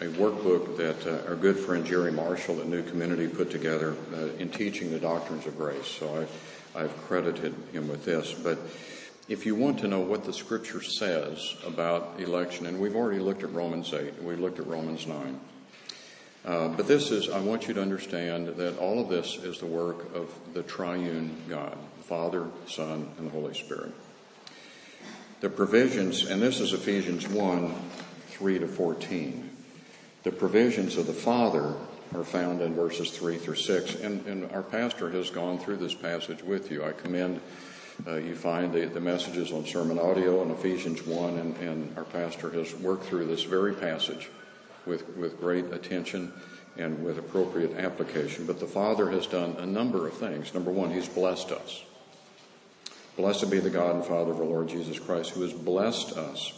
a 0.00 0.06
workbook 0.06 0.76
that 0.78 1.06
uh, 1.06 1.28
our 1.28 1.36
good 1.36 1.56
friend 1.56 1.86
Jerry 1.86 2.10
Marshall 2.10 2.60
at 2.60 2.66
New 2.66 2.82
Community 2.82 3.28
put 3.28 3.50
together 3.50 3.94
uh, 4.12 4.26
in 4.38 4.48
teaching 4.48 4.90
the 4.90 4.98
doctrines 4.98 5.46
of 5.46 5.56
grace. 5.56 5.86
So 5.86 6.26
I, 6.74 6.82
I've 6.82 6.96
credited 7.06 7.54
him 7.72 7.86
with 7.86 8.04
this. 8.04 8.32
But 8.32 8.58
if 9.28 9.46
you 9.46 9.54
want 9.54 9.78
to 9.80 9.88
know 9.88 10.00
what 10.00 10.24
the 10.24 10.32
scripture 10.32 10.82
says 10.82 11.56
about 11.66 12.18
election, 12.18 12.66
and 12.66 12.80
we've 12.80 12.96
already 12.96 13.20
looked 13.20 13.42
at 13.42 13.52
Romans 13.52 13.92
8, 13.92 14.22
we 14.22 14.36
looked 14.36 14.58
at 14.58 14.66
Romans 14.66 15.06
9. 15.06 15.40
Uh, 16.44 16.68
but 16.68 16.86
this 16.86 17.10
is, 17.10 17.30
I 17.30 17.40
want 17.40 17.68
you 17.68 17.74
to 17.74 17.80
understand 17.80 18.48
that 18.48 18.78
all 18.78 19.00
of 19.00 19.08
this 19.08 19.36
is 19.36 19.58
the 19.58 19.66
work 19.66 20.14
of 20.14 20.30
the 20.52 20.62
triune 20.62 21.36
God, 21.48 21.76
Father, 22.02 22.48
Son, 22.66 23.08
and 23.16 23.26
the 23.26 23.30
Holy 23.30 23.54
Spirit 23.54 23.94
the 25.44 25.50
provisions, 25.50 26.24
and 26.24 26.40
this 26.40 26.58
is 26.58 26.72
Ephesians 26.72 27.28
1 27.28 27.74
3 28.28 28.58
to 28.60 28.66
14. 28.66 29.50
The 30.22 30.32
provisions 30.32 30.96
of 30.96 31.06
the 31.06 31.12
Father 31.12 31.74
are 32.14 32.24
found 32.24 32.62
in 32.62 32.74
verses 32.74 33.10
3 33.10 33.36
through 33.36 33.56
6. 33.56 33.96
And, 33.96 34.24
and 34.26 34.50
our 34.52 34.62
pastor 34.62 35.10
has 35.10 35.28
gone 35.28 35.58
through 35.58 35.76
this 35.76 35.92
passage 35.92 36.42
with 36.42 36.70
you. 36.70 36.82
I 36.82 36.92
commend 36.92 37.42
Uh, 38.06 38.16
you 38.16 38.34
find 38.34 38.72
the, 38.72 38.86
the 38.86 39.00
messages 39.00 39.52
on 39.52 39.64
SermonAudio 39.64 40.42
in 40.42 40.50
Ephesians 40.50 41.06
1, 41.06 41.38
and, 41.38 41.56
and 41.58 41.96
our 41.96 42.04
pastor 42.04 42.50
has 42.50 42.74
worked 42.74 43.04
through 43.04 43.26
this 43.26 43.44
very 43.44 43.72
passage 43.72 44.28
with, 44.84 45.08
with 45.16 45.38
great 45.38 45.72
attention 45.72 46.32
and 46.76 47.04
with 47.04 47.18
appropriate 47.18 47.78
application. 47.78 48.46
But 48.46 48.60
the 48.60 48.66
Father 48.66 49.10
has 49.10 49.26
done 49.26 49.56
a 49.58 49.66
number 49.66 50.08
of 50.08 50.14
things. 50.14 50.52
Number 50.52 50.70
one, 50.70 50.90
He's 50.90 51.08
blessed 51.08 51.52
us. 51.52 51.84
Blessed 53.16 53.48
be 53.48 53.60
the 53.60 53.70
God 53.70 53.94
and 53.94 54.04
Father 54.04 54.32
of 54.32 54.40
our 54.40 54.44
Lord 54.44 54.68
Jesus 54.68 54.98
Christ, 54.98 55.30
who 55.30 55.42
has 55.42 55.52
blessed 55.52 56.16
us 56.16 56.52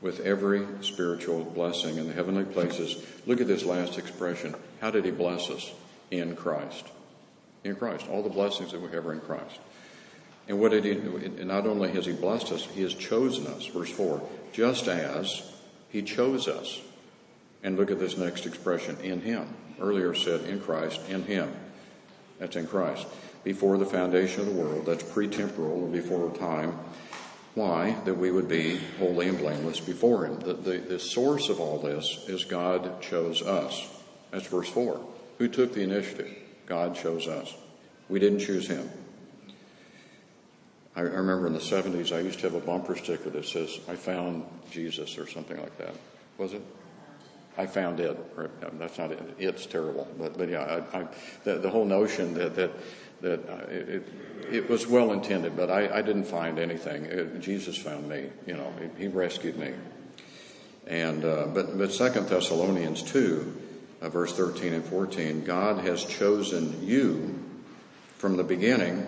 with 0.00 0.20
every 0.20 0.64
spiritual 0.80 1.44
blessing 1.44 1.96
in 1.96 2.06
the 2.06 2.12
heavenly 2.12 2.44
places. 2.44 3.04
Look 3.26 3.40
at 3.40 3.48
this 3.48 3.64
last 3.64 3.98
expression. 3.98 4.54
How 4.80 4.90
did 4.90 5.04
he 5.04 5.10
bless 5.10 5.50
us? 5.50 5.72
In 6.10 6.36
Christ. 6.36 6.86
In 7.64 7.74
Christ. 7.74 8.06
All 8.08 8.22
the 8.22 8.28
blessings 8.28 8.72
that 8.72 8.80
we 8.80 8.90
have 8.90 9.06
are 9.06 9.12
in 9.12 9.20
Christ. 9.20 9.58
And 10.48 10.60
what 10.60 10.72
did 10.72 10.84
he? 10.84 10.94
Not 11.44 11.66
only 11.66 11.90
has 11.92 12.06
he 12.06 12.12
blessed 12.12 12.52
us, 12.52 12.64
he 12.66 12.82
has 12.82 12.94
chosen 12.94 13.46
us. 13.46 13.66
Verse 13.66 13.90
4. 13.90 14.22
Just 14.52 14.88
as 14.88 15.50
he 15.88 16.02
chose 16.02 16.48
us. 16.48 16.80
And 17.62 17.76
look 17.76 17.90
at 17.90 17.98
this 17.98 18.16
next 18.16 18.46
expression. 18.46 18.98
In 19.02 19.20
him. 19.20 19.46
Earlier 19.80 20.14
said 20.14 20.42
in 20.42 20.60
Christ, 20.60 21.00
in 21.08 21.22
him. 21.24 21.52
That's 22.38 22.56
in 22.56 22.66
Christ 22.66 23.06
before 23.44 23.78
the 23.78 23.86
foundation 23.86 24.40
of 24.40 24.46
the 24.46 24.52
world. 24.52 24.86
That's 24.86 25.02
pre-temporal 25.02 25.84
or 25.84 25.88
before 25.88 26.30
time. 26.36 26.78
Why? 27.54 27.96
That 28.04 28.14
we 28.14 28.30
would 28.30 28.48
be 28.48 28.80
holy 28.98 29.28
and 29.28 29.38
blameless 29.38 29.80
before 29.80 30.26
Him. 30.26 30.40
The, 30.40 30.54
the, 30.54 30.78
the 30.78 30.98
source 30.98 31.48
of 31.48 31.60
all 31.60 31.78
this 31.78 32.24
is 32.28 32.44
God 32.44 33.02
chose 33.02 33.42
us. 33.42 33.88
That's 34.30 34.46
verse 34.46 34.68
4. 34.70 35.00
Who 35.38 35.48
took 35.48 35.74
the 35.74 35.82
initiative? 35.82 36.34
God 36.66 36.94
chose 36.94 37.28
us. 37.28 37.54
We 38.08 38.20
didn't 38.20 38.40
choose 38.40 38.68
Him. 38.68 38.88
I, 40.94 41.00
remember 41.00 41.46
in 41.46 41.52
the 41.52 41.58
70s, 41.58 42.14
I 42.14 42.20
used 42.20 42.40
to 42.40 42.50
have 42.50 42.54
a 42.54 42.64
bumper 42.64 42.96
sticker 42.96 43.30
that 43.30 43.44
says, 43.46 43.80
I 43.88 43.96
found 43.96 44.44
Jesus 44.70 45.18
or 45.18 45.26
something 45.26 45.58
like 45.58 45.76
that. 45.78 45.94
Was 46.38 46.52
it? 46.52 46.62
I 47.56 47.66
found 47.66 48.00
it. 48.00 48.18
That's 48.78 48.98
not 48.98 49.12
it. 49.12 49.20
It's 49.38 49.66
terrible. 49.66 50.08
But, 50.18 50.38
but 50.38 50.48
yeah, 50.48 50.82
I, 50.92 51.00
I, 51.00 51.08
the, 51.44 51.58
the 51.58 51.70
whole 51.70 51.84
notion 51.84 52.34
that, 52.34 52.54
that 52.56 52.72
that 53.22 53.48
uh, 53.48 53.66
it, 53.70 54.08
it, 54.50 54.68
was 54.68 54.86
well 54.86 55.12
intended, 55.12 55.56
but 55.56 55.70
I, 55.70 55.98
I 55.98 56.02
didn't 56.02 56.24
find 56.24 56.58
anything. 56.58 57.04
It, 57.04 57.40
Jesus 57.40 57.78
found 57.78 58.08
me. 58.08 58.28
You 58.46 58.54
know, 58.54 58.72
he, 58.98 59.08
rescued 59.08 59.56
me. 59.56 59.72
And 60.86 61.24
uh, 61.24 61.46
but 61.46 61.78
but 61.78 61.92
Second 61.92 62.28
Thessalonians 62.28 63.02
two 63.02 63.56
uh, 64.02 64.08
verse 64.08 64.32
13 64.32 64.72
and 64.72 64.84
14, 64.84 65.44
God 65.44 65.84
has 65.84 66.04
chosen 66.04 66.84
you 66.84 67.38
from 68.18 68.36
the 68.36 68.44
beginning 68.44 69.06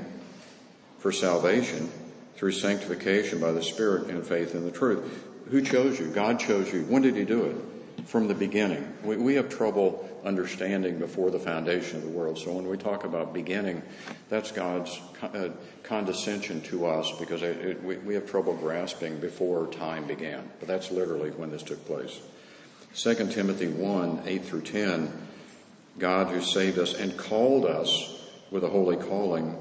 for 1.05 1.13
salvation 1.13 1.93
through 2.35 2.51
sanctification 2.51 3.39
by 3.39 3.53
the 3.53 3.63
Spirit 3.63 4.09
and 4.09 4.27
faith 4.27 4.55
in 4.55 4.65
the 4.65 4.71
truth. 4.71 5.23
Who 5.51 5.61
chose 5.61 6.01
you? 6.01 6.07
God 6.07 6.41
chose 6.41 6.73
you. 6.73 6.85
When 6.85 7.03
did 7.03 7.15
He 7.15 7.27
do 7.27 7.45
it? 7.45 8.07
From 8.07 8.27
the 8.27 8.35
beginning. 8.35 8.91
We, 9.03 9.19
we 9.19 9.35
have 9.35 9.51
trouble 9.51 10.09
understanding 10.25 10.99
before 10.99 11.31
the 11.31 11.39
foundation 11.39 11.99
of 11.99 12.05
the 12.05 12.09
world. 12.09 12.39
So 12.39 12.55
when 12.55 12.67
we 12.67 12.79
talk 12.79 13.05
about 13.05 13.35
beginning, 13.35 13.83
that's 14.31 14.51
God's 14.51 14.99
uh, 15.21 15.51
condescension 15.83 16.63
to 16.63 16.87
us 16.87 17.13
because 17.19 17.43
it, 17.43 17.59
it, 17.59 17.85
we, 17.85 17.97
we 17.99 18.15
have 18.15 18.27
trouble 18.27 18.55
grasping 18.55 19.19
before 19.21 19.67
time 19.67 20.07
began. 20.07 20.51
But 20.59 20.69
that's 20.69 20.91
literally 20.91 21.33
when 21.33 21.51
this 21.51 21.63
took 21.63 21.85
place. 21.85 22.19
2 22.95 23.15
Timothy 23.31 23.69
1 23.69 24.23
8 24.25 24.43
through 24.43 24.63
10, 24.63 25.13
God 25.99 26.29
who 26.29 26.41
saved 26.41 26.79
us 26.79 26.95
and 26.95 27.15
called 27.19 27.67
us 27.67 28.27
with 28.51 28.65
a 28.65 28.69
holy 28.71 28.97
calling, 28.97 29.55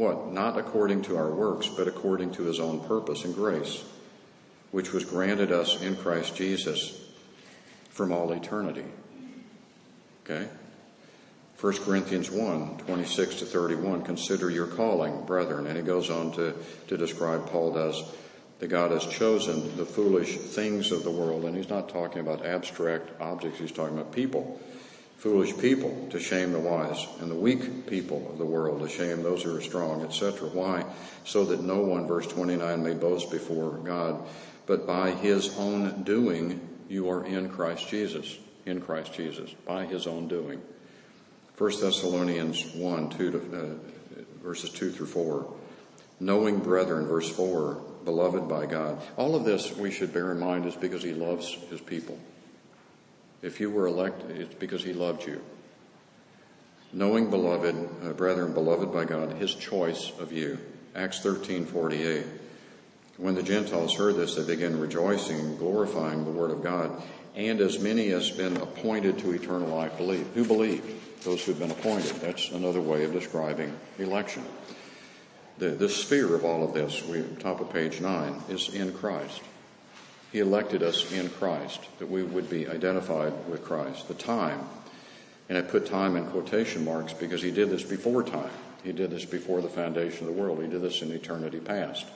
what? 0.00 0.32
Not 0.32 0.58
according 0.58 1.02
to 1.02 1.18
our 1.18 1.30
works, 1.30 1.68
but 1.68 1.86
according 1.86 2.32
to 2.32 2.44
his 2.44 2.58
own 2.58 2.80
purpose 2.80 3.22
and 3.24 3.34
grace, 3.34 3.84
which 4.70 4.94
was 4.94 5.04
granted 5.04 5.52
us 5.52 5.82
in 5.82 5.94
Christ 5.94 6.34
Jesus 6.34 6.98
from 7.90 8.10
all 8.10 8.32
eternity. 8.32 8.86
Okay? 10.24 10.48
1 11.60 11.76
Corinthians 11.84 12.30
1, 12.30 12.78
26 12.78 13.34
to 13.36 13.44
31, 13.44 14.00
consider 14.00 14.48
your 14.48 14.66
calling, 14.66 15.22
brethren. 15.26 15.66
And 15.66 15.76
he 15.76 15.82
goes 15.82 16.08
on 16.08 16.32
to, 16.32 16.54
to 16.88 16.96
describe, 16.96 17.50
Paul 17.50 17.74
does, 17.74 18.02
that 18.58 18.68
God 18.68 18.92
has 18.92 19.04
chosen 19.04 19.76
the 19.76 19.84
foolish 19.84 20.38
things 20.38 20.92
of 20.92 21.04
the 21.04 21.10
world. 21.10 21.44
And 21.44 21.54
he's 21.54 21.68
not 21.68 21.90
talking 21.90 22.20
about 22.20 22.46
abstract 22.46 23.10
objects, 23.20 23.58
he's 23.58 23.70
talking 23.70 23.98
about 23.98 24.12
people, 24.12 24.58
foolish 25.20 25.56
people 25.58 26.08
to 26.08 26.18
shame 26.18 26.52
the 26.52 26.58
wise, 26.58 27.06
and 27.20 27.30
the 27.30 27.34
weak 27.34 27.86
people 27.86 28.26
of 28.30 28.38
the 28.38 28.44
world 28.44 28.80
to 28.80 28.88
shame 28.88 29.22
those 29.22 29.42
who 29.42 29.54
are 29.54 29.60
strong, 29.60 30.02
etc. 30.02 30.48
Why? 30.48 30.82
So 31.24 31.44
that 31.44 31.60
no 31.60 31.80
one, 31.80 32.06
verse 32.06 32.26
29, 32.26 32.82
may 32.82 32.94
boast 32.94 33.30
before 33.30 33.72
God, 33.84 34.26
but 34.64 34.86
by 34.86 35.10
his 35.10 35.54
own 35.58 36.04
doing 36.04 36.66
you 36.88 37.10
are 37.10 37.24
in 37.26 37.50
Christ 37.50 37.86
Jesus. 37.88 38.38
In 38.64 38.80
Christ 38.80 39.12
Jesus, 39.12 39.50
by 39.66 39.84
his 39.84 40.06
own 40.06 40.26
doing. 40.26 40.60
1 41.58 41.70
Thessalonians 41.80 42.74
1, 42.74 43.10
2 43.10 43.30
to, 43.30 43.38
uh, 43.38 44.22
verses 44.42 44.70
2 44.70 44.90
through 44.90 45.06
4. 45.06 45.54
Knowing 46.18 46.60
brethren, 46.60 47.06
verse 47.06 47.28
4, 47.28 47.74
beloved 48.06 48.48
by 48.48 48.64
God. 48.64 48.98
All 49.18 49.36
of 49.36 49.44
this 49.44 49.76
we 49.76 49.90
should 49.90 50.14
bear 50.14 50.32
in 50.32 50.38
mind 50.38 50.64
is 50.64 50.76
because 50.76 51.02
he 51.02 51.12
loves 51.12 51.52
his 51.68 51.80
people. 51.82 52.18
If 53.42 53.60
you 53.60 53.70
were 53.70 53.86
elected, 53.86 54.38
it's 54.38 54.54
because 54.54 54.82
he 54.82 54.92
loved 54.92 55.26
you. 55.26 55.40
Knowing 56.92 57.30
beloved, 57.30 57.88
uh, 58.04 58.12
brethren, 58.12 58.52
beloved 58.52 58.92
by 58.92 59.04
God, 59.04 59.34
his 59.34 59.54
choice 59.54 60.12
of 60.18 60.32
you. 60.32 60.58
Acts 60.94 61.20
13, 61.20 61.66
48. 61.66 62.26
When 63.16 63.34
the 63.34 63.42
Gentiles 63.42 63.94
heard 63.94 64.16
this, 64.16 64.34
they 64.34 64.44
began 64.44 64.80
rejoicing 64.80 65.38
and 65.38 65.58
glorifying 65.58 66.24
the 66.24 66.30
word 66.30 66.50
of 66.50 66.62
God. 66.62 67.02
And 67.36 67.60
as 67.60 67.78
many 67.78 68.10
as 68.10 68.30
been 68.30 68.56
appointed 68.56 69.18
to 69.20 69.32
eternal 69.32 69.68
life 69.68 69.96
believe. 69.96 70.26
Who 70.34 70.44
believed? 70.44 71.00
those 71.22 71.44
who've 71.44 71.58
been 71.58 71.70
appointed. 71.70 72.16
That's 72.16 72.50
another 72.50 72.80
way 72.80 73.04
of 73.04 73.12
describing 73.12 73.76
election. 73.98 74.44
The, 75.58 75.70
the 75.70 75.88
sphere 75.88 76.34
of 76.34 76.44
all 76.44 76.64
of 76.64 76.72
this, 76.72 77.04
we, 77.04 77.22
top 77.38 77.60
of 77.60 77.72
page 77.72 78.00
nine, 78.00 78.42
is 78.48 78.74
in 78.74 78.92
Christ. 78.92 79.42
He 80.32 80.38
elected 80.38 80.82
us 80.82 81.10
in 81.12 81.28
Christ, 81.30 81.80
that 81.98 82.08
we 82.08 82.22
would 82.22 82.48
be 82.48 82.68
identified 82.68 83.32
with 83.48 83.64
Christ. 83.64 84.06
The 84.06 84.14
time, 84.14 84.60
and 85.48 85.58
I 85.58 85.62
put 85.62 85.86
time 85.86 86.16
in 86.16 86.26
quotation 86.26 86.84
marks 86.84 87.12
because 87.12 87.42
he 87.42 87.50
did 87.50 87.70
this 87.70 87.82
before 87.82 88.22
time. 88.22 88.50
He 88.84 88.92
did 88.92 89.10
this 89.10 89.24
before 89.24 89.60
the 89.60 89.68
foundation 89.68 90.26
of 90.26 90.34
the 90.34 90.40
world. 90.40 90.62
He 90.62 90.68
did 90.68 90.82
this 90.82 91.02
in 91.02 91.10
eternity 91.10 91.58
past. 91.58 92.06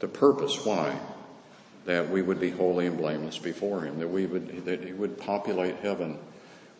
The 0.00 0.08
purpose, 0.08 0.66
why? 0.66 0.98
That 1.84 2.10
we 2.10 2.22
would 2.22 2.40
be 2.40 2.50
holy 2.50 2.86
and 2.86 2.98
blameless 2.98 3.38
before 3.38 3.82
him, 3.82 4.00
that 4.00 4.08
we 4.08 4.26
would, 4.26 4.64
that 4.64 4.84
he 4.84 4.92
would 4.92 5.18
populate 5.18 5.76
heaven 5.76 6.18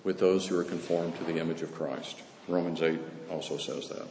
with 0.02 0.18
those 0.18 0.46
who 0.46 0.58
are 0.58 0.64
conformed 0.64 1.16
to 1.16 1.24
the 1.24 1.38
image 1.38 1.62
of 1.62 1.72
Christ. 1.74 2.20
Romans 2.48 2.82
8 2.82 2.98
also 3.30 3.56
says 3.56 3.88
that. 3.88 4.06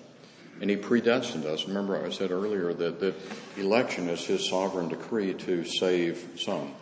And 0.60 0.70
he 0.70 0.76
predestined 0.76 1.46
us. 1.46 1.68
Remember, 1.68 2.04
I 2.04 2.12
said 2.12 2.32
earlier 2.32 2.74
that, 2.74 3.00
that 3.00 3.16
election 3.58 4.10
is 4.10 4.26
his 4.26 4.48
sovereign 4.48 4.90
decree 4.90 5.34
to 5.34 5.66
save 5.66 6.34
some. 6.38 6.74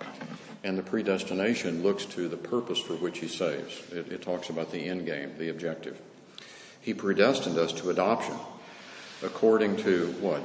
And 0.64 0.78
the 0.78 0.84
predestination 0.84 1.84
looks 1.84 2.06
to 2.06 2.28
the 2.28 2.38
purpose 2.38 2.80
for 2.80 2.96
which 2.96 3.20
he 3.20 3.28
saves. 3.28 3.82
It, 3.92 4.12
it 4.12 4.22
talks 4.22 4.50
about 4.50 4.72
the 4.72 4.86
end 4.86 5.06
game, 5.06 5.34
the 5.38 5.50
objective. 5.50 6.00
He 6.82 6.94
predestined 6.94 7.58
us 7.58 7.72
to 7.74 7.90
adoption 7.90 8.36
according 9.24 9.78
to 9.78 10.08
what? 10.20 10.42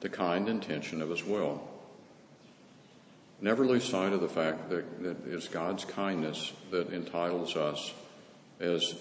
The 0.00 0.08
kind 0.08 0.48
intention 0.48 1.02
of 1.02 1.10
his 1.10 1.24
will. 1.24 1.62
Never 3.40 3.66
lose 3.66 3.84
sight 3.84 4.12
of 4.12 4.20
the 4.20 4.28
fact 4.28 4.70
that, 4.70 5.02
that 5.02 5.16
it's 5.26 5.48
God's 5.48 5.84
kindness 5.84 6.52
that 6.70 6.92
entitles 6.92 7.56
us 7.56 7.92
as 8.60 8.94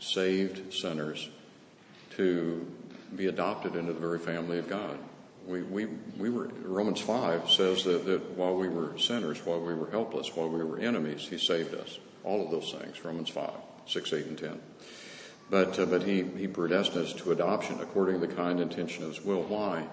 saved 0.00 0.74
sinners 0.74 1.28
to 2.10 2.66
be 3.16 3.26
adopted 3.26 3.76
into 3.76 3.92
the 3.92 4.00
very 4.00 4.18
family 4.18 4.58
of 4.58 4.68
God. 4.68 4.98
We, 5.46 5.62
we, 5.62 5.86
we 6.18 6.30
were, 6.30 6.48
Romans 6.62 7.00
5 7.00 7.50
says 7.50 7.84
that, 7.84 8.04
that 8.06 8.30
while 8.36 8.54
we 8.54 8.68
were 8.68 8.96
sinners, 8.98 9.44
while 9.44 9.60
we 9.60 9.74
were 9.74 9.90
helpless, 9.90 10.34
while 10.36 10.48
we 10.48 10.62
were 10.62 10.78
enemies, 10.78 11.26
He 11.28 11.38
saved 11.38 11.74
us. 11.74 11.98
All 12.22 12.44
of 12.44 12.50
those 12.50 12.72
things, 12.72 13.02
Romans 13.04 13.30
5, 13.30 13.50
6, 13.86 14.12
8, 14.12 14.26
and 14.26 14.38
10. 14.38 14.60
But, 15.48 15.78
uh, 15.78 15.86
but 15.86 16.04
he, 16.04 16.22
he 16.22 16.46
predestined 16.46 17.06
us 17.06 17.12
to 17.14 17.32
adoption 17.32 17.80
according 17.80 18.20
to 18.20 18.26
the 18.26 18.32
kind 18.32 18.60
intention 18.60 19.04
of 19.04 19.16
His 19.16 19.24
will. 19.24 19.42
Why? 19.42 19.88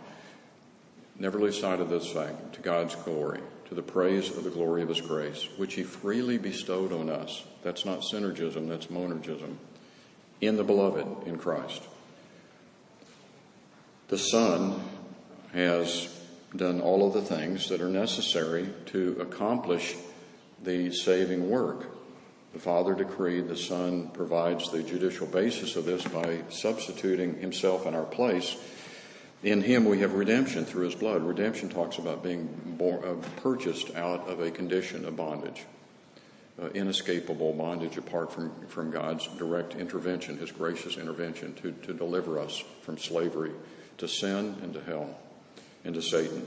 Never 1.18 1.40
lose 1.40 1.60
sight 1.60 1.80
of 1.80 1.90
this 1.90 2.12
fact, 2.12 2.54
to 2.54 2.62
God's 2.62 2.96
glory 2.96 3.40
to 3.68 3.76
the 3.76 3.82
praise 3.82 4.30
of 4.30 4.44
the 4.44 4.50
glory 4.50 4.82
of 4.82 4.90
his 4.90 5.02
grace, 5.02 5.48
which 5.58 5.74
he 5.74 5.84
freely 5.84 6.38
bestowed 6.38 6.94
on 6.94 7.10
us. 7.10 7.44
That's 7.64 7.86
not 7.86 8.00
synergism, 8.00 8.70
that's 8.70 8.88
monergism. 8.88 9.58
In 10.40 10.56
the 10.56 10.64
beloved, 10.64 11.28
in 11.28 11.38
Christ. 11.38 11.82
The 14.08 14.18
Son 14.18 14.82
has 15.54 16.08
done 16.56 16.82
all 16.82 17.06
of 17.06 17.14
the 17.14 17.22
things 17.22 17.70
that 17.70 17.82
are 17.82 17.90
necessary 17.90 18.70
to 18.88 19.18
accomplish 19.20 19.96
the 20.64 20.92
saving 20.92 21.50
work. 21.50 21.86
The 22.54 22.60
Father 22.60 22.96
decreed, 22.96 23.48
the 23.48 23.58
Son 23.58 24.10
provides 24.10 24.72
the 24.72 24.82
judicial 24.82 25.28
basis 25.28 25.76
of 25.76 25.86
this 25.86 26.04
by 26.04 26.42
substituting 26.50 27.40
himself 27.40 27.86
in 27.86 27.96
our 27.96 28.06
place 28.06 28.56
in 29.44 29.62
him 29.62 29.86
we 29.86 30.00
have 30.00 30.14
redemption 30.14 30.66
through 30.66 30.86
his 30.86 30.96
blood. 30.96 31.24
Redemption 31.24 31.70
talks 31.70 32.00
about 32.00 32.24
being 32.24 32.48
born, 32.78 33.04
uh, 33.04 33.42
purchased 33.42 33.94
out 33.96 34.28
of 34.28 34.40
a 34.40 34.50
condition 34.50 35.06
of 35.06 35.16
bondage, 35.16 35.64
uh, 36.62 36.70
inescapable 36.70 37.54
bondage 37.54 37.98
apart 37.98 38.32
from, 38.32 38.52
from 38.68 38.90
God's 38.90 39.28
direct 39.38 39.76
intervention, 39.76 40.38
his 40.38 40.52
gracious 40.52 40.98
intervention 40.98 41.54
to, 41.56 41.72
to 41.72 41.94
deliver 41.94 42.40
us 42.40 42.64
from 42.82 42.98
slavery 42.98 43.52
to 43.98 44.08
sin 44.08 44.56
and 44.62 44.74
to 44.74 44.82
hell 44.82 45.18
and 45.84 45.96
to 45.96 46.02
Satan. 46.02 46.46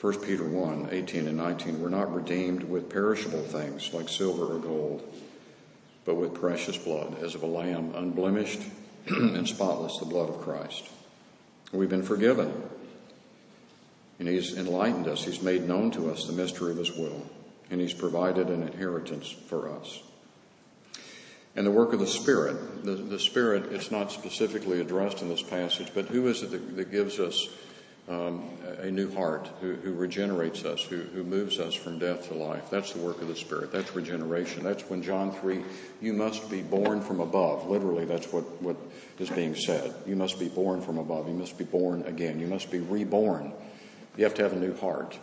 1 0.00 0.20
Peter 0.20 0.44
1 0.44 0.88
18 0.92 1.28
and 1.28 1.36
19 1.38 1.80
We're 1.80 1.88
not 1.88 2.14
redeemed 2.14 2.64
with 2.64 2.90
perishable 2.90 3.42
things 3.42 3.92
like 3.94 4.08
silver 4.08 4.54
or 4.54 4.58
gold, 4.58 5.02
but 6.04 6.16
with 6.16 6.34
precious 6.34 6.76
blood, 6.76 7.16
as 7.22 7.34
of 7.34 7.42
a 7.42 7.46
lamb, 7.46 7.94
unblemished 7.94 8.60
and 9.06 9.48
spotless, 9.48 9.98
the 9.98 10.04
blood 10.04 10.28
of 10.28 10.42
Christ. 10.42 10.88
We've 11.72 11.88
been 11.88 12.02
forgiven. 12.02 12.52
And 14.18 14.28
He's 14.28 14.56
enlightened 14.56 15.08
us. 15.08 15.24
He's 15.24 15.42
made 15.42 15.66
known 15.66 15.90
to 15.92 16.10
us 16.10 16.26
the 16.26 16.32
mystery 16.32 16.70
of 16.70 16.76
His 16.76 16.92
will. 16.92 17.26
And 17.70 17.80
He's 17.80 17.94
provided 17.94 18.48
an 18.48 18.62
inheritance 18.62 19.28
for 19.28 19.70
us. 19.70 20.02
And 21.56 21.66
the 21.66 21.70
work 21.70 21.92
of 21.92 22.00
the 22.00 22.06
Spirit. 22.06 22.84
The, 22.84 22.96
the 22.96 23.18
Spirit, 23.18 23.72
it's 23.72 23.90
not 23.90 24.10
specifically 24.10 24.80
addressed 24.80 25.22
in 25.22 25.28
this 25.28 25.42
passage, 25.42 25.92
but 25.94 26.06
who 26.06 26.26
is 26.26 26.42
it 26.42 26.50
that, 26.50 26.76
that 26.76 26.90
gives 26.90 27.20
us 27.20 27.48
um, 28.08 28.50
a 28.80 28.90
new 28.90 29.12
heart, 29.14 29.48
who, 29.60 29.76
who 29.76 29.94
regenerates 29.94 30.64
us, 30.64 30.82
who, 30.82 30.98
who, 30.98 31.24
moves 31.24 31.58
us 31.58 31.74
from 31.74 31.98
death 31.98 32.28
to 32.28 32.34
life. 32.34 32.68
That's 32.70 32.92
the 32.92 32.98
work 32.98 33.22
of 33.22 33.28
the 33.28 33.36
Spirit. 33.36 33.72
That's 33.72 33.94
regeneration. 33.94 34.62
That's 34.62 34.82
when 34.90 35.02
John 35.02 35.32
3, 35.32 35.64
you 36.02 36.12
must 36.12 36.50
be 36.50 36.60
born 36.60 37.00
from 37.00 37.20
above. 37.20 37.66
Literally, 37.66 38.04
that's 38.04 38.30
what, 38.30 38.44
what 38.60 38.76
is 39.18 39.30
being 39.30 39.54
said. 39.54 39.94
You 40.06 40.16
must 40.16 40.38
be 40.38 40.48
born 40.48 40.82
from 40.82 40.98
above. 40.98 41.28
You 41.28 41.34
must 41.34 41.56
be 41.56 41.64
born 41.64 42.02
again. 42.02 42.40
You 42.40 42.46
must 42.46 42.70
be 42.70 42.80
reborn. 42.80 43.54
You 44.18 44.24
have 44.24 44.34
to 44.34 44.42
have 44.42 44.52
a 44.52 44.60
new 44.60 44.76
heart. 44.76 45.18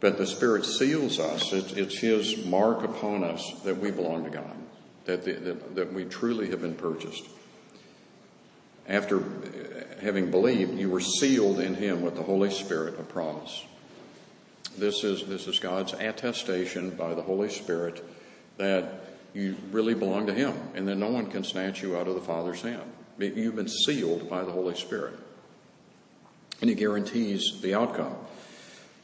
But 0.00 0.18
the 0.18 0.26
Spirit 0.26 0.64
seals 0.64 1.20
us. 1.20 1.52
It's, 1.52 1.72
it's 1.72 1.98
His 1.98 2.44
mark 2.44 2.82
upon 2.82 3.22
us 3.22 3.52
that 3.64 3.78
we 3.78 3.92
belong 3.92 4.24
to 4.24 4.30
God, 4.30 4.56
that, 5.06 5.24
the, 5.24 5.32
that, 5.32 5.74
that 5.74 5.92
we 5.92 6.04
truly 6.04 6.50
have 6.50 6.60
been 6.60 6.74
purchased 6.74 7.26
after 8.88 9.22
having 10.00 10.30
believed, 10.30 10.78
you 10.78 10.90
were 10.90 11.00
sealed 11.00 11.60
in 11.60 11.74
him 11.74 12.02
with 12.02 12.14
the 12.14 12.22
Holy 12.22 12.50
Spirit 12.50 12.98
of 12.98 13.08
promise. 13.08 13.64
This 14.78 15.02
is, 15.04 15.26
this 15.26 15.48
is 15.48 15.58
God's 15.58 15.92
attestation 15.94 16.90
by 16.90 17.14
the 17.14 17.22
Holy 17.22 17.48
Spirit 17.48 18.04
that 18.58 19.00
you 19.34 19.56
really 19.70 19.94
belong 19.94 20.26
to 20.26 20.34
Him 20.34 20.54
and 20.74 20.86
that 20.88 20.96
no 20.96 21.08
one 21.08 21.26
can 21.30 21.44
snatch 21.44 21.82
you 21.82 21.96
out 21.96 22.08
of 22.08 22.14
the 22.14 22.20
Father's 22.20 22.62
hand. 22.62 22.82
You've 23.18 23.56
been 23.56 23.68
sealed 23.68 24.28
by 24.28 24.44
the 24.44 24.52
Holy 24.52 24.74
Spirit. 24.74 25.14
And 26.60 26.68
He 26.68 26.76
guarantees 26.76 27.58
the 27.62 27.74
outcome. 27.74 28.14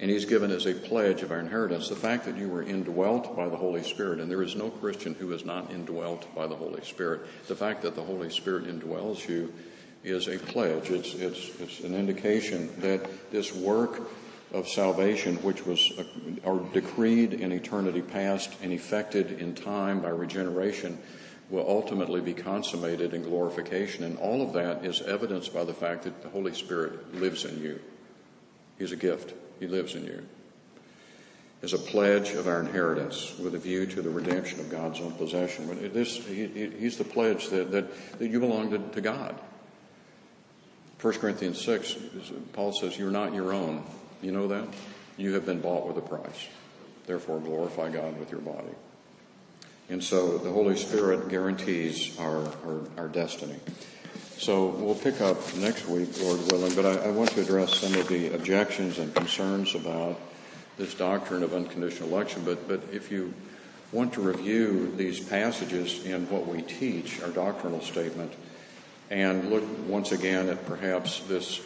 And 0.03 0.11
He's 0.11 0.25
given 0.25 0.51
as 0.51 0.67
a 0.67 0.75
pledge 0.75 1.23
of 1.23 1.31
our 1.31 1.39
inheritance 1.39 1.89
the 1.89 1.95
fact 1.95 2.25
that 2.25 2.37
you 2.37 2.49
were 2.49 2.65
indwelt 2.65 3.37
by 3.37 3.49
the 3.49 3.57
Holy 3.57 3.85
Spirit. 3.85 4.19
And 4.19 4.29
there 4.29 4.43
is 4.43 4.57
no 4.57 4.69
Christian 4.69 5.15
who 5.15 5.33
is 5.33 5.45
not 5.45 5.71
indwelt 5.71 6.27
by 6.35 6.49
the 6.49 6.57
Holy 6.57 6.83
Spirit. 6.83 7.21
The 7.47 7.55
fact 7.55 7.83
that 7.83 7.95
the 7.95 8.03
Holy 8.03 8.29
Spirit 8.29 8.65
indwells 8.65 9.29
you 9.29 9.55
is 10.03 10.27
a 10.27 10.39
pledge. 10.39 10.91
It's, 10.91 11.15
it's, 11.15 11.51
it's 11.61 11.81
an 11.81 11.95
indication 11.95 12.69
that 12.81 13.31
this 13.31 13.55
work 13.55 14.11
of 14.53 14.67
salvation, 14.67 15.37
which 15.37 15.65
was 15.65 15.93
uh, 15.97 16.59
decreed 16.73 17.35
in 17.35 17.53
eternity 17.53 18.03
past 18.03 18.51
and 18.61 18.73
effected 18.73 19.41
in 19.41 19.55
time 19.55 20.01
by 20.01 20.09
regeneration, 20.09 20.99
will 21.49 21.65
ultimately 21.69 22.21
be 22.21 22.35
consummated 22.35 23.15
in 23.15 23.23
glorification. 23.23 24.03
And 24.03 24.19
all 24.19 24.43
of 24.43 24.53
that 24.55 24.85
is 24.85 25.01
evidenced 25.01 25.55
by 25.55 25.63
the 25.63 25.73
fact 25.73 26.03
that 26.03 26.23
the 26.23 26.29
Holy 26.29 26.55
Spirit 26.55 27.15
lives 27.15 27.45
in 27.45 27.63
you. 27.63 27.79
He's 28.81 28.91
a 28.91 28.97
gift. 28.97 29.35
He 29.63 29.69
lives 29.69 29.95
in 29.95 30.05
you. 30.05 30.27
As 31.63 31.73
a 31.73 31.79
pledge 31.79 32.31
of 32.31 32.49
our 32.49 32.59
inheritance 32.59 33.39
with 33.39 33.55
a 33.55 33.59
view 33.59 33.87
to 33.87 34.03
the 34.03 34.11
redemption 34.11 34.59
of 34.59 34.69
God's 34.69 34.99
own 34.99 35.13
possession. 35.13 35.93
This, 35.93 36.17
he, 36.17 36.49
he's 36.77 36.99
the 36.99 37.05
pledge 37.05 37.49
that, 37.51 37.71
that, 37.71 38.19
that 38.19 38.29
you 38.29 38.41
belong 38.41 38.73
to, 38.73 38.79
to 38.79 39.01
God. 39.01 39.39
1 41.01 41.15
Corinthians 41.15 41.61
6, 41.61 41.95
Paul 42.55 42.73
says, 42.73 42.99
You're 42.99 43.13
not 43.13 43.35
your 43.35 43.53
own. 43.53 43.85
You 44.21 44.33
know 44.33 44.49
that? 44.49 44.67
You 45.17 45.35
have 45.35 45.47
been 45.47 45.61
bought 45.61 45.87
with 45.87 45.97
a 45.97 46.09
price. 46.09 46.49
Therefore, 47.07 47.39
glorify 47.39 47.89
God 47.89 48.19
with 48.19 48.33
your 48.33 48.41
body. 48.41 48.75
And 49.89 50.03
so 50.03 50.39
the 50.39 50.51
Holy 50.51 50.77
Spirit 50.77 51.29
guarantees 51.29 52.19
our, 52.19 52.49
our, 52.67 52.81
our 52.97 53.09
destiny. 53.09 53.61
So 54.43 54.67
we'll 54.71 54.97
pick 54.97 55.21
up 55.21 55.37
next 55.59 55.87
week, 55.87 56.21
Lord 56.21 56.41
willing, 56.51 56.75
but 56.75 56.85
I, 56.85 57.07
I, 57.07 57.11
want 57.13 57.31
to 57.31 57.43
address 57.43 57.79
some 57.79 57.95
of 57.95 58.09
the 58.09 58.35
objections 58.35 58.99
and 58.99 59.15
concerns 59.15 59.77
about 59.77 60.19
this 60.77 60.95
doctrine 60.95 61.45
of 61.45 61.55
unconditional 61.55 62.09
election. 62.09 62.43
But, 62.45 62.67
but 62.67 62.83
if 62.91 63.13
you 63.13 63.35
want 63.93 64.13
to 64.15 64.21
review 64.21 64.93
these 64.97 65.21
passages 65.21 66.05
in 66.05 66.29
what 66.29 66.49
we 66.49 66.61
teach, 66.61 67.23
our 67.23 67.31
doctrinal 67.31 67.81
statement, 67.83 68.33
and 69.11 69.49
look 69.49 69.63
once 69.87 70.11
again 70.11 70.49
at 70.49 70.67
perhaps 70.67 71.21
this 71.29 71.61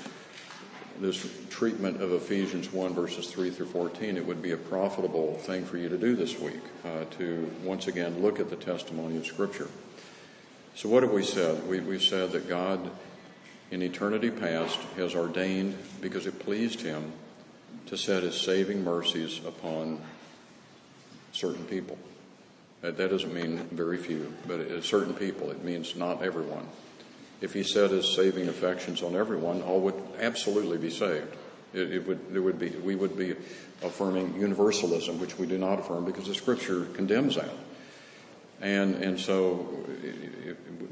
this 1.01 1.27
treatment 1.49 2.03
of 2.03 2.13
Ephesians 2.13 2.71
1 2.75 2.93
verses 2.93 3.31
3 3.31 3.49
through 3.51 3.67
14, 3.67 4.19
it 4.19 4.27
would 4.27 4.43
be 4.43 4.53
a 4.53 4.57
profitable 4.59 5.37
thing 5.39 5.65
for 5.65 5.79
you 5.79 5.89
to 5.89 5.97
do 5.97 6.15
this 6.15 6.39
week, 6.39 6.61
uh, 6.85 7.05
to 7.17 7.51
once 7.65 7.87
again 7.87 8.21
look 8.21 8.39
at 8.39 8.51
the 8.51 8.57
testimony 8.57 9.17
of 9.17 9.25
Scripture. 9.25 9.69
So 10.77 10.89
what 10.89 11.03
have 11.03 11.13
we 11.13 11.25
said? 11.25 11.67
We, 11.69 11.81
we've 11.81 12.03
said 12.03 12.31
that 12.33 12.49
God 12.49 12.91
in 13.73 13.83
eternity 13.83 14.31
past 14.31 14.79
has 14.97 15.17
ordained, 15.17 15.77
because 16.01 16.27
it 16.27 16.39
pleased 16.39 16.81
Him, 16.81 17.13
to 17.87 17.97
set 17.97 18.23
His 18.23 18.41
saving 18.41 18.85
mercies 18.85 19.41
upon 19.45 20.01
certain 21.33 21.65
people. 21.65 21.99
That, 22.83 22.97
that 22.99 23.11
doesn't 23.11 23.35
mean 23.35 23.59
very 23.73 23.97
few, 23.97 24.33
but 24.47 24.85
certain 24.85 25.15
people. 25.15 25.51
It 25.51 25.65
means 25.65 25.97
not 25.97 26.23
everyone 26.23 26.69
if 27.41 27.53
he 27.53 27.63
set 27.63 27.91
his 27.91 28.09
saving 28.15 28.49
affections 28.49 29.03
on 29.03 29.15
everyone, 29.15 29.63
all 29.63 29.81
would 29.81 30.03
absolutely 30.21 30.79
be 30.79 30.91
saved. 30.91 31.35
It, 31.75 31.93
it 31.93 32.07
would, 32.07 32.21
it 32.33 32.41
would 32.41 32.59
be, 32.59 32.71
we 32.71 32.95
would 32.95 33.17
be 33.17 33.35
affirming 33.83 34.41
universalism, 34.41 35.21
which 35.21 35.39
we 35.39 35.47
do 35.47 35.59
not 35.59 35.79
affirm 35.79 36.05
because 36.05 36.27
the 36.27 36.35
scripture 36.35 36.87
condemns 36.95 37.37
that. 37.37 37.51
And, 38.61 38.95
and 38.97 39.21
so 39.21 39.69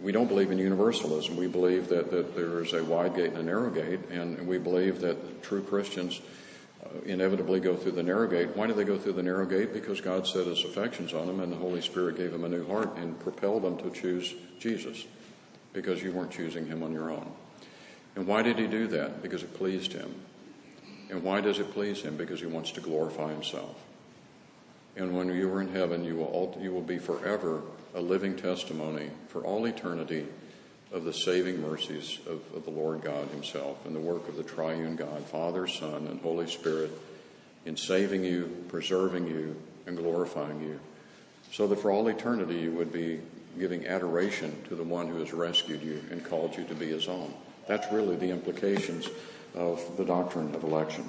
we 0.02 0.12
don't 0.12 0.28
believe 0.28 0.50
in 0.50 0.58
universalism. 0.58 1.36
We 1.36 1.46
believe 1.46 1.88
that, 1.88 2.10
that 2.10 2.36
there 2.36 2.62
is 2.62 2.74
a 2.74 2.84
wide 2.84 3.16
gate 3.16 3.30
and 3.30 3.38
a 3.38 3.42
narrow 3.42 3.70
gate, 3.70 4.00
and 4.10 4.46
we 4.46 4.58
believe 4.58 5.00
that 5.00 5.42
true 5.42 5.62
Christians 5.62 6.20
uh, 6.84 7.00
inevitably 7.06 7.60
go 7.60 7.74
through 7.74 7.92
the 7.92 8.02
narrow 8.02 8.28
gate. 8.28 8.54
Why 8.54 8.66
do 8.66 8.74
they 8.74 8.84
go 8.84 8.98
through 8.98 9.14
the 9.14 9.22
narrow 9.22 9.46
gate? 9.46 9.72
Because 9.72 10.02
God 10.02 10.26
set 10.26 10.46
his 10.46 10.62
affections 10.62 11.14
on 11.14 11.26
them, 11.26 11.40
and 11.40 11.50
the 11.50 11.56
Holy 11.56 11.80
Spirit 11.80 12.18
gave 12.18 12.32
them 12.32 12.44
a 12.44 12.48
new 12.48 12.66
heart 12.66 12.96
and 12.98 13.18
propelled 13.18 13.62
them 13.62 13.78
to 13.78 13.90
choose 13.90 14.34
Jesus 14.58 15.06
because 15.72 16.02
you 16.02 16.12
weren't 16.12 16.30
choosing 16.30 16.66
him 16.66 16.82
on 16.82 16.92
your 16.92 17.10
own. 17.10 17.32
And 18.14 18.26
why 18.26 18.42
did 18.42 18.58
he 18.58 18.66
do 18.66 18.86
that? 18.88 19.22
Because 19.22 19.42
it 19.42 19.54
pleased 19.54 19.92
him. 19.92 20.14
And 21.10 21.22
why 21.22 21.40
does 21.40 21.58
it 21.58 21.72
please 21.72 22.02
him? 22.02 22.16
Because 22.16 22.40
he 22.40 22.46
wants 22.46 22.72
to 22.72 22.80
glorify 22.80 23.32
himself. 23.32 23.74
And 24.96 25.16
when 25.16 25.34
you 25.34 25.52
are 25.52 25.60
in 25.60 25.72
heaven, 25.72 26.04
you 26.04 26.16
will, 26.16 26.56
you 26.60 26.72
will 26.72 26.82
be 26.82 26.98
forever 26.98 27.62
a 27.94 28.00
living 28.00 28.36
testimony 28.36 29.10
for 29.28 29.42
all 29.42 29.64
eternity 29.66 30.26
of 30.92 31.04
the 31.04 31.12
saving 31.12 31.60
mercies 31.60 32.20
of, 32.26 32.40
of 32.54 32.64
the 32.64 32.70
Lord 32.70 33.02
God 33.02 33.28
himself 33.28 33.84
and 33.84 33.94
the 33.94 34.00
work 34.00 34.28
of 34.28 34.36
the 34.36 34.44
triune 34.44 34.94
God, 34.94 35.24
Father, 35.24 35.66
Son, 35.66 36.06
and 36.06 36.20
Holy 36.20 36.46
Spirit 36.46 36.92
in 37.66 37.76
saving 37.76 38.24
you, 38.24 38.64
preserving 38.68 39.26
you, 39.26 39.56
and 39.86 39.96
glorifying 39.96 40.60
you, 40.60 40.78
so 41.50 41.66
that 41.66 41.80
for 41.80 41.90
all 41.90 42.06
eternity 42.08 42.56
you 42.56 42.70
would 42.72 42.92
be 42.92 43.20
giving 43.58 43.86
adoration 43.86 44.56
to 44.68 44.74
the 44.74 44.82
one 44.82 45.08
who 45.08 45.18
has 45.18 45.32
rescued 45.32 45.82
you 45.82 46.02
and 46.10 46.24
called 46.24 46.56
you 46.56 46.64
to 46.64 46.74
be 46.74 46.86
his 46.86 47.08
own. 47.08 47.32
That's 47.66 47.92
really 47.92 48.16
the 48.16 48.30
implications 48.30 49.08
of 49.54 49.96
the 49.96 50.04
doctrine 50.04 50.54
of 50.54 50.64
election. 50.64 51.04